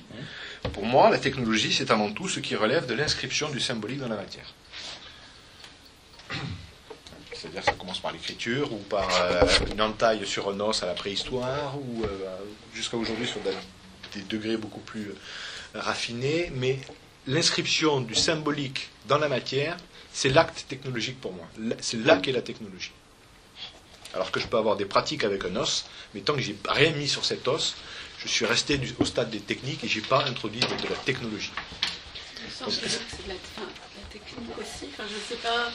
pour 0.73 0.85
moi, 0.85 1.09
la 1.09 1.17
technologie, 1.17 1.73
c'est 1.73 1.89
avant 1.89 2.11
tout 2.11 2.29
ce 2.29 2.39
qui 2.39 2.55
relève 2.55 2.85
de 2.85 2.93
l'inscription 2.93 3.49
du 3.49 3.59
symbolique 3.59 3.99
dans 3.99 4.07
la 4.07 4.15
matière. 4.15 4.53
C'est-à-dire 7.33 7.63
ça 7.63 7.73
commence 7.73 7.99
par 7.99 8.11
l'écriture, 8.11 8.71
ou 8.71 8.77
par 8.77 9.09
euh, 9.21 9.47
une 9.71 9.81
entaille 9.81 10.27
sur 10.27 10.49
un 10.49 10.59
os 10.59 10.83
à 10.83 10.85
la 10.85 10.93
préhistoire, 10.93 11.75
ou 11.77 12.03
euh, 12.03 12.07
jusqu'à 12.73 12.97
aujourd'hui 12.97 13.25
sur 13.25 13.41
des, 13.41 14.21
degrés 14.29 14.57
beaucoup 14.57 14.81
plus 14.81 15.11
raffinés. 15.73 16.51
Mais 16.55 16.79
l'inscription 17.27 18.01
du 18.01 18.15
symbolique 18.15 18.89
dans 19.07 19.17
la 19.17 19.29
matière, 19.29 19.77
c'est 20.13 20.29
l'acte 20.29 20.65
technologique 20.67 21.19
pour 21.19 21.33
moi. 21.33 21.47
C'est 21.79 21.97
là 21.97 22.17
qu'est 22.17 22.31
la 22.31 22.41
technologie. 22.41 22.91
Alors 24.13 24.31
que 24.31 24.39
je 24.39 24.47
peux 24.47 24.57
avoir 24.57 24.75
des 24.75 24.85
pratiques 24.85 25.23
avec 25.23 25.45
un 25.45 25.55
os, 25.55 25.85
mais 26.13 26.21
tant 26.21 26.33
que 26.33 26.41
j'ai 26.41 26.57
rien 26.67 26.91
mis 26.91 27.07
sur 27.07 27.23
cet 27.23 27.47
os, 27.47 27.75
je 28.19 28.27
suis 28.27 28.45
resté 28.45 28.79
au 28.99 29.05
stade 29.05 29.29
des 29.29 29.39
techniques 29.39 29.83
et 29.83 29.87
j'ai 29.87 30.01
pas 30.01 30.25
introduit 30.25 30.59
de, 30.59 30.89
la 30.89 30.95
technologie. 30.97 31.51
c'est 32.57 33.27
la, 33.27 33.35
technique 34.11 34.57
aussi. 34.59 34.89
Enfin, 34.91 35.03
je 35.09 35.33
sais 35.33 35.41
pas. 35.41 35.71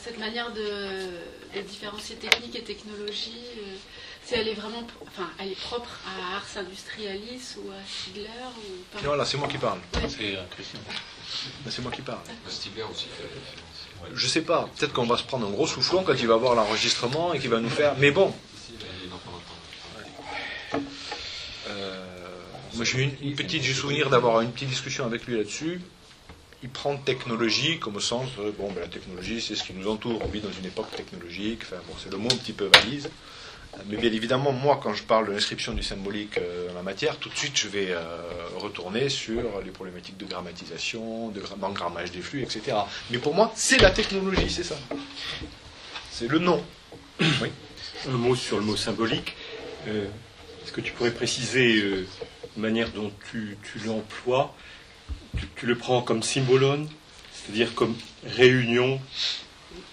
cette, 0.00 0.18
manière 0.18 0.50
de, 0.52 1.10
de 1.54 1.60
différencier 1.60 2.16
technique 2.16 2.56
et 2.56 2.62
technologie, 2.62 3.44
euh, 3.58 3.76
si 4.24 4.34
elle 4.34 4.48
est 4.48 4.54
vraiment, 4.54 4.86
enfin, 5.02 5.28
elle 5.38 5.52
est 5.52 5.60
propre 5.60 5.90
à 6.06 6.36
Ars 6.36 6.46
Industrialis 6.56 7.56
ou 7.58 7.70
à 7.70 7.74
Stigler 7.86 8.28
ou 8.56 8.96
pas? 8.96 9.02
Non, 9.06 9.14
là, 9.14 9.24
c'est 9.24 9.36
moi 9.36 9.48
qui 9.48 9.58
parle. 9.58 9.80
C'est 10.08 10.36
euh, 10.36 10.42
Christian. 10.50 10.80
Là, 11.64 11.70
c'est 11.70 11.82
moi 11.82 11.90
qui 11.90 12.02
parle. 12.02 12.20
Stigler 12.48 12.82
aussi 12.82 13.06
fait 13.06 13.24
référence. 13.24 14.14
Je 14.14 14.26
sais 14.26 14.42
pas. 14.42 14.68
Peut-être 14.76 14.92
qu'on 14.92 15.06
va 15.06 15.16
se 15.16 15.24
prendre 15.24 15.46
un 15.46 15.50
gros 15.50 15.66
soufflon 15.66 16.02
quand 16.02 16.14
il 16.14 16.26
va 16.26 16.36
voir 16.36 16.54
l'enregistrement 16.54 17.34
et 17.34 17.38
qu'il 17.38 17.50
va 17.50 17.60
nous 17.60 17.70
faire. 17.70 17.94
Mais 17.98 18.10
bon. 18.10 18.32
Euh, 21.68 22.04
moi 22.74 22.84
j'ai 22.84 23.16
une 23.20 23.34
petite, 23.34 23.62
j'ai 23.62 23.74
souvenir 23.74 24.10
d'avoir 24.10 24.40
une 24.40 24.52
petite 24.52 24.68
discussion 24.68 25.04
avec 25.04 25.26
lui 25.26 25.36
là-dessus. 25.36 25.80
Il 26.62 26.70
prend 26.70 26.96
technologie 26.96 27.78
comme 27.78 27.96
au 27.96 28.00
sens, 28.00 28.28
euh, 28.38 28.52
bon, 28.56 28.70
ben, 28.72 28.80
la 28.80 28.88
technologie 28.88 29.40
c'est 29.40 29.54
ce 29.54 29.64
qui 29.64 29.72
nous 29.72 29.88
entoure, 29.88 30.22
on 30.24 30.28
vit 30.28 30.40
dans 30.40 30.52
une 30.52 30.66
époque 30.66 30.90
technologique, 30.96 31.60
enfin 31.62 31.82
bon, 31.88 31.94
c'est 32.02 32.10
le 32.10 32.18
mot 32.18 32.28
un 32.30 32.36
petit 32.36 32.52
peu 32.52 32.70
valise. 32.72 33.10
Euh, 33.74 33.78
Mais 33.88 33.96
bien 33.96 34.12
évidemment, 34.12 34.52
moi 34.52 34.78
quand 34.82 34.94
je 34.94 35.02
parle 35.02 35.28
de 35.28 35.32
l'inscription 35.32 35.72
du 35.72 35.82
symbolique 35.82 36.38
euh, 36.38 36.68
dans 36.68 36.74
la 36.74 36.82
matière, 36.82 37.16
tout 37.18 37.28
de 37.28 37.36
suite 37.36 37.56
je 37.58 37.68
vais 37.68 37.88
euh, 37.90 38.00
retourner 38.56 39.08
sur 39.08 39.60
les 39.64 39.70
problématiques 39.70 40.16
de 40.18 40.26
grammatisation, 40.26 41.28
de 41.28 41.40
gra- 41.40 41.58
d'engrammage 41.58 42.10
des 42.12 42.20
flux, 42.20 42.42
etc. 42.42 42.76
Mais 43.10 43.18
pour 43.18 43.34
moi, 43.34 43.52
c'est 43.54 43.80
la 43.80 43.90
technologie, 43.90 44.50
c'est 44.50 44.64
ça. 44.64 44.76
C'est 46.10 46.28
le 46.28 46.38
nom. 46.38 46.62
Oui. 47.20 47.48
Un 48.08 48.12
mot 48.12 48.34
sur 48.34 48.58
le 48.58 48.64
mot 48.64 48.76
symbolique. 48.76 49.34
Euh, 49.88 50.06
Est-ce 50.64 50.72
que 50.72 50.80
tu 50.80 50.92
pourrais 50.92 51.10
préciser 51.12 51.76
euh, 51.82 52.06
la 52.56 52.62
manière 52.62 52.90
dont 52.90 53.10
tu, 53.30 53.56
tu 53.62 53.78
l'emploies? 53.86 54.54
Tu, 55.38 55.46
tu 55.56 55.66
le 55.66 55.76
prends 55.76 56.02
comme 56.02 56.22
symbolone, 56.22 56.88
c'est-à-dire 57.32 57.74
comme 57.74 57.96
réunion 58.26 59.00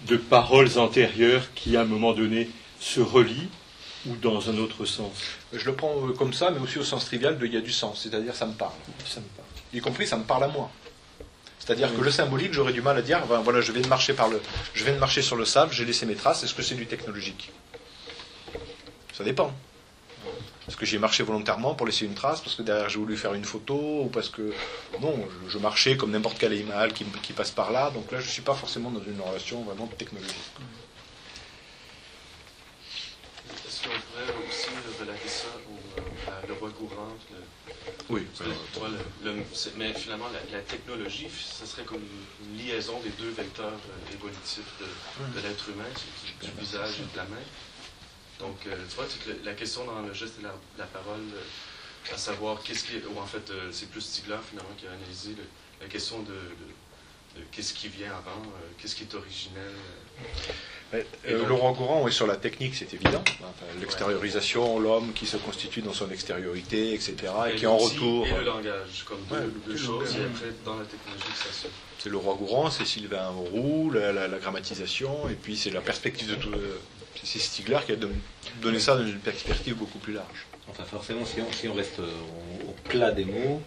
de 0.06 0.16
paroles 0.16 0.76
antérieures 0.78 1.48
qui, 1.54 1.76
à 1.76 1.82
un 1.82 1.84
moment 1.86 2.12
donné, 2.12 2.50
se 2.78 3.00
relient, 3.00 3.48
ou 4.06 4.16
dans 4.16 4.48
un 4.48 4.56
autre 4.58 4.84
sens 4.84 5.12
Je 5.52 5.64
le 5.64 5.74
prends 5.74 5.94
euh, 6.06 6.12
comme 6.12 6.32
ça, 6.32 6.50
mais 6.50 6.60
aussi 6.60 6.78
au 6.78 6.84
sens 6.84 7.04
trivial 7.04 7.38
de 7.38 7.46
il 7.46 7.54
y 7.54 7.56
a 7.56 7.60
du 7.60 7.72
sens, 7.72 8.02
c'est-à-dire 8.02 8.34
ça 8.34 8.46
me 8.46 8.54
parle. 8.54 8.72
Ça 9.06 9.20
me 9.20 9.26
parle. 9.26 9.48
y 9.72 9.80
compris 9.80 10.06
ça 10.06 10.16
me 10.16 10.24
parle 10.24 10.44
à 10.44 10.48
moi. 10.48 10.70
C'est-à-dire 11.58 11.94
que 11.94 12.00
le 12.00 12.10
symbolique, 12.10 12.52
j'aurais 12.54 12.72
du 12.72 12.80
mal 12.80 12.96
à 12.96 13.02
dire, 13.02 13.24
ben, 13.26 13.40
voilà, 13.40 13.60
je 13.60 13.70
viens 13.70 13.82
de 13.82 13.88
marcher 13.88 14.14
par 14.14 14.28
le, 14.28 14.40
je 14.74 14.82
viens 14.82 14.94
de 14.94 14.98
marcher 14.98 15.22
sur 15.22 15.36
le 15.36 15.44
sable, 15.44 15.72
j'ai 15.72 15.84
laissé 15.84 16.06
mes 16.06 16.16
traces. 16.16 16.42
Est-ce 16.42 16.54
que 16.54 16.62
c'est 16.62 16.74
du 16.74 16.86
technologique? 16.86 17.52
Ça 19.12 19.22
dépend. 19.24 19.52
Est-ce 20.66 20.76
que 20.76 20.86
j'ai 20.86 20.98
marché 20.98 21.22
volontairement 21.22 21.74
pour 21.74 21.86
laisser 21.86 22.06
une 22.06 22.14
trace 22.14 22.40
parce 22.40 22.54
que 22.54 22.62
derrière 22.62 22.88
j'ai 22.88 22.98
voulu 22.98 23.16
faire 23.16 23.34
une 23.34 23.44
photo 23.44 24.02
ou 24.04 24.08
parce 24.12 24.28
que 24.28 24.52
non, 25.00 25.14
je, 25.46 25.50
je 25.50 25.58
marchais 25.58 25.96
comme 25.96 26.12
n'importe 26.12 26.38
quel 26.38 26.52
animal 26.52 26.92
qui, 26.92 27.04
qui 27.22 27.32
passe 27.32 27.50
par 27.50 27.72
là. 27.72 27.90
Donc 27.90 28.12
là, 28.12 28.20
je 28.20 28.28
suis 28.28 28.42
pas 28.42 28.54
forcément 28.54 28.90
dans 28.90 29.02
une 29.02 29.20
relation 29.20 29.62
vraiment 29.62 29.86
technologique. 29.86 30.36
Est-ce 33.80 33.88
qu'on 33.88 34.12
pourrait 34.12 34.46
aussi 34.46 34.68
relater 35.00 35.28
ça 35.28 35.48
au, 35.66 35.72
euh, 35.72 36.32
à 36.36 36.46
le 36.46 36.52
roi 36.54 36.70
courant 36.70 37.16
le- 37.30 37.36
Oui. 38.10 38.26
le- 39.24 39.42
c'est- 39.54 39.74
mais 39.76 39.94
finalement, 39.94 40.26
la, 40.28 40.40
la 40.58 40.62
technologie, 40.62 41.28
ce 41.30 41.64
serait 41.64 41.84
comme 41.84 42.02
une 42.44 42.58
liaison 42.58 43.00
des 43.00 43.08
deux 43.10 43.30
vecteurs 43.30 43.64
euh, 43.72 44.14
évolutifs 44.14 44.68
de, 44.80 44.84
de 45.34 45.40
l'être 45.46 45.68
humain, 45.70 45.88
du, 45.88 46.46
du 46.46 46.52
visage 46.60 47.00
et 47.00 47.10
de 47.12 47.16
la 47.16 47.24
main. 47.24 47.42
Donc, 48.38 48.56
euh, 48.66 48.76
tu 48.88 48.96
vois, 48.96 49.06
c'est 49.08 49.24
que 49.24 49.44
la 49.46 49.54
question 49.54 49.84
dans 49.86 50.02
le 50.02 50.12
geste 50.12 50.34
et 50.40 50.42
la, 50.42 50.54
la 50.76 50.86
parole, 50.86 51.20
euh, 51.32 52.12
à 52.14 52.18
savoir 52.18 52.62
qu'est-ce 52.62 52.84
qui 52.84 52.96
est, 52.96 53.04
ou 53.06 53.18
en 53.18 53.26
fait, 53.26 53.48
euh, 53.50 53.70
c'est 53.72 53.86
plus 53.90 54.02
Stigler 54.02 54.38
finalement 54.50 54.74
qui 54.78 54.86
a 54.88 54.92
analysé 54.92 55.30
le- 55.30 55.48
la 55.80 55.88
question 55.88 56.18
de, 56.20 56.32
de- 56.32 57.40
de 57.40 57.44
qu'est-ce 57.50 57.72
qui 57.72 57.88
vient 57.88 58.12
avant, 58.12 58.42
euh, 58.44 58.68
qu'est-ce 58.76 58.94
qui 58.94 59.04
est 59.04 59.14
originel. 59.14 59.72
Euh. 60.94 61.02
Euh, 61.28 61.46
Laurent 61.46 61.72
Gourand 61.72 62.06
est 62.08 62.12
sur 62.12 62.26
la 62.26 62.36
technique, 62.36 62.74
c'est 62.74 62.92
évident. 62.94 63.22
Enfin, 63.40 63.66
L'extériorisation, 63.78 64.78
l'homme 64.78 65.12
qui 65.12 65.26
se 65.26 65.36
constitue 65.36 65.82
dans 65.82 65.92
son 65.92 66.10
extériorité, 66.10 66.94
etc. 66.94 67.32
Et, 67.52 67.56
qui 67.56 67.66
en 67.66 67.76
retour. 67.76 68.26
Et 68.26 68.32
le 68.32 68.44
langage, 68.44 69.04
comme 69.06 69.18
deux, 69.28 69.36
Ouais, 69.36 69.42
deux 69.66 69.72
le 69.72 69.76
choses, 69.78 70.16
et 70.18 70.24
après, 70.24 70.52
dans 70.64 70.76
la 70.76 70.84
technologie, 70.84 71.34
ça 71.34 71.52
se. 71.52 71.68
C'est 71.98 72.08
le 72.08 72.16
roi 72.16 72.34
Gourand, 72.34 72.70
c'est 72.70 72.84
Sylvain 72.86 73.28
Roux, 73.28 73.90
la, 73.90 74.12
la- 74.12 74.26
la 74.26 74.38
grammatisation, 74.38 75.28
et 75.28 75.34
puis 75.34 75.56
c'est 75.56 75.70
la 75.70 75.80
perspective 75.82 76.28
de 76.30 76.34
tout. 76.36 76.48
euh, 76.48 76.78
C'est 77.22 77.38
Stigler 77.38 77.78
qui 77.84 77.92
a 77.92 77.96
don- 77.96 78.08
donné 78.62 78.80
ça 78.80 78.96
dans 78.96 79.06
une 79.06 79.18
perspective 79.20 79.74
beaucoup 79.76 79.98
plus 79.98 80.14
large. 80.14 80.46
Enfin, 80.68 80.84
forcément, 80.84 81.24
si 81.26 81.40
on, 81.40 81.52
si 81.52 81.68
on 81.68 81.74
reste 81.74 81.98
au, 81.98 82.70
au 82.70 82.74
plat 82.88 83.10
des 83.10 83.26
mots, 83.26 83.60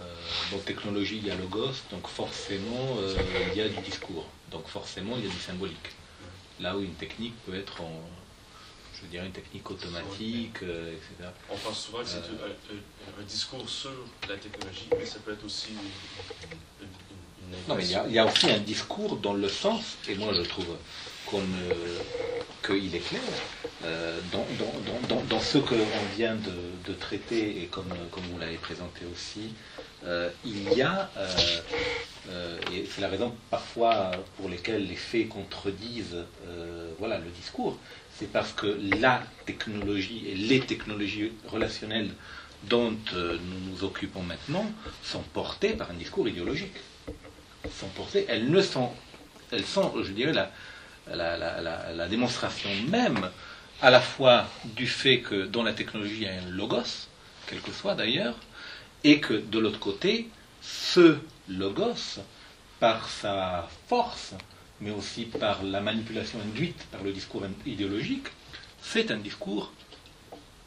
euh, 0.00 0.04
donc 0.50 0.64
technologie, 0.64 1.16
il 1.18 1.26
y 1.26 1.30
a 1.30 1.34
logos, 1.34 1.72
donc 1.90 2.06
forcément, 2.06 2.98
euh, 3.00 3.16
il 3.52 3.56
y 3.56 3.60
a 3.60 3.68
du 3.68 3.78
discours. 3.78 4.26
Donc 4.52 4.68
forcément, 4.68 5.16
il 5.18 5.24
y 5.24 5.26
a 5.26 5.30
du 5.30 5.40
symbolique. 5.40 5.88
Là 6.60 6.76
où 6.76 6.80
une 6.80 6.94
technique 6.94 7.34
peut 7.44 7.54
être 7.54 7.80
en, 7.80 8.00
je 9.00 9.06
dirais, 9.08 9.26
une 9.26 9.32
technique 9.32 9.68
automatique, 9.70 10.62
euh, 10.62 10.92
etc. 10.92 11.30
On 11.50 11.56
pense 11.56 11.86
souvent 11.86 11.98
que 11.98 12.06
c'est 12.08 12.16
Euh. 12.18 12.46
un, 12.70 12.74
un- 12.74 13.22
un 13.22 13.24
discours 13.24 13.68
sur 13.68 13.90
la 14.28 14.36
technologie, 14.36 14.88
mais 14.96 15.04
ça 15.06 15.18
peut 15.24 15.32
être 15.32 15.44
aussi 15.44 15.70
une, 15.72 16.86
une, 16.86 16.88
une 17.50 17.68
Non, 17.68 17.74
mais 17.74 17.84
il 17.84 17.90
y, 17.90 17.94
a, 17.96 18.06
il 18.06 18.12
y 18.14 18.18
a 18.18 18.26
aussi 18.26 18.50
un 18.50 18.58
discours 18.60 19.16
dans 19.16 19.34
le 19.34 19.48
sens, 19.48 19.96
et 20.08 20.14
moi 20.14 20.32
je 20.32 20.42
trouve 20.42 20.66
qu'on, 21.26 21.40
euh, 21.40 21.98
qu'il 22.64 22.94
est 22.94 22.98
clair, 23.00 23.20
euh, 23.84 24.20
dans, 24.32 24.46
dans, 24.58 25.08
dans, 25.08 25.22
dans, 25.24 25.40
ce 25.40 25.58
que 25.58 25.74
l'on 25.74 25.86
vient 26.16 26.36
de, 26.36 26.52
de 26.86 26.94
traiter, 26.96 27.62
et 27.62 27.66
comme, 27.66 27.88
comme 28.12 28.22
vous 28.32 28.38
l'avez 28.38 28.56
présenté 28.58 29.02
aussi, 29.12 29.52
euh, 30.06 30.28
il 30.44 30.70
y 30.74 30.82
a, 30.82 31.10
euh, 31.16 31.26
euh, 32.30 32.58
et 32.72 32.86
c'est 32.90 33.00
la 33.00 33.08
raison 33.08 33.34
parfois 33.50 34.10
pour 34.36 34.48
lesquelles 34.48 34.86
les 34.86 34.96
faits 34.96 35.28
contredisent 35.28 36.24
voilà, 36.98 37.18
le 37.18 37.30
discours, 37.30 37.78
c'est 38.16 38.30
parce 38.30 38.52
que 38.52 38.78
la 39.00 39.22
technologie 39.46 40.24
et 40.28 40.34
les 40.34 40.60
technologies 40.60 41.32
relationnelles 41.48 42.10
dont 42.64 42.94
nous 43.12 43.70
nous 43.70 43.84
occupons 43.84 44.22
maintenant 44.22 44.64
sont 45.02 45.22
portées 45.32 45.70
par 45.70 45.90
un 45.90 45.94
discours 45.94 46.28
idéologique. 46.28 46.74
Sont 47.80 47.88
portées, 47.88 48.26
elles 48.28 48.50
ne 48.50 48.60
sont, 48.60 48.90
elles 49.50 49.64
sont, 49.64 49.92
je 50.02 50.12
dirais, 50.12 50.32
la, 50.32 50.50
la, 51.08 51.36
la, 51.36 51.92
la 51.92 52.08
démonstration 52.08 52.70
même 52.88 53.28
à 53.82 53.90
la 53.90 54.00
fois 54.00 54.46
du 54.64 54.86
fait 54.86 55.20
que 55.20 55.46
dans 55.46 55.62
la 55.62 55.72
technologie 55.72 56.16
il 56.16 56.22
y 56.22 56.28
a 56.28 56.32
un 56.34 56.50
logos, 56.50 57.08
quel 57.46 57.60
que 57.60 57.72
soit 57.72 57.94
d'ailleurs, 57.94 58.34
et 59.04 59.20
que 59.20 59.34
de 59.34 59.58
l'autre 59.58 59.78
côté, 59.78 60.28
ce 60.62 61.18
logos, 61.48 62.20
par 62.80 63.08
sa 63.08 63.68
force, 63.88 64.34
mais 64.80 64.90
aussi 64.90 65.24
par 65.24 65.62
la 65.62 65.80
manipulation 65.80 66.38
induite 66.40 66.86
par 66.90 67.02
le 67.02 67.12
discours 67.12 67.42
idéologique, 67.66 68.26
c'est 68.82 69.10
un 69.10 69.18
discours 69.18 69.72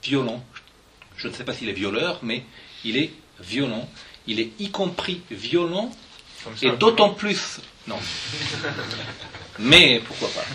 violent. 0.03 0.43
Je 1.17 1.27
ne 1.27 1.33
sais 1.33 1.43
pas 1.43 1.53
s'il 1.53 1.69
est 1.69 1.73
violeur, 1.73 2.19
mais 2.23 2.45
il 2.85 2.97
est 2.97 3.11
violent. 3.39 3.89
Il 4.27 4.39
est 4.39 4.51
y 4.59 4.69
compris 4.71 5.21
violent 5.31 5.91
et 6.61 6.71
d'autant 6.71 7.11
plus. 7.13 7.59
Non. 7.87 7.97
Mais 9.59 10.01
pourquoi 10.05 10.29
pas 10.29 10.45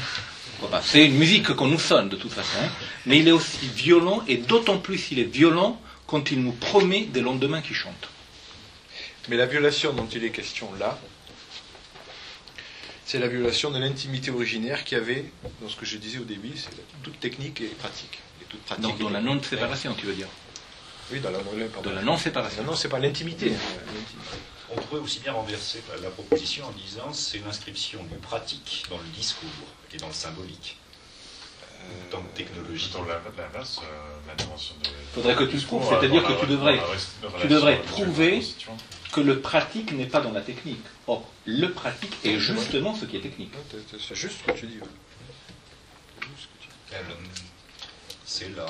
Pourquoi 0.59 0.78
pas 0.78 0.85
C'est 0.85 1.05
une 1.07 1.14
musique 1.16 1.53
qu'on 1.55 1.66
nous 1.66 1.78
sonne 1.78 2.09
de 2.09 2.16
toute 2.16 2.33
façon. 2.33 2.59
Mais 3.07 3.18
il 3.18 3.28
est 3.28 3.33
aussi 3.33 3.66
violent 3.66 4.22
et 4.28 4.37
d'autant 4.37 4.78
plus 4.78 5.11
il 5.11 5.18
est 5.18 5.24
violent 5.33 5.80
quand 6.13 6.31
il 6.31 6.43
nous 6.43 6.53
promet 6.53 7.07
des 7.07 7.23
lendemains 7.23 7.63
qui 7.63 7.73
chantent. 7.73 8.11
Mais 9.31 9.37
la 9.39 9.47
violation 9.47 9.95
dont 9.95 10.07
il 10.07 10.23
est 10.25 10.31
question 10.31 10.69
là, 10.79 10.99
c'est 13.07 13.19
la 13.19 13.29
violation 13.29 13.71
de 13.71 13.79
l'intimité 13.79 14.31
originaire 14.31 14.85
qu'il 14.85 14.99
y 14.99 15.01
avait 15.01 15.25
dans 15.63 15.71
ce 15.71 15.77
que 15.77 15.87
je 15.87 15.97
disais 15.97 16.19
au 16.19 16.25
début, 16.25 16.53
c'est 16.55 16.69
toute 17.03 17.19
technique 17.19 17.63
et 17.63 17.69
pratique. 17.69 18.19
Et 18.43 18.45
toute 18.45 18.61
pratique 18.61 18.83
Donc 18.83 18.99
dans 18.99 19.09
la 19.09 19.23
non-séparation, 19.23 19.95
tu 19.95 20.05
veux 20.05 20.13
dire 20.13 20.29
Oui, 21.11 21.21
dans 21.21 21.31
la, 21.31 21.39
pardon. 21.39 21.95
La 21.95 22.03
non-séparation. 22.03 22.63
Non, 22.63 22.77
c'est 22.77 22.91
pas 22.91 22.99
l'intimité. 22.99 23.47
l'intimité. 23.47 24.37
On 24.71 24.81
pourrait 24.83 25.01
aussi 25.01 25.21
bien 25.21 25.33
renverser 25.33 25.83
la 26.03 26.11
proposition 26.11 26.67
en 26.67 26.73
disant 26.73 27.11
c'est 27.15 27.39
l'inscription 27.39 28.05
du 28.05 28.17
pratique 28.17 28.85
dans 28.91 28.99
le 28.99 29.09
discours 29.17 29.49
et 29.95 29.97
dans 29.97 30.09
le 30.09 30.13
symbolique. 30.13 30.77
Dans 32.11 32.18
la 32.18 32.24
technologie. 32.35 32.91
Dans 32.93 33.05
l'inverse, 33.05 33.80
euh, 33.83 34.35
de. 34.37 34.45
Faudrait 35.14 35.35
que 35.35 35.45
tu 35.45 35.59
prouves, 35.59 35.83
euh, 35.85 35.99
c'est-à-dire 36.01 36.22
dans 36.22 36.28
que 36.35 36.41
tu 36.41 36.47
devrais- 36.47 36.76
dans 36.78 37.39
Tu 37.41 37.47
devrais 37.49 37.83
prouver 37.83 38.43
que 39.12 39.20
le 39.20 39.41
pratique 39.41 39.93
n'est 39.93 40.07
pas 40.07 40.20
dans 40.20 40.33
la 40.33 40.41
technique. 40.41 40.85
Or, 41.07 41.30
le 41.47 41.68
pratique 41.68 42.14
est 42.24 42.39
justement 42.39 42.95
ce 42.95 43.05
qui 43.05 43.16
est 43.16 43.20
technique. 43.20 43.53
C'est 44.01 44.14
juste 44.14 44.39
ce 44.41 44.53
que 44.53 44.59
tu 44.59 44.66
dis. 44.66 44.78
C'est 48.24 48.49
C'est 48.49 48.57
là, 48.57 48.66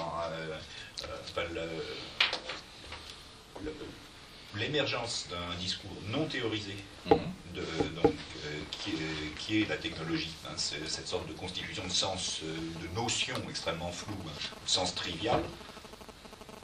l'émergence 4.57 5.27
d'un 5.31 5.55
discours 5.59 5.91
non 6.09 6.27
théorisé, 6.27 6.75
Mhm. 7.07 7.19
de, 7.55 7.61
donc, 8.01 8.13
euh, 8.45 8.61
qui, 8.71 8.91
est, 8.91 9.35
qui 9.39 9.63
est 9.63 9.69
la 9.69 9.77
technologie. 9.77 10.31
hein, 10.47 10.55
cette 10.57 11.09
sorte 11.09 11.27
de 11.29 11.33
constitution 11.33 11.85
de 11.85 11.91
sens, 11.93 12.41
euh, 12.45 12.55
de 12.83 12.95
notions 12.95 13.35
extrêmement 13.49 13.91
floues, 13.93 14.15
hein, 14.29 14.33
de 14.65 14.71
sens 14.71 14.95
trivial. 14.95 15.43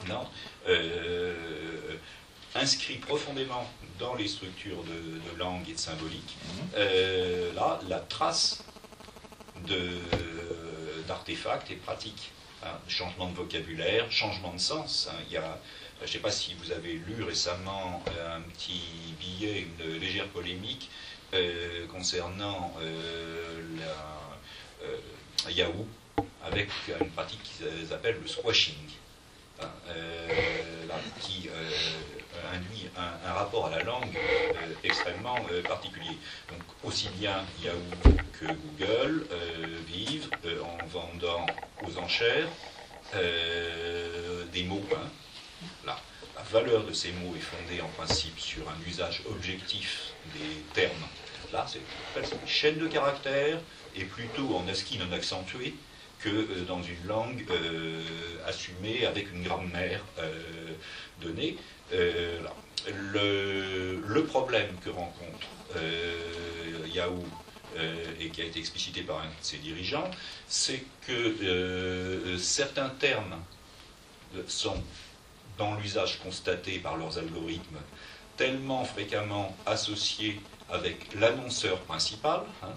Non. 0.07 0.25
Euh, 0.67 1.95
inscrit 2.55 2.95
profondément 2.95 3.69
dans 3.99 4.15
les 4.15 4.27
structures 4.27 4.83
de, 4.83 5.31
de 5.31 5.37
langue 5.37 5.67
et 5.69 5.73
de 5.73 5.77
symbolique, 5.79 6.37
euh, 6.75 7.51
là, 7.53 7.79
la 7.87 7.99
trace 7.99 8.63
d'artefacts 11.07 11.71
et 11.71 11.75
pratiques. 11.75 12.31
hein, 12.63 12.77
changement 12.87 13.27
de 13.29 13.35
vocabulaire, 13.35 14.11
changement 14.11 14.53
de 14.53 14.59
sens. 14.59 15.09
Il 15.27 15.33
y 15.33 15.37
a, 15.37 15.57
je 15.99 16.05
ne 16.05 16.07
sais 16.07 16.19
pas 16.19 16.31
si 16.31 16.53
vous 16.55 16.71
avez 16.71 16.93
lu 16.93 17.23
récemment 17.23 18.03
euh, 18.07 18.37
un 18.37 18.41
petit 18.41 18.81
billet, 19.19 19.67
une 19.79 19.97
légère 19.99 20.27
polémique 20.29 20.89
euh, 21.33 21.85
concernant 21.87 22.73
euh, 22.81 23.61
euh, 24.83 24.97
Yahoo 25.51 25.87
avec 26.43 26.69
une 26.99 27.09
pratique 27.11 27.41
qu'ils 27.43 27.93
appellent 27.93 28.19
le 28.21 28.27
squashing, 28.27 28.75
euh, 29.61 30.27
qui 31.19 31.49
euh, 31.49 31.69
induit 32.53 32.87
un, 32.97 33.29
un 33.29 33.33
rapport 33.33 33.67
à 33.67 33.71
la 33.71 33.83
langue 33.83 34.15
euh, 34.15 34.73
extrêmement 34.83 35.37
euh, 35.51 35.61
particulier. 35.63 36.17
Donc 36.49 36.61
aussi 36.83 37.09
bien 37.19 37.43
Yahoo 37.61 37.77
que 38.39 38.45
Google 38.45 39.27
euh, 39.31 39.79
vivent 39.87 40.29
euh, 40.45 40.61
en 40.61 40.77
vendant 40.87 41.45
aux 41.85 41.97
enchères 41.99 42.47
euh, 43.15 44.45
des 44.53 44.63
mots. 44.63 44.85
hein. 44.95 45.09
La 46.39 46.61
valeur 46.61 46.85
de 46.85 46.93
ces 46.93 47.11
mots 47.11 47.35
est 47.35 47.41
fondée 47.41 47.81
en 47.81 47.89
principe 47.89 48.39
sur 48.39 48.63
un 48.69 48.89
usage 48.89 49.23
objectif 49.29 50.13
des 50.33 50.61
termes. 50.73 50.93
Là, 51.51 51.65
c'est 51.67 51.79
on 51.79 52.11
appelle 52.11 52.29
ça 52.29 52.35
une 52.41 52.47
chaîne 52.47 52.77
de 52.77 52.87
caractères 52.87 53.59
et 53.93 54.05
plutôt 54.05 54.55
en 54.55 54.65
ASCII 54.69 54.99
non 54.99 55.11
accentué 55.11 55.73
que 56.19 56.29
euh, 56.29 56.65
dans 56.65 56.81
une 56.81 57.07
langue 57.07 57.43
euh, 57.49 58.01
assumée 58.47 59.05
avec 59.05 59.31
une 59.33 59.43
grammaire 59.43 60.01
euh, 60.19 60.31
donnée. 61.21 61.57
Là. 61.91 62.55
Le, 63.11 64.23
problème 64.23 64.69
que 64.83 64.89
rencontre 64.89 65.47
Yahoo 66.93 67.25
et 68.19 68.29
qui 68.29 68.41
a 68.41 68.45
été 68.45 68.59
explicité 68.59 69.01
par 69.01 69.19
un 69.19 69.25
de 69.25 69.33
ses 69.41 69.57
dirigeants, 69.57 70.09
c'est 70.47 70.83
que 71.07 72.37
certains 72.37 72.89
termes 72.89 73.35
sont 74.47 74.81
dans 75.59 75.75
l'usage 75.75 76.19
constaté 76.23 76.79
par 76.79 76.97
leurs 76.97 77.19
algorithmes 77.19 77.77
tellement 78.37 78.85
fréquemment 78.85 79.55
associés 79.65 80.39
avec 80.71 81.13
l'annonceur 81.15 81.77
principal 81.81 82.41
hein, 82.63 82.73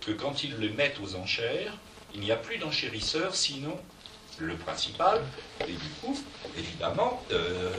que 0.00 0.10
quand 0.12 0.42
ils 0.42 0.56
les 0.56 0.70
mettent 0.70 0.98
aux 1.00 1.14
enchères, 1.14 1.74
il 2.14 2.20
n'y 2.20 2.32
a 2.32 2.36
plus 2.36 2.58
d'enchérisseur 2.58 3.36
sinon 3.36 3.78
le 4.38 4.54
principal, 4.54 5.22
et 5.66 5.72
du 5.72 5.88
coup, 6.00 6.18
évidemment, 6.58 7.22
euh, 7.32 7.70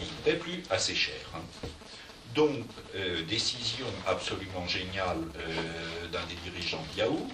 il 0.00 0.06
ne 0.06 0.22
paie 0.24 0.38
plus 0.38 0.62
assez 0.70 0.94
cher. 0.94 1.20
hein. 1.34 1.40
Donc, 2.34 2.64
euh, 2.94 3.22
décision 3.24 3.86
absolument 4.06 4.66
géniale 4.68 5.18
euh, 5.36 6.08
d'un 6.12 6.24
des 6.26 6.36
dirigeants 6.48 6.84
de 6.92 6.98
Yahoo, 6.98 7.26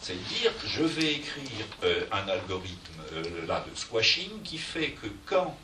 c'est 0.00 0.14
de 0.14 0.28
dire 0.40 0.52
je 0.66 0.82
vais 0.82 1.12
écrire 1.12 1.66
un 2.10 2.26
algorithme 2.26 3.00
là 3.46 3.64
de 3.70 3.78
squashing 3.78 4.42
qui 4.42 4.56
fait 4.58 4.92
que 4.92 5.06
quand 5.26 5.56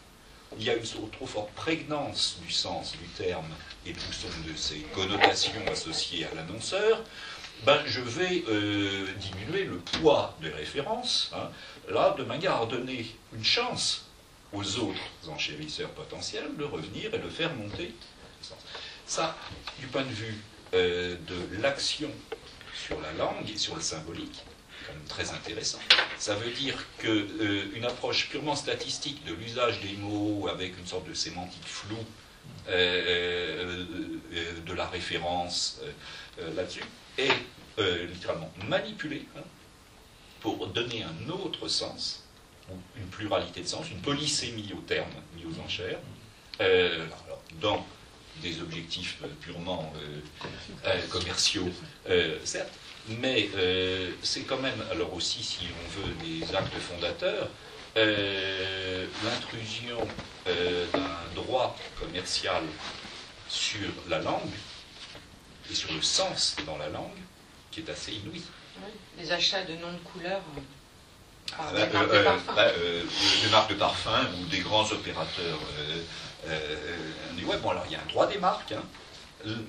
il 0.58 0.64
y 0.64 0.70
a 0.70 0.74
une 0.74 0.82
trop 0.82 1.26
forte 1.26 1.50
prégnance 1.52 2.38
du 2.44 2.52
sens 2.52 2.92
du 2.92 3.06
terme 3.22 3.46
et 3.86 3.92
de, 3.92 4.56
ses 4.56 4.80
connotations 4.94 5.66
associées 5.70 6.26
à 6.26 6.34
l'annonceur, 6.34 7.02
ben, 7.64 7.80
je 7.86 8.00
vais 8.00 8.44
euh, 8.48 9.06
diminuer 9.18 9.64
le 9.64 9.78
poids 9.78 10.36
des 10.40 10.50
références, 10.50 11.30
hein, 11.34 11.48
là, 11.88 12.14
de 12.18 12.24
manière 12.24 12.60
à 12.60 12.66
donner 12.66 13.06
une 13.32 13.44
chance 13.44 14.06
aux 14.52 14.78
autres 14.78 15.28
enchérisseurs 15.28 15.90
potentiels 15.90 16.56
de 16.56 16.64
revenir 16.64 17.14
et 17.14 17.18
de 17.18 17.28
faire 17.28 17.54
monter. 17.54 17.94
Ça, 19.06 19.36
du 19.78 19.86
point 19.86 20.02
de 20.02 20.10
vue 20.10 20.36
euh, 20.74 21.16
de 21.26 21.60
l'action 21.60 22.10
sur 22.74 23.00
la 23.00 23.12
langue 23.12 23.48
et 23.48 23.56
sur 23.56 23.74
le 23.74 23.80
symbolique, 23.80 24.44
même 24.92 25.04
très 25.08 25.30
intéressant. 25.30 25.78
Ça 26.18 26.34
veut 26.34 26.50
dire 26.50 26.74
qu'une 26.98 27.84
approche 27.84 28.28
purement 28.28 28.56
statistique 28.56 29.24
de 29.24 29.34
l'usage 29.34 29.80
des 29.80 29.94
mots 29.98 30.48
avec 30.48 30.78
une 30.78 30.86
sorte 30.86 31.08
de 31.08 31.14
sémantique 31.14 31.64
floue 31.64 31.96
euh, 32.68 32.72
euh, 32.72 33.84
euh, 34.34 34.60
de 34.66 34.72
la 34.72 34.86
référence 34.86 35.80
euh, 35.82 35.92
euh, 36.40 36.54
là-dessus 36.54 36.82
est 37.18 37.30
euh, 37.78 38.06
littéralement 38.06 38.50
manipulée 38.68 39.26
hein, 39.36 39.42
pour 40.40 40.66
donner 40.68 41.04
un 41.04 41.30
autre 41.30 41.68
sens, 41.68 42.24
ou 42.70 42.74
une 42.96 43.06
pluralité 43.06 43.60
de 43.60 43.66
sens, 43.66 43.90
une 43.90 44.00
polysémie 44.00 44.72
au 44.76 44.80
terme 44.80 45.10
mis 45.36 45.44
aux 45.44 45.60
enchères, 45.64 45.98
euh, 46.60 47.06
dans 47.60 47.86
des 48.42 48.60
objectifs 48.60 49.18
euh, 49.22 49.28
purement 49.40 49.92
euh, 49.96 50.20
euh, 50.86 51.06
commerciaux, 51.08 51.68
euh, 52.08 52.38
certes, 52.44 52.72
mais 53.08 53.48
euh, 53.54 54.10
c'est 54.22 54.42
quand 54.42 54.58
même, 54.58 54.82
alors 54.90 55.12
aussi, 55.14 55.42
si 55.42 55.66
on 55.70 56.00
veut, 56.00 56.14
des 56.14 56.54
actes 56.54 56.74
fondateurs, 56.74 57.48
euh, 57.96 59.06
l'intrusion 59.24 59.98
euh, 60.48 60.86
d'un 60.92 61.34
droit 61.34 61.76
commercial 61.98 62.62
sur 63.48 63.88
la 64.08 64.18
langue 64.18 64.52
et 65.70 65.74
sur 65.74 65.92
le 65.92 66.02
sens 66.02 66.56
dans 66.66 66.76
la 66.78 66.88
langue 66.88 67.10
qui 67.70 67.80
est 67.80 67.90
assez 67.90 68.12
inouï. 68.12 68.42
Oui, 68.78 68.90
Les 69.18 69.32
achats 69.32 69.62
de 69.64 69.74
noms 69.74 69.92
de 69.92 69.98
couleurs. 69.98 70.42
Ah, 71.58 71.72
des 71.72 71.86
bah, 71.86 71.86
marques 71.92 72.12
de 72.12 72.22
parfum. 72.22 72.52
bah, 72.54 72.68
des 73.42 73.50
marques 73.50 73.70
de 73.70 73.74
parfum 73.76 74.26
ou 74.40 74.46
des 74.46 74.58
grands 74.58 74.90
opérateurs 74.90 75.58
euh, 76.48 76.96
du 77.36 77.44
web. 77.44 77.60
Bon, 77.60 77.70
alors 77.70 77.84
il 77.86 77.92
y 77.92 77.96
a 77.96 78.00
un 78.00 78.08
droit 78.08 78.26
des 78.26 78.38
marques, 78.38 78.72
hein, 78.72 78.82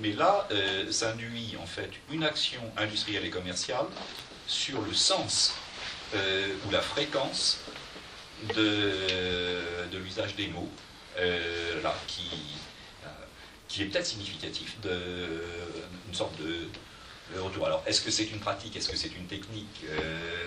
mais 0.00 0.12
là, 0.12 0.46
euh, 0.50 0.90
ça 0.90 1.12
induit 1.12 1.56
en 1.60 1.66
fait 1.66 1.90
une 2.10 2.24
action 2.24 2.60
industrielle 2.76 3.24
et 3.24 3.30
commerciale 3.30 3.86
sur 4.46 4.80
le 4.82 4.92
sens 4.92 5.54
euh, 6.14 6.54
ou 6.66 6.70
la 6.70 6.80
fréquence 6.80 7.60
de, 8.54 8.92
l'usage 9.92 10.34
des 10.36 10.48
mots, 10.48 10.70
euh, 11.18 11.82
là, 11.82 11.94
qui, 12.06 12.30
qui 13.68 13.82
est 13.82 13.86
peut-être 13.86 14.06
significatif 14.06 14.76
d'une 14.80 16.14
sorte 16.14 16.36
de, 16.40 16.68
retour. 17.38 17.66
Alors, 17.66 17.82
est-ce 17.86 18.00
que 18.00 18.10
c'est 18.10 18.24
une 18.24 18.38
pratique, 18.38 18.74
est-ce 18.76 18.88
que 18.88 18.96
c'est 18.96 19.14
une 19.14 19.26
technique 19.26 19.84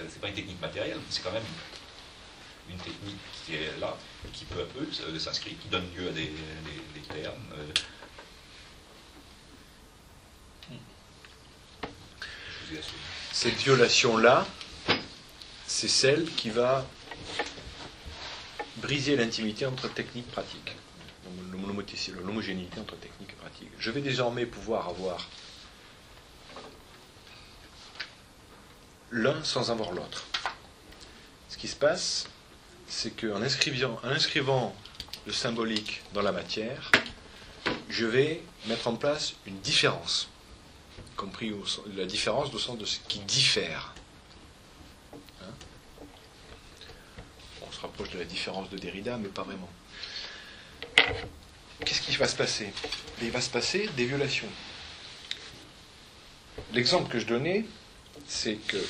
C'est 0.09 0.19
pas 0.19 0.29
une 0.29 0.33
technique 0.33 0.59
matérielle, 0.59 0.97
c'est 1.11 1.21
quand 1.21 1.31
même 1.31 1.43
une 2.69 2.77
technique 2.77 3.19
qui 3.45 3.55
est 3.55 3.79
là, 3.79 3.95
qui 4.33 4.45
peu 4.45 4.61
à 4.61 4.65
peu 4.65 5.19
s'inscrit, 5.19 5.53
qui 5.55 5.67
donne 5.67 5.85
lieu 5.95 6.07
à 6.07 6.11
des 6.11 6.31
termes. 7.07 7.43
Cette 13.31 13.55
violation-là, 13.55 14.45
c'est 15.67 15.87
celle 15.87 16.25
qui 16.25 16.49
va 16.49 16.85
briser 18.77 19.15
l'intimité 19.15 19.65
entre 19.65 19.87
technique 19.93 20.25
et 20.27 20.31
pratique. 20.31 20.75
L'homogénéité 22.23 22.79
entre 22.79 22.97
technique 22.97 23.31
et 23.31 23.35
pratique. 23.35 23.69
Je 23.79 23.91
vais 23.91 24.01
désormais 24.01 24.45
pouvoir 24.45 24.89
avoir 24.89 25.27
l'un 29.11 29.43
sans 29.43 29.71
avoir 29.71 29.91
l'autre. 29.91 30.25
Ce 31.49 31.57
qui 31.57 31.67
se 31.67 31.75
passe, 31.75 32.27
c'est 32.87 33.11
qu'en 33.11 33.41
inscrivant, 33.41 33.99
en 34.03 34.09
inscrivant 34.09 34.75
le 35.25 35.33
symbolique 35.33 36.01
dans 36.13 36.21
la 36.21 36.31
matière, 36.31 36.91
je 37.89 38.05
vais 38.05 38.41
mettre 38.67 38.87
en 38.87 38.95
place 38.95 39.33
une 39.45 39.59
différence, 39.59 40.29
compris 41.21 41.51
au 41.51 41.63
la 41.95 42.05
différence 42.05 42.51
au 42.51 42.57
sens 42.57 42.79
de 42.79 42.85
ce 42.85 42.97
qui 43.07 43.19
diffère. 43.19 43.93
Hein 45.43 45.53
On 47.61 47.71
se 47.71 47.79
rapproche 47.79 48.09
de 48.09 48.17
la 48.17 48.25
différence 48.25 48.71
de 48.71 48.77
Derrida, 48.79 49.17
mais 49.17 49.27
pas 49.27 49.43
vraiment. 49.43 49.69
Qu'est-ce 51.85 52.01
qui 52.01 52.15
va 52.17 52.27
se 52.27 52.35
passer? 52.35 52.73
Il 53.21 53.29
va 53.29 53.39
se 53.39 53.51
passer 53.51 53.87
des 53.95 54.05
violations. 54.05 54.49
L'exemple 56.73 57.11
que 57.11 57.19
je 57.19 57.27
donnais, 57.27 57.65
c'est 58.27 58.55
que 58.55 58.83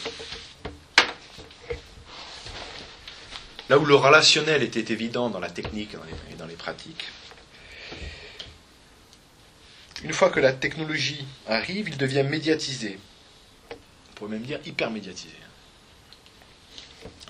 là 3.68 3.78
où 3.78 3.84
le 3.84 3.96
relationnel 3.96 4.64
était 4.64 4.94
évident 4.94 5.30
dans 5.30 5.40
la 5.40 5.50
technique 5.50 5.96
et 6.32 6.36
dans 6.36 6.48
les 6.48 6.56
pratiques, 6.56 7.08
une 10.04 10.14
fois 10.14 10.30
que 10.30 10.40
la 10.40 10.54
technologie 10.54 11.26
arrive, 11.48 11.90
il 11.90 11.98
devient 11.98 12.24
médiatisé. 12.24 12.98
On 13.72 14.14
pourrait 14.16 14.32
même 14.32 14.44
dire 14.44 14.60
hyper 14.66 14.90
médiatisé. 14.90 15.36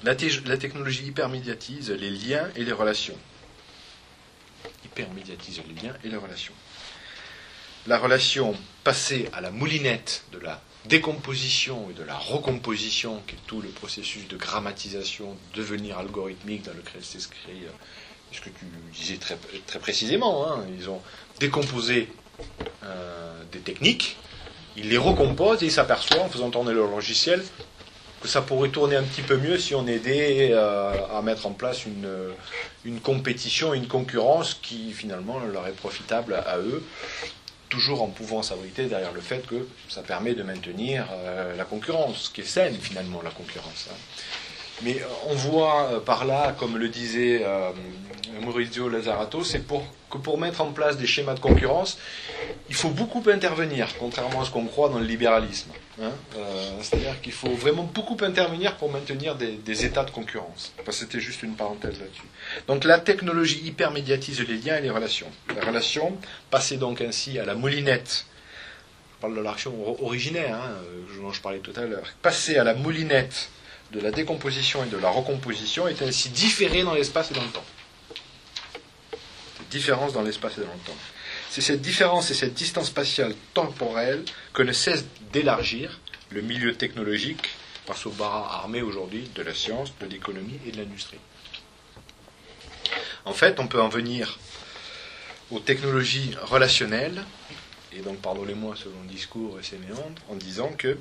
La, 0.04 0.16
technologie 0.16 1.06
hyper 1.06 1.30
médiatise 1.30 1.92
les 1.92 2.10
liens 2.10 2.50
et 2.56 2.64
les 2.64 2.72
relations. 2.72 3.18
Hyper 4.86 5.10
médiatise 5.14 5.62
les 5.68 5.82
liens 5.82 5.96
et 6.04 6.10
les 6.10 6.18
relations. 6.18 6.54
La 7.88 7.98
relation 7.98 8.56
passée 8.84 9.30
à 9.34 9.42
la 9.42 9.52
moulinette 9.52 10.24
de 10.32 10.40
la 10.40 10.62
décomposition 10.86 11.90
et 11.90 11.94
de 11.94 12.04
la 12.04 12.18
recomposition, 12.18 13.22
qui 13.28 13.36
est 13.36 13.40
tout 13.48 13.62
le 13.62 13.70
processus 13.70 14.28
de 14.28 14.38
grammatisation, 14.38 15.38
devenir 15.54 16.00
algorithmique 16.00 16.64
dans 16.64 16.74
lequel 16.74 17.04
s'inscrit 17.04 17.66
euh, 17.66 17.72
ce 18.32 18.42
que 18.42 18.50
tu 18.50 18.66
disais 18.94 19.18
très, 19.18 19.38
très 19.68 19.80
précisément, 19.80 20.52
hein, 20.52 20.66
ils 20.78 20.90
ont 20.90 21.02
décomposé 21.40 22.08
euh, 22.84 23.44
des 23.52 23.60
techniques, 23.60 24.18
ils 24.78 24.90
les 24.90 24.98
recomposent 24.98 25.62
et 25.64 25.68
ils 25.68 25.72
s'aperçoivent 25.72 26.22
en 26.22 26.30
faisant 26.30 26.50
tourner 26.50 26.74
leur 26.74 26.88
logiciel 26.88 27.44
que 28.22 28.28
ça 28.28 28.42
pourrait 28.42 28.70
tourner 28.70 28.96
un 28.96 29.04
petit 29.04 29.24
peu 29.24 29.36
mieux 29.38 29.58
si 29.58 29.74
on 29.74 29.88
aidait 29.88 30.50
euh, 30.52 30.94
à 31.12 31.22
mettre 31.24 31.48
en 31.48 31.52
place 31.54 31.86
une, 31.86 32.08
une 32.86 33.00
compétition, 33.00 33.74
une 33.74 33.88
concurrence 33.88 34.54
qui 34.54 34.94
finalement 34.94 35.40
leur 35.40 35.68
est 35.68 35.72
profitable 35.74 36.36
à, 36.46 36.60
eux, 36.60 36.84
toujours 37.70 38.04
en 38.04 38.08
pouvant 38.08 38.44
s'abriter 38.44 38.86
derrière 38.86 39.12
le 39.12 39.22
fait 39.22 39.46
que 39.48 39.68
ça 39.90 40.02
permet 40.04 40.36
de 40.36 40.44
maintenir 40.44 41.08
euh, 41.12 41.56
la 41.56 41.64
concurrence, 41.64 42.30
qui 42.30 42.42
est 42.42 42.46
saine 42.46 42.76
finalement 42.80 43.22
la 43.24 43.32
concurrence. 43.32 43.88
hein. 43.90 43.96
Mais 44.84 44.96
euh, 45.02 45.06
on 45.30 45.36
voit 45.36 45.90
euh, 45.94 46.00
par 46.00 46.26
là, 46.26 46.56
comme 46.58 46.78
le 46.78 46.90
disait 46.90 47.42
euh, 47.44 47.72
Maurizio 48.42 48.90
Lazzarato, 48.90 49.44
c'est 49.44 49.60
que 49.60 50.18
pour 50.18 50.38
mettre 50.38 50.62
en 50.62 50.72
place 50.72 50.98
des 50.98 51.06
schémas 51.08 51.36
de 51.36 51.40
concurrence, 51.40 51.98
il 52.70 52.76
faut 52.76 52.90
beaucoup 52.90 53.24
intervenir, 53.30 53.88
contrairement 54.00 54.42
à 54.42 54.46
ce 54.46 54.50
qu'on 54.52 54.66
croit 54.66 54.90
dans 54.90 55.00
le 55.00 55.06
libéralisme. 55.06 55.70
hein. 56.02 56.12
C'est-à-dire 56.82 57.22
qu'il 57.22 57.32
faut 57.34 57.54
vraiment 57.54 57.84
beaucoup 57.84 58.18
intervenir 58.22 58.76
pour 58.78 58.92
maintenir 58.92 59.36
des, 59.36 59.86
états 59.86 60.04
de 60.04 60.12
concurrence. 60.12 60.74
C'était 60.90 61.20
juste 61.20 61.44
une 61.44 61.54
parenthèse 61.56 62.00
là-dessus. 62.00 62.28
Donc 62.68 62.84
la 62.84 63.00
technologie 63.00 63.62
hypermédiatise 63.64 64.42
les 64.48 64.58
liens 64.58 64.78
et 64.78 64.82
les 64.82 64.90
relations. 64.90 65.28
Les 65.54 65.62
relations, 65.62 66.18
passées 66.50 66.78
donc 66.78 67.02
ainsi 67.02 67.38
à 67.40 67.46
la 67.46 67.54
moulinette 67.56 68.26
je 69.22 69.28
parle 69.28 69.38
de 69.38 69.42
l'action 69.44 69.72
or- 69.86 70.04
originaire, 70.04 70.56
hein, 70.56 70.72
dont 71.22 71.32
je 71.32 71.42
parlais 71.42 71.60
tout 71.60 71.74
à 71.76 71.82
l'heure, 71.82 72.08
passer 72.24 72.58
à 72.58 72.64
la 72.64 72.74
moulinette 72.74 73.50
de 73.92 74.00
la 74.00 74.12
décomposition 74.12 74.84
et 74.84 74.88
de 74.88 74.98
la 74.98 75.10
recomposition 75.10 75.88
est 75.88 76.02
ainsi 76.02 76.30
différé 76.30 76.84
dans 76.84 76.94
l'espace 76.94 77.32
et 77.32 77.34
dans 77.34 77.44
le 77.44 77.50
temps. 77.50 77.66
Cette 79.58 79.70
différence 79.70 80.14
dans 80.14 80.22
l'espace 80.22 80.58
et 80.58 80.62
dans 80.62 80.74
le 80.74 80.80
temps. 80.86 80.98
C'est 81.50 81.62
cette 81.62 81.82
différence 81.82 82.32
et 82.32 82.34
cette 82.34 82.54
distance 82.54 82.88
spatiale 82.88 83.34
temporelle 83.54 84.24
que 84.54 84.64
ne 84.64 84.72
cesse 84.72 85.06
d'élargir 85.34 86.00
le 86.30 86.42
milieu 86.42 86.76
technologique 86.76 87.50
face 87.86 88.06
au 88.06 88.12
baras 88.12 88.60
armé 88.60 88.82
aujourd'hui 88.82 89.30
de 89.36 89.42
la 89.42 89.54
science, 89.54 89.92
de 90.00 90.06
l'économie 90.06 90.60
et 90.66 90.72
de 90.72 90.78
l'industrie. 90.78 91.20
En 93.26 93.34
fait, 93.34 93.60
on 93.60 93.68
peut 93.68 93.82
en 93.82 93.90
venir 93.90 94.40
aux 95.52 95.60
technologies 95.60 96.34
relationnelles 96.42 97.24
et 97.94 98.00
donc 98.00 98.22
pardonnez-moi 98.22 98.76
ce 98.78 98.86
long 98.86 99.04
discours 99.06 99.60
et 99.60 99.64
ces 99.64 99.78
méandres, 99.78 100.22
en 100.30 100.36
disant 100.36 100.72
que 100.78 100.98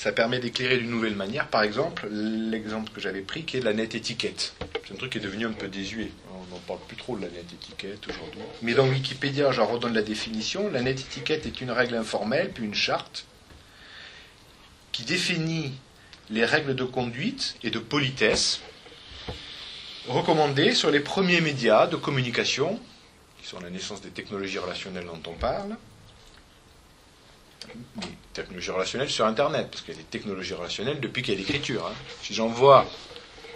ça 0.00 0.12
permet 0.12 0.38
d'éclairer 0.38 0.78
d'une 0.78 0.88
nouvelle 0.88 1.14
manière. 1.14 1.48
Par 1.48 1.62
exemple, 1.62 2.08
l'exemple 2.10 2.90
que 2.90 3.02
j'avais 3.02 3.20
pris 3.20 3.44
qui 3.44 3.58
est 3.58 3.60
la 3.60 3.74
net 3.74 3.94
étiquette. 3.94 4.54
C'est 4.88 4.94
un 4.94 4.96
truc 4.96 5.12
qui 5.12 5.18
est 5.18 5.20
devenu 5.20 5.44
un 5.44 5.52
peu 5.52 5.68
désuet. 5.68 6.10
On 6.32 6.54
n'en 6.54 6.60
parle 6.60 6.78
plus 6.88 6.96
trop 6.96 7.18
de 7.18 7.20
la 7.20 7.28
net 7.28 7.44
étiquette 7.52 8.08
aujourd'hui. 8.08 8.40
Mais 8.62 8.72
dans 8.72 8.88
Wikipédia, 8.88 9.52
j'en 9.52 9.66
redonne 9.66 9.92
la 9.92 10.00
définition. 10.00 10.70
La 10.70 10.80
net 10.80 11.00
étiquette 11.00 11.44
est 11.44 11.60
une 11.60 11.70
règle 11.70 11.96
informelle, 11.96 12.50
puis 12.50 12.64
une 12.64 12.72
charte, 12.72 13.26
qui 14.90 15.04
définit 15.04 15.74
les 16.30 16.46
règles 16.46 16.74
de 16.74 16.84
conduite 16.84 17.56
et 17.62 17.68
de 17.68 17.78
politesse 17.78 18.62
recommandées 20.08 20.72
sur 20.72 20.90
les 20.90 21.00
premiers 21.00 21.42
médias 21.42 21.86
de 21.86 21.96
communication 21.96 22.80
qui 23.42 23.46
sont 23.46 23.60
la 23.60 23.68
naissance 23.68 24.00
des 24.00 24.08
technologies 24.08 24.58
relationnelles 24.58 25.04
dont 25.04 25.30
on 25.30 25.34
parle, 25.34 25.76
technologies 28.32 28.70
relationnelles 28.70 29.10
sur 29.10 29.26
Internet, 29.26 29.68
parce 29.70 29.82
qu'il 29.82 29.94
y 29.94 29.96
a 29.96 30.00
des 30.00 30.06
technologies 30.06 30.54
relationnelles 30.54 31.00
depuis 31.00 31.22
qu'il 31.22 31.34
y 31.34 31.36
a 31.36 31.40
l'écriture. 31.40 31.86
hein. 31.86 31.94
Si 32.22 32.34
j'envoie 32.34 32.86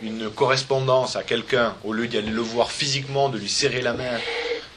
une 0.02 0.28
correspondance 0.30 1.16
à 1.16 1.22
quelqu'un, 1.22 1.74
au 1.84 1.92
lieu 1.92 2.08
d'aller 2.08 2.30
le 2.30 2.40
voir 2.40 2.70
physiquement, 2.72 3.28
de 3.28 3.38
lui 3.38 3.48
serrer 3.48 3.80
la 3.80 3.92
main, 3.92 4.18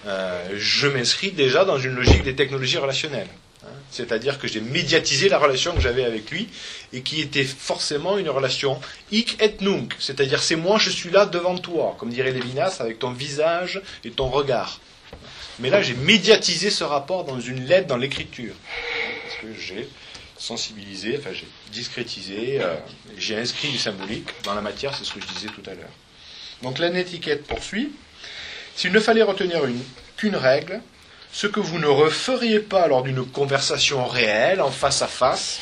euh, 0.05 0.49
je 0.55 0.87
m'inscris 0.87 1.31
déjà 1.31 1.65
dans 1.65 1.79
une 1.79 1.95
logique 1.95 2.23
des 2.23 2.35
technologies 2.35 2.77
relationnelles. 2.77 3.27
hein. 3.63 3.69
C'est-à-dire 3.91 4.37
que 4.39 4.47
j'ai 4.47 4.61
médiatisé 4.61 5.27
la 5.29 5.39
relation 5.39 5.73
que 5.73 5.81
j'avais 5.81 6.05
avec 6.05 6.29
lui 6.29 6.47
et 6.93 7.01
qui 7.01 7.19
était 7.21 7.43
forcément 7.43 8.17
une 8.17 8.29
relation 8.29 8.79
hic 9.11 9.41
et 9.41 9.55
nunc, 9.61 9.93
c'est-à-dire 9.99 10.41
c'est 10.43 10.55
moi, 10.55 10.77
je 10.77 10.89
suis 10.91 11.09
là 11.09 11.25
devant 11.25 11.57
toi, 11.57 11.95
comme 11.97 12.09
dirait 12.09 12.31
Lévinas, 12.31 12.77
avec 12.79 12.99
ton 12.99 13.11
visage 13.11 13.81
et 14.05 14.11
ton 14.11 14.27
regard. 14.27 14.79
Mais 15.59 15.71
là, 15.71 15.81
j'ai 15.81 15.95
médiatisé 15.95 16.69
ce 16.69 16.83
rapport 16.83 17.23
dans 17.23 17.39
une 17.39 17.65
lettre, 17.65 17.87
dans 17.87 17.97
l'écriture. 17.97 18.53
Parce 19.27 19.39
que 19.41 19.59
j'ai 19.59 19.89
sensibilisé, 20.37 21.17
enfin 21.19 21.31
j'ai 21.33 21.47
discrétisé, 21.71 22.61
euh, 22.61 22.75
j'ai 23.17 23.37
inscrit 23.37 23.69
du 23.69 23.77
symbolique 23.77 24.29
dans 24.45 24.53
la 24.53 24.61
matière, 24.61 24.95
c'est 24.95 25.03
ce 25.03 25.11
que 25.11 25.19
je 25.19 25.25
disais 25.25 25.47
tout 25.49 25.67
à 25.69 25.73
l'heure. 25.73 25.89
Donc 26.63 26.79
la 26.79 26.89
netiquette 26.89 27.45
poursuit. 27.45 27.91
S'il 28.77 28.93
ne 28.93 28.99
fallait 29.01 29.23
retenir 29.23 29.65
une- 29.65 29.83
qu'une 30.15 30.35
règle, 30.37 30.79
ce 31.33 31.45
que 31.47 31.59
vous 31.59 31.77
ne 31.77 31.87
referiez 31.87 32.59
pas 32.61 32.87
lors 32.87 33.03
d'une 33.03 33.25
conversation 33.25 34.05
réelle, 34.07 34.61
en 34.61 34.71
face 34.71 35.01
à 35.01 35.07
face, 35.07 35.59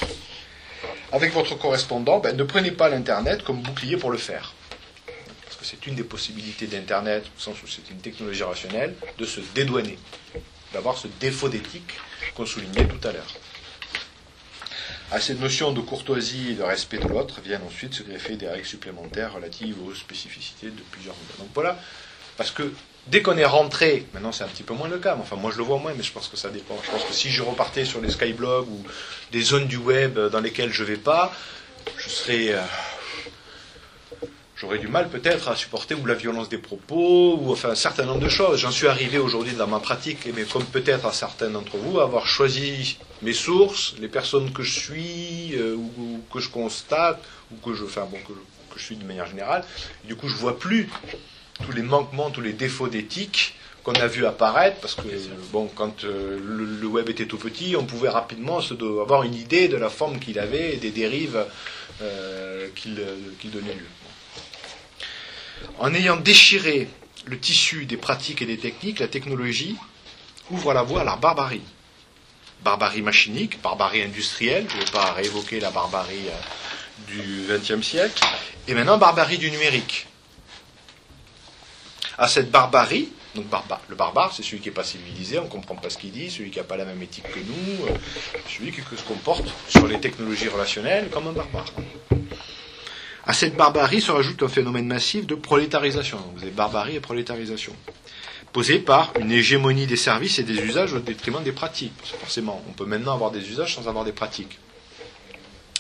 avec 1.12 1.34
votre 1.34 1.56
correspondant, 1.58 2.20
ben, 2.20 2.36
ne 2.38 2.44
prenez 2.44 2.72
pas 2.72 2.88
l'Internet 2.90 3.44
comme 3.44 3.62
bouclier 3.62 3.98
pour 3.98 4.12
le 4.12 4.18
faire. 4.18 4.54
Parce 5.46 5.56
que 5.58 5.66
c'est 5.66 5.88
une 5.88 5.96
des 5.96 6.04
possibilités 6.04 6.68
d'Internet, 6.68 7.26
au 7.36 7.40
sens 7.42 7.56
où 7.64 7.68
c'est 7.68 7.90
une 7.90 8.00
technologie 8.00 8.44
rationnelle, 8.44 8.94
de 9.18 9.26
se 9.26 9.40
dédouaner, 9.56 9.98
d'avoir 10.74 10.98
ce 10.98 11.08
défaut 11.20 11.50
d'éthique 11.50 11.94
qu'on 12.36 12.46
soulignait 12.46 12.86
tout 12.86 13.08
à 13.08 13.12
l'heure. 13.12 13.34
À 15.12 15.22
cette 15.22 15.40
notion 15.40 15.72
de 15.72 15.82
courtoisie 15.82 16.52
et 16.52 16.54
de 16.56 16.64
respect 16.64 16.98
de 16.98 17.08
l'autre 17.08 17.40
viennent 17.42 17.62
ensuite 17.66 17.94
se 17.94 18.04
greffer 18.04 18.36
des 18.36 18.48
règles 18.48 18.66
supplémentaires 18.66 19.34
relatives 19.34 19.76
aux 19.86 19.94
spécificités 19.94 20.68
de 20.68 20.82
plusieurs 20.92 21.16
modèles. 21.16 21.38
Donc 21.40 21.50
voilà, 21.54 21.78
parce 22.38 22.52
que 22.52 22.74
dès 23.08 23.22
qu'on 23.22 23.38
est 23.38 23.46
rentré, 23.46 24.08
maintenant 24.14 24.32
c'est 24.32 24.44
un 24.44 24.48
petit 24.48 24.64
peu 24.64 24.74
moins 24.74 24.88
le 24.88 24.98
cas, 24.98 25.16
mais 25.16 25.22
enfin 25.22 25.36
moi 25.36 25.52
je 25.52 25.58
le 25.58 25.64
vois 25.64 25.78
moins, 25.78 25.94
mais 25.96 26.04
je 26.04 26.12
pense 26.12 26.28
que 26.28 26.38
ça 26.38 26.50
dépend. 26.50 26.76
Je 26.84 26.90
pense 26.90 27.04
que 27.04 27.14
si 27.14 27.30
je 27.30 27.44
repartais 27.44 27.86
sur 27.86 28.02
les 28.02 28.10
skyblogs 28.10 28.68
ou 28.68 28.84
des 29.32 29.42
zones 29.42 29.68
du 29.68 29.78
web 29.78 30.18
dans 30.18 30.40
lesquelles 30.42 30.74
je 30.74 30.84
vais 30.84 30.98
pas, 30.98 31.32
je 31.98 32.10
serais. 32.10 32.56
J'aurais 34.58 34.78
du 34.78 34.88
mal 34.88 35.10
peut-être 35.10 35.50
à 35.50 35.56
supporter 35.58 35.96
ou 35.96 36.06
la 36.06 36.14
violence 36.14 36.48
des 36.48 36.58
propos, 36.58 37.38
ou 37.42 37.52
enfin 37.52 37.72
un 37.72 37.76
certain 37.76 38.06
nombre 38.06 38.22
de 38.22 38.30
choses. 38.30 38.60
J'en 38.60 38.72
suis 38.72 38.88
arrivé 38.88 39.18
aujourd'hui 39.18 39.54
dans 39.54 39.68
ma 39.68 39.80
pratique, 39.82 40.20
mais 40.34 40.44
comme 40.44 40.64
peut-être 40.64 41.06
à 41.06 41.12
certains 41.12 41.50
d'entre 41.50 41.76
vous, 41.76 42.00
à 42.00 42.04
avoir 42.04 42.26
choisi 42.26 42.98
mes 43.22 43.34
sources, 43.34 43.96
les 44.00 44.08
personnes 44.08 44.54
que 44.54 44.64
je 44.64 44.80
suis, 44.80 45.56
euh, 45.56 45.76
ou, 45.76 45.92
ou 45.98 46.22
que 46.34 46.40
je 46.40 46.50
constate, 46.50 47.22
ou 47.52 47.58
que 47.58 47.76
je, 47.76 47.84
enfin 47.84 48.08
bon, 48.10 48.18
que, 48.26 48.32
que 48.32 48.80
je 48.80 48.84
suis 48.84 48.96
de 48.96 49.04
manière 49.04 49.28
générale. 49.28 49.66
Et 50.06 50.08
du 50.08 50.16
coup, 50.16 50.30
je 50.30 50.36
vois 50.36 50.58
plus 50.58 50.90
tous 51.66 51.74
les 51.74 51.82
manquements, 51.82 52.30
tous 52.32 52.42
les 52.42 52.54
défauts 52.54 52.88
d'éthique 52.88 53.56
qu'on 53.84 53.94
a 53.94 54.08
vu 54.08 54.26
apparaître, 54.26 54.78
parce 54.80 54.96
que 54.96 55.02
bon, 55.52 55.68
quand 55.76 56.06
euh, 56.06 56.40
le, 56.42 56.66
le 56.66 56.88
web 56.88 57.10
était 57.10 57.28
tout 57.28 57.38
petit, 57.38 57.76
on 57.78 57.84
pouvait 57.84 58.10
rapidement 58.10 58.62
se 58.62 58.74
avoir 59.02 59.24
une 59.24 59.36
idée 59.36 59.68
de 59.68 59.76
la 59.76 59.90
forme 59.90 60.18
qu'il 60.18 60.40
avait 60.40 60.74
et 60.74 60.78
des 60.78 60.92
dérives 60.92 61.46
euh, 62.02 62.68
qu'il 62.76 63.00
euh, 63.00 63.16
qu'il 63.40 63.52
donnait 63.52 63.74
lieu. 63.74 63.86
En 65.80 65.94
ayant 65.94 66.18
déchiré 66.18 66.88
le 67.26 67.40
tissu 67.40 67.86
des 67.86 67.98
pratiques 67.98 68.42
et 68.42 68.46
des 68.46 68.58
techniques, 68.58 69.00
la 69.00 69.08
technologie 69.08 69.76
ouvre 70.52 70.74
la 70.74 70.84
voie 70.84 71.02
à 71.02 71.04
la 71.04 71.16
barbarie. 71.16 71.62
Barbarie 72.64 73.02
machinique, 73.02 73.62
barbarie 73.62 74.02
industrielle, 74.02 74.68
je 74.70 74.78
ne 74.78 74.84
vais 74.84 74.92
pas 74.92 75.12
réévoquer 75.14 75.60
la 75.60 75.72
barbarie 75.72 76.28
euh, 76.28 77.12
du 77.12 77.46
XXe 77.50 77.86
siècle, 77.86 78.24
et 78.68 78.74
maintenant 78.74 78.98
barbarie 78.98 79.38
du 79.38 79.52
numérique. 79.52 80.08
À 82.18 82.28
cette 82.28 82.50
barbarie, 82.50 83.10
donc 83.36 83.46
le 83.90 83.96
barbare, 83.96 84.34
c'est 84.34 84.42
celui 84.42 84.60
qui 84.60 84.70
n'est 84.70 84.74
pas 84.74 84.84
civilisé, 84.86 85.38
on 85.38 85.44
ne 85.44 85.50
comprend 85.50 85.76
pas 85.76 85.90
ce 85.90 85.98
qu'il 85.98 86.12
dit, 86.12 86.32
celui 86.32 86.50
qui 86.50 86.58
n'a 86.58 86.64
pas 86.64 86.78
la 86.78 86.86
même 86.86 87.02
éthique 87.02 87.30
que 87.30 87.40
nous, 87.40 87.86
euh, 87.86 87.98
celui 88.48 88.72
qui 88.72 88.82
se 88.82 89.04
comporte 89.04 89.46
sur 89.68 89.88
les 89.88 90.00
technologies 90.00 90.48
relationnelles 90.48 91.10
comme 91.10 91.28
un 91.28 91.34
barbare. 91.34 91.66
À 93.28 93.34
cette 93.34 93.56
barbarie 93.56 94.02
se 94.02 94.12
rajoute 94.12 94.44
un 94.44 94.48
phénomène 94.48 94.86
massif 94.88 95.26
de 95.26 95.36
prolétarisation. 95.36 96.20
Vous 96.36 96.44
avez 96.44 96.52
barbarie 96.52 96.96
et 96.96 97.00
prolétarisation. 97.00 97.76
Posé 98.54 98.80
par 98.80 99.12
une 99.20 99.32
hégémonie 99.32 99.88
des 99.88 99.96
services 99.98 100.40
et 100.40 100.44
des 100.44 100.60
usages 100.62 100.94
au 100.94 101.00
détriment 101.00 101.44
des 101.44 101.52
pratiques. 101.52 101.94
Forcément, 102.20 102.64
on 102.70 102.72
peut 102.74 102.86
maintenant 102.86 103.14
avoir 103.14 103.32
des 103.32 103.50
usages 103.50 103.76
sans 103.76 103.88
avoir 103.88 104.06
des 104.06 104.12
pratiques. 104.12 104.60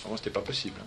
Avant, 0.05 0.17
ce 0.17 0.21
n'était 0.21 0.31
pas 0.31 0.41
possible. 0.41 0.75
hein. 0.81 0.85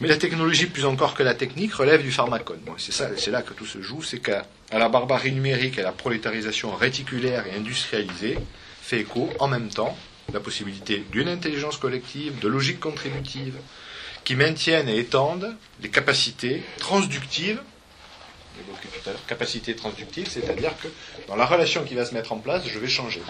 Mais 0.00 0.06
la 0.08 0.16
technologie, 0.16 0.66
plus 0.66 0.84
encore 0.84 1.14
que 1.14 1.22
la 1.24 1.34
technique, 1.34 1.74
relève 1.74 2.02
du 2.02 2.12
pharmacone. 2.12 2.60
C'est 2.76 3.30
là 3.30 3.42
que 3.42 3.52
tout 3.52 3.66
se 3.66 3.80
joue, 3.82 4.02
c'est 4.02 4.20
qu'à 4.20 4.46
la 4.72 4.88
barbarie 4.88 5.32
numérique 5.32 5.78
et 5.78 5.80
à 5.80 5.84
la 5.84 5.92
prolétarisation 5.92 6.72
réticulaire 6.74 7.46
et 7.48 7.56
industrialisée, 7.56 8.38
fait 8.82 9.00
écho 9.00 9.28
en 9.40 9.48
même 9.48 9.68
temps 9.70 9.96
la 10.32 10.38
possibilité 10.40 11.04
d'une 11.10 11.28
intelligence 11.28 11.78
collective, 11.78 12.38
de 12.38 12.46
logique 12.48 12.78
contributive, 12.78 13.54
qui 14.24 14.36
maintiennent 14.36 14.88
et 14.88 14.98
étendent 14.98 15.54
les 15.82 15.90
capacités 15.90 16.62
transductives. 16.78 17.60
évoqué 18.60 18.88
tout 18.88 19.08
à 19.08 19.12
l'heure, 19.12 19.26
capacité 19.26 19.74
transductive, 19.74 20.28
c'est-à-dire 20.28 20.72
que 20.82 20.88
dans 21.26 21.36
la 21.36 21.46
relation 21.46 21.84
qui 21.84 21.94
va 21.94 22.04
se 22.04 22.14
mettre 22.14 22.32
en 22.32 22.38
place, 22.38 22.62
je 22.66 22.78
vais 22.78 22.88
changer. 22.88 23.22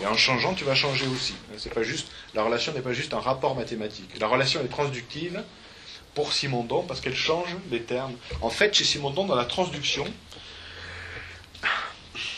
Et 0.00 0.06
en 0.06 0.16
changeant, 0.16 0.54
tu 0.54 0.64
vas 0.64 0.74
changer 0.74 1.06
aussi. 1.06 1.34
C'est 1.58 1.72
pas 1.72 1.82
juste, 1.82 2.08
la 2.34 2.42
relation 2.42 2.72
n'est 2.72 2.80
pas 2.80 2.92
juste 2.92 3.14
un 3.14 3.20
rapport 3.20 3.54
mathématique. 3.54 4.18
La 4.18 4.26
relation 4.26 4.60
est 4.60 4.68
transductive 4.68 5.42
pour 6.14 6.32
Simondon 6.32 6.82
parce 6.82 7.00
qu'elle 7.00 7.16
change 7.16 7.56
les 7.70 7.82
termes. 7.82 8.14
En 8.40 8.50
fait, 8.50 8.74
chez 8.74 8.84
Simondon, 8.84 9.24
dans 9.24 9.34
la 9.34 9.44
transduction, 9.44 10.06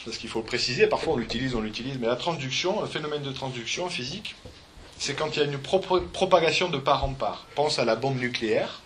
parce 0.04 0.18
qu'il 0.18 0.28
faut 0.28 0.40
le 0.40 0.44
préciser, 0.44 0.86
parfois 0.86 1.14
on 1.14 1.16
l'utilise, 1.16 1.54
on 1.54 1.60
l'utilise, 1.60 1.98
mais 1.98 2.06
la 2.06 2.16
transduction, 2.16 2.80
le 2.80 2.88
phénomène 2.88 3.22
de 3.22 3.32
transduction 3.32 3.88
physique, 3.88 4.36
c'est 5.04 5.14
quand 5.14 5.36
il 5.36 5.40
y 5.40 5.42
a 5.42 5.44
une 5.44 5.58
pro- 5.58 5.78
propagation 5.80 6.70
de 6.70 6.78
part 6.78 7.04
en 7.04 7.12
part. 7.12 7.44
Pense 7.54 7.78
à 7.78 7.84
la 7.84 7.94
bombe 7.94 8.18
nucléaire, 8.18 8.80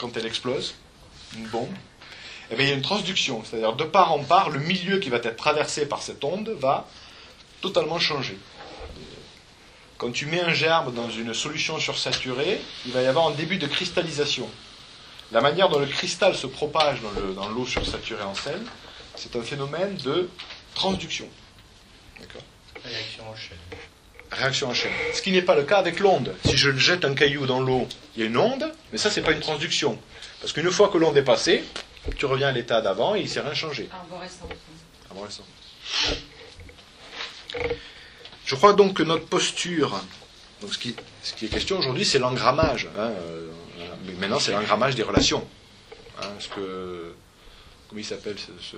quand 0.00 0.16
elle 0.16 0.26
explose, 0.26 0.74
une 1.36 1.46
bombe. 1.46 1.72
Eh 2.50 2.56
bien, 2.56 2.66
il 2.66 2.68
y 2.70 2.72
a 2.72 2.74
une 2.74 2.82
transduction, 2.82 3.44
c'est-à-dire 3.44 3.74
de 3.74 3.84
part 3.84 4.10
en 4.12 4.24
part, 4.24 4.50
le 4.50 4.58
milieu 4.58 4.98
qui 4.98 5.10
va 5.10 5.18
être 5.18 5.36
traversé 5.36 5.86
par 5.86 6.02
cette 6.02 6.24
onde 6.24 6.48
va 6.48 6.88
totalement 7.60 8.00
changer. 8.00 8.36
Quand 9.96 10.10
tu 10.10 10.26
mets 10.26 10.40
un 10.40 10.52
germe 10.52 10.92
dans 10.92 11.08
une 11.08 11.32
solution 11.34 11.78
sursaturée, 11.78 12.60
il 12.84 12.92
va 12.92 13.02
y 13.02 13.06
avoir 13.06 13.28
un 13.28 13.30
début 13.30 13.58
de 13.58 13.68
cristallisation. 13.68 14.48
La 15.30 15.40
manière 15.40 15.68
dont 15.68 15.78
le 15.78 15.86
cristal 15.86 16.34
se 16.34 16.48
propage 16.48 17.00
dans 17.00 17.10
le- 17.12 17.54
l'eau 17.54 17.64
sursaturée 17.64 18.24
en 18.24 18.34
sel, 18.34 18.60
c'est 19.14 19.36
un 19.36 19.42
phénomène 19.42 19.96
de 19.98 20.28
transduction. 20.74 21.28
D'accord? 22.20 22.42
Réaction 22.84 23.22
en 23.30 23.36
chaîne. 23.36 23.56
Réaction 24.32 24.68
en 24.68 24.74
chaîne. 24.74 24.92
Ce 25.12 25.22
qui 25.22 25.30
n'est 25.32 25.42
pas 25.42 25.54
le 25.54 25.62
cas 25.62 25.78
avec 25.78 26.00
l'onde. 26.00 26.34
Si 26.44 26.56
je 26.56 26.70
jette 26.76 27.04
un 27.04 27.14
caillou 27.14 27.46
dans 27.46 27.60
l'eau, 27.60 27.86
il 28.16 28.20
y 28.22 28.24
a 28.24 28.26
une 28.26 28.36
onde, 28.36 28.72
mais 28.90 28.98
ça, 28.98 29.10
c'est 29.10 29.22
pas 29.22 29.32
une 29.32 29.40
transduction. 29.40 29.98
Parce 30.40 30.52
qu'une 30.52 30.70
fois 30.70 30.88
que 30.88 30.98
l'onde 30.98 31.16
est 31.16 31.22
passée, 31.22 31.62
tu 32.16 32.26
reviens 32.26 32.48
à 32.48 32.52
l'état 32.52 32.80
d'avant 32.80 33.14
et 33.14 33.20
il 33.20 33.24
ne 33.24 33.28
s'est 33.28 33.40
rien 33.40 33.54
changé. 33.54 33.88
Arborescent. 35.08 35.44
Je 38.44 38.54
crois 38.56 38.72
donc 38.72 38.94
que 38.94 39.02
notre 39.02 39.26
posture, 39.26 40.02
donc 40.60 40.72
ce, 40.74 40.78
qui, 40.78 40.94
ce 41.22 41.32
qui 41.34 41.46
est 41.46 41.48
question 41.48 41.78
aujourd'hui, 41.78 42.04
c'est 42.04 42.18
l'engrammage. 42.18 42.88
hein, 42.98 43.10
euh, 43.10 43.48
mais 44.06 44.12
maintenant, 44.14 44.38
c'est 44.40 44.52
l'engrammage 44.52 44.94
des 44.96 45.02
relations. 45.02 45.46
Hein, 46.20 46.26
ce 46.40 46.48
que, 46.48 47.14
comment 47.88 48.00
il 48.00 48.04
s'appelle 48.04 48.36
ce, 48.38 48.50
ce, 48.72 48.76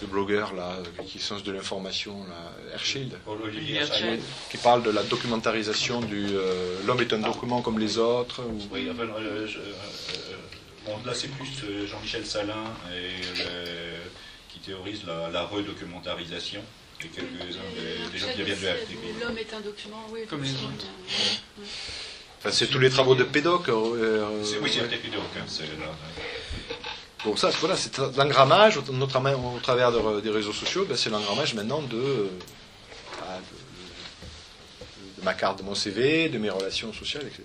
ce 0.00 0.06
blogueur 0.06 0.54
là, 0.54 0.76
qui 1.06 1.18
est 1.18 1.20
sens 1.20 1.42
de 1.42 1.52
l'information, 1.52 2.24
là, 2.28 2.52
Herschel, 2.72 3.08
qui 4.50 4.56
parle 4.58 4.82
de 4.82 4.90
la 4.90 5.02
documentarisation 5.04 6.00
du 6.00 6.26
euh, 6.30 6.80
l'homme 6.86 7.00
est 7.00 7.12
un 7.12 7.18
document 7.18 7.62
comme 7.62 7.78
les 7.78 7.98
autres. 7.98 8.42
ou- 8.42 8.58
Oui, 8.72 8.88
enfin, 8.90 9.02
euh, 9.04 9.46
je- 9.46 9.58
euh, 9.58 9.72
bon, 10.86 10.98
là 11.06 11.14
c'est 11.14 11.28
plus 11.28 11.48
Jean-Michel 11.86 12.26
Salin 12.26 12.64
et 12.92 13.38
le- 13.38 14.10
qui 14.52 14.58
théorise 14.60 15.04
la, 15.06 15.28
la 15.30 15.44
redocumentarisation 15.44 16.60
et 17.02 17.08
quelques-uns 17.08 17.68
des, 17.76 18.12
des 18.12 18.18
gens 18.18 18.26
qui 18.34 18.42
viennent 18.42 18.60
de 18.60 18.66
la. 18.66 19.26
L'homme 19.26 19.38
est 19.38 19.52
un 19.54 19.60
document, 19.60 20.06
oui. 20.10 20.20
Comme 20.28 20.42
les 20.42 20.50
autres. 20.50 20.86
Enfin, 22.40 22.50
c'est 22.50 22.66
tous 22.66 22.78
les 22.78 22.90
travaux 22.90 23.14
de 23.14 23.24
Pédoc. 23.24 23.68
euh, 23.68 24.42
C'est- 24.44 24.58
Oui, 24.58 24.70
c'est 24.72 24.80
ouais. 24.80 24.86
un 24.86 24.88
TP 24.88 25.06
hein, 25.14 25.40
Bon, 27.24 27.36
ça, 27.36 27.48
voilà, 27.60 27.74
c'est 27.76 27.96
l'engrammage, 28.16 28.78
notamment 28.92 29.54
au 29.54 29.58
travers 29.58 29.90
de- 29.90 30.20
des 30.20 30.30
réseaux 30.30 30.52
sociaux, 30.52 30.84
ben, 30.86 30.96
c'est 30.96 31.08
l'engrammage 31.10 31.54
maintenant 31.54 31.80
de, 31.80 31.96
euh, 31.96 32.28
ah, 33.22 33.38
de- 35.18 35.24
ma 35.24 35.32
carte 35.32 35.58
de 35.60 35.62
mon 35.64 35.74
CV, 35.74 36.28
de 36.28 36.36
mes 36.38 36.50
relations 36.50 36.92
sociales, 36.92 37.24
etc. 37.26 37.42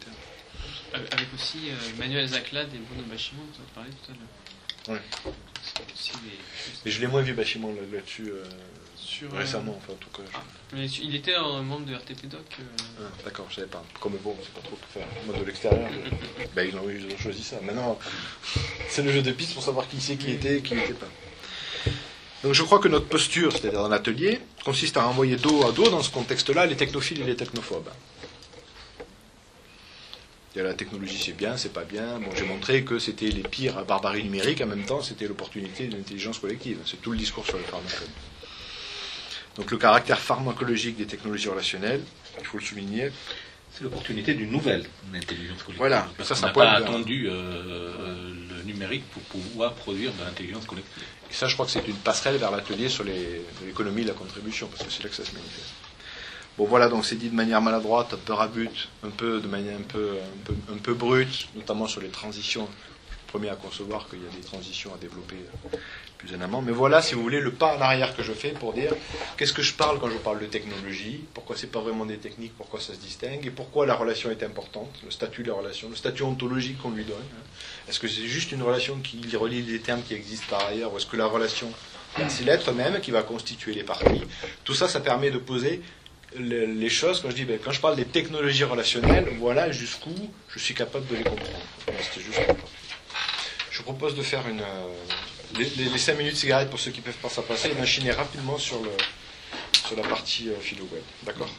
Avec 0.94 1.28
aussi 1.34 1.70
euh, 1.70 1.76
Emmanuel 1.96 2.28
Zaclade 2.28 2.68
et 2.74 2.78
Bruno 2.80 3.04
Bachimon, 3.10 3.44
dont 3.44 3.64
on 3.72 3.74
parlait 3.76 3.90
tout 3.92 4.12
à 4.12 4.16
l'heure. 4.16 4.59
Ouais. 4.88 5.00
Et 6.86 6.92
je 6.92 7.02
l'ai 7.02 7.08
moins 7.08 7.22
vu 7.22 7.34
bâtiment 7.34 7.70
là- 7.70 7.82
là-dessus 7.98 8.30
euh, 8.32 8.44
sur, 8.96 9.34
euh, 9.34 9.38
récemment, 9.40 9.76
enfin, 9.78 9.94
en 9.94 9.96
tout 9.98 10.10
cas. 10.10 10.24
je- 10.72 10.76
mais 10.78 10.86
il 10.88 11.16
était 11.16 11.36
un 11.36 11.62
membre 11.62 11.86
de 11.86 11.94
RTP 11.96 12.28
Doc. 12.28 12.40
euh, 12.60 12.64
Ah, 13.02 13.04
D'accord, 13.26 13.48
je 13.50 13.56
savais 13.56 13.68
pas. 13.68 13.84
Comme 14.00 14.14
bon, 14.24 14.36
c'est 14.42 14.54
pas 14.54 14.62
trop 14.62 14.76
tout 14.78 14.88
faire. 15.00 15.06
Moi, 15.26 15.38
de 15.38 15.44
l'extérieur, 15.44 15.90
je- 15.92 16.46
ben, 16.56 16.68
ils, 16.70 16.76
ont, 16.78 16.90
ils 16.90 17.14
ont 17.14 17.18
choisi 17.18 17.44
ça. 17.44 17.58
Maintenant, 17.62 18.00
c'est 18.90 19.02
le 19.04 19.12
jeu 19.12 19.22
de 19.22 19.32
piste 19.32 19.54
pour 19.54 19.64
savoir 19.64 19.88
qui 19.88 20.00
c'est 20.00 20.16
qui 20.16 20.32
était 20.32 20.58
et 20.58 20.62
qui 20.62 20.76
n'était 20.76 20.94
pas. 20.94 21.08
Donc 22.44 22.54
je 22.54 22.64
crois 22.64 22.80
que 22.80 22.88
notre 22.88 23.08
posture, 23.08 23.52
c'est-à-dire 23.52 23.82
dans 23.82 23.90
l'atelier, 23.90 24.40
consiste 24.64 24.96
à 24.96 25.04
renvoyer 25.04 25.36
dos 25.36 25.66
à 25.68 25.74
dos 25.74 25.90
dans 25.90 26.02
ce 26.02 26.10
contexte-là 26.10 26.66
les 26.68 26.78
technophiles 26.78 27.20
et 27.22 27.26
les 27.26 27.36
technophobes. 27.36 27.90
Et 30.56 30.62
la 30.62 30.74
technologie 30.74 31.18
c'est 31.24 31.34
bien, 31.38 31.58
c'est 31.58 31.72
pas 31.74 31.84
bien. 31.84 32.20
Bon, 32.20 32.30
j'ai 32.36 32.46
montré 32.46 32.84
que 32.84 32.98
c'était 33.00 33.28
les 33.30 33.44
pires 33.44 33.86
barbaries 33.86 34.24
numériques, 34.24 34.62
en 34.62 34.66
même 34.68 34.84
temps 34.84 35.02
c'était 35.02 35.28
l'opportunité 35.28 35.88
de 35.88 35.96
l'intelligence 35.96 36.40
collective. 36.40 36.80
C'est 36.86 37.02
tout 37.02 37.12
le 37.12 37.18
discours 37.18 37.46
sur 37.46 37.58
le 37.58 37.64
pharmacologie. 37.64 38.12
Donc 39.58 39.70
le 39.72 39.78
caractère 39.78 40.20
pharmacologique 40.20 40.98
des 40.98 41.06
technologies 41.06 41.50
relationnelles, 41.50 42.02
il 42.40 42.46
faut 42.46 42.58
le 42.58 42.64
souligner, 42.64 43.12
C'est 43.72 43.84
l'opportunité 43.84 44.34
d'une 44.34 44.50
nouvelle 44.52 44.86
intelligence 45.14 45.58
collective. 45.60 45.78
Voilà, 45.78 46.10
Parce 46.18 46.30
ça, 46.30 46.36
ça 46.36 46.48
n'a 46.48 46.54
pas 46.54 46.80
vers- 46.80 46.88
attendu 46.90 47.28
euh, 47.28 47.32
euh, 47.32 48.34
le 48.58 48.64
numérique 48.64 49.04
pour 49.12 49.22
pouvoir 49.24 49.74
produire 49.76 50.12
de 50.14 50.24
l'intelligence 50.24 50.66
collective. 50.66 51.04
Et 51.30 51.34
ça, 51.34 51.48
je 51.48 51.54
crois 51.54 51.68
que 51.68 51.72
c'est 51.72 51.88
une 51.88 51.96
passerelle 51.96 52.38
vers 52.38 52.50
l'atelier 52.50 52.90
sur 52.90 53.04
l'économie 53.04 54.02
et 54.02 54.06
la 54.06 54.14
contribution, 54.14 54.68
parce 54.68 54.84
que 54.84 54.92
c'est 54.92 55.04
là 55.04 55.10
que 55.10 55.16
ça 55.16 55.24
se 55.24 55.32
manifeste. 55.34 55.74
Bon, 56.60 56.66
voilà, 56.66 56.90
donc 56.90 57.06
c'est 57.06 57.16
dit 57.16 57.30
de 57.30 57.36
manière 57.36 57.62
maladroite, 57.62 58.14
un 58.14 58.18
peu 58.18 58.34
rabute, 58.34 58.90
un 59.06 59.12
peu 59.12 59.40
de 59.40 59.48
manière 59.48 59.78
un 59.78 60.78
peu, 60.78 60.94
brute, 60.94 61.48
notamment 61.56 61.88
sur 61.88 62.02
les 62.02 62.10
transitions. 62.10 62.68
Premier 63.28 63.48
à 63.48 63.56
concevoir 63.56 64.10
qu'il 64.10 64.20
y 64.20 64.28
a 64.28 64.36
des 64.36 64.42
transitions 64.46 64.94
à 64.94 64.98
développer 64.98 65.38
euh, 65.38 65.78
plus 66.18 66.36
en 66.36 66.42
amont. 66.42 66.62
Mais 66.62 66.74
voilà, 66.74 67.02
si 67.02 67.16
vous 67.16 67.22
voulez, 67.22 67.40
le 67.40 67.52
pas 67.54 67.78
en 67.78 67.80
arrière 67.80 68.14
que 68.14 68.24
je 68.24 68.34
fais 68.34 68.50
pour 68.50 68.74
dire 68.74 68.92
qu'est-ce 69.38 69.54
que 69.54 69.62
je 69.62 69.74
parle 69.74 70.00
quand 70.00 70.10
je 70.10 70.18
parle 70.18 70.42
de 70.42 70.48
technologie, 70.48 71.24
pourquoi 71.34 71.56
c'est 71.56 71.72
pas 71.72 71.80
vraiment 71.80 72.06
des 72.06 72.18
techniques, 72.18 72.52
pourquoi 72.58 72.82
ça 72.82 72.94
se 72.94 73.00
distingue, 73.00 73.46
et 73.46 73.52
pourquoi 73.52 73.86
la 73.86 73.96
relation 73.96 74.30
est 74.30 74.44
importante, 74.44 74.94
le 75.06 75.12
statut 75.12 75.44
de 75.44 75.52
la 75.52 75.54
relation, 75.54 75.88
le 75.88 75.96
statut 75.96 76.24
ontologique 76.24 76.80
qu'on 76.82 76.92
lui 76.92 77.06
donne. 77.06 77.16
hein. 77.20 77.44
Est-ce 77.88 78.02
que 78.02 78.10
c'est 78.10 78.28
juste 78.28 78.52
une 78.52 78.64
relation 78.64 78.98
qui 79.02 79.34
relie 79.38 79.62
des 79.62 79.80
termes 79.80 80.02
qui 80.04 80.14
existent 80.14 80.48
par 80.50 80.66
ailleurs, 80.68 80.94
ou 80.94 80.98
est-ce 80.98 81.06
que 81.06 81.16
la 81.16 81.28
relation, 81.28 81.72
c'est 82.28 82.44
l'être 82.44 82.74
même 82.74 83.00
qui 83.00 83.12
va 83.12 83.22
constituer 83.22 83.74
les 83.76 83.84
parties? 83.84 84.24
Tout 84.66 84.74
ça, 84.74 84.90
ça 84.90 85.00
permet 85.00 85.32
de 85.32 85.38
poser 85.38 85.82
le- 86.38 86.66
les 86.66 86.90
choses, 86.90 87.22
quand 87.22 87.30
je 87.30 87.36
dis, 87.36 87.46
ben, 87.46 87.60
quand 87.64 87.72
je 87.72 87.80
parle 87.80 87.96
des 87.96 88.06
technologies 88.06 88.64
relationnelles, 88.64 89.28
voilà 89.40 89.72
jusqu'où 89.72 90.14
je 90.54 90.60
suis 90.60 90.74
capable 90.74 91.08
de 91.08 91.16
les 91.16 91.24
comprendre. 91.24 91.60
Voilà, 91.86 92.02
C'était 92.04 92.26
juste 92.26 92.46
pour- 92.46 92.56
Je 93.72 93.78
vous 93.78 93.84
propose 93.84 94.16
de 94.16 94.22
faire 94.22 94.48
une, 94.48 94.60
euh, 94.62 94.94
les, 95.58 95.66
les, 95.86 95.98
5 95.98 96.18
minutes 96.18 96.36
cigarette 96.36 96.70
pour 96.70 96.80
ceux 96.80 96.92
qui 96.92 97.02
peuvent 97.02 97.14
pas 97.16 97.30
s'en 97.30 97.42
passer 97.44 97.70
et 97.72 97.76
d'enchaîner 97.76 98.12
rapidement 98.12 98.58
sur, 98.58 98.82
le, 98.84 98.92
sur 99.88 99.96
la 99.96 100.04
partie 100.04 100.50
euh, 100.50 100.60
philo 100.60 100.88
web. 100.92 101.02
D'accord? 101.24 101.50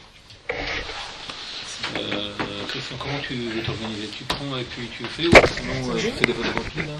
Euh, 1.97 2.31
Christian, 2.69 2.95
comment 2.99 3.19
tu 3.27 3.33
veux 3.33 3.61
t'organiser 3.63 4.07
Tu 4.15 4.23
prends 4.23 4.57
et 4.57 4.63
puis 4.63 4.87
tu 4.95 5.03
fais 5.05 5.25
ou 5.27 5.31
sinon 5.31 5.93
euh, 5.93 5.97
je 5.97 6.09
fais 6.09 6.25
des 6.25 6.33
photocopies 6.33 6.77
là? 6.87 6.93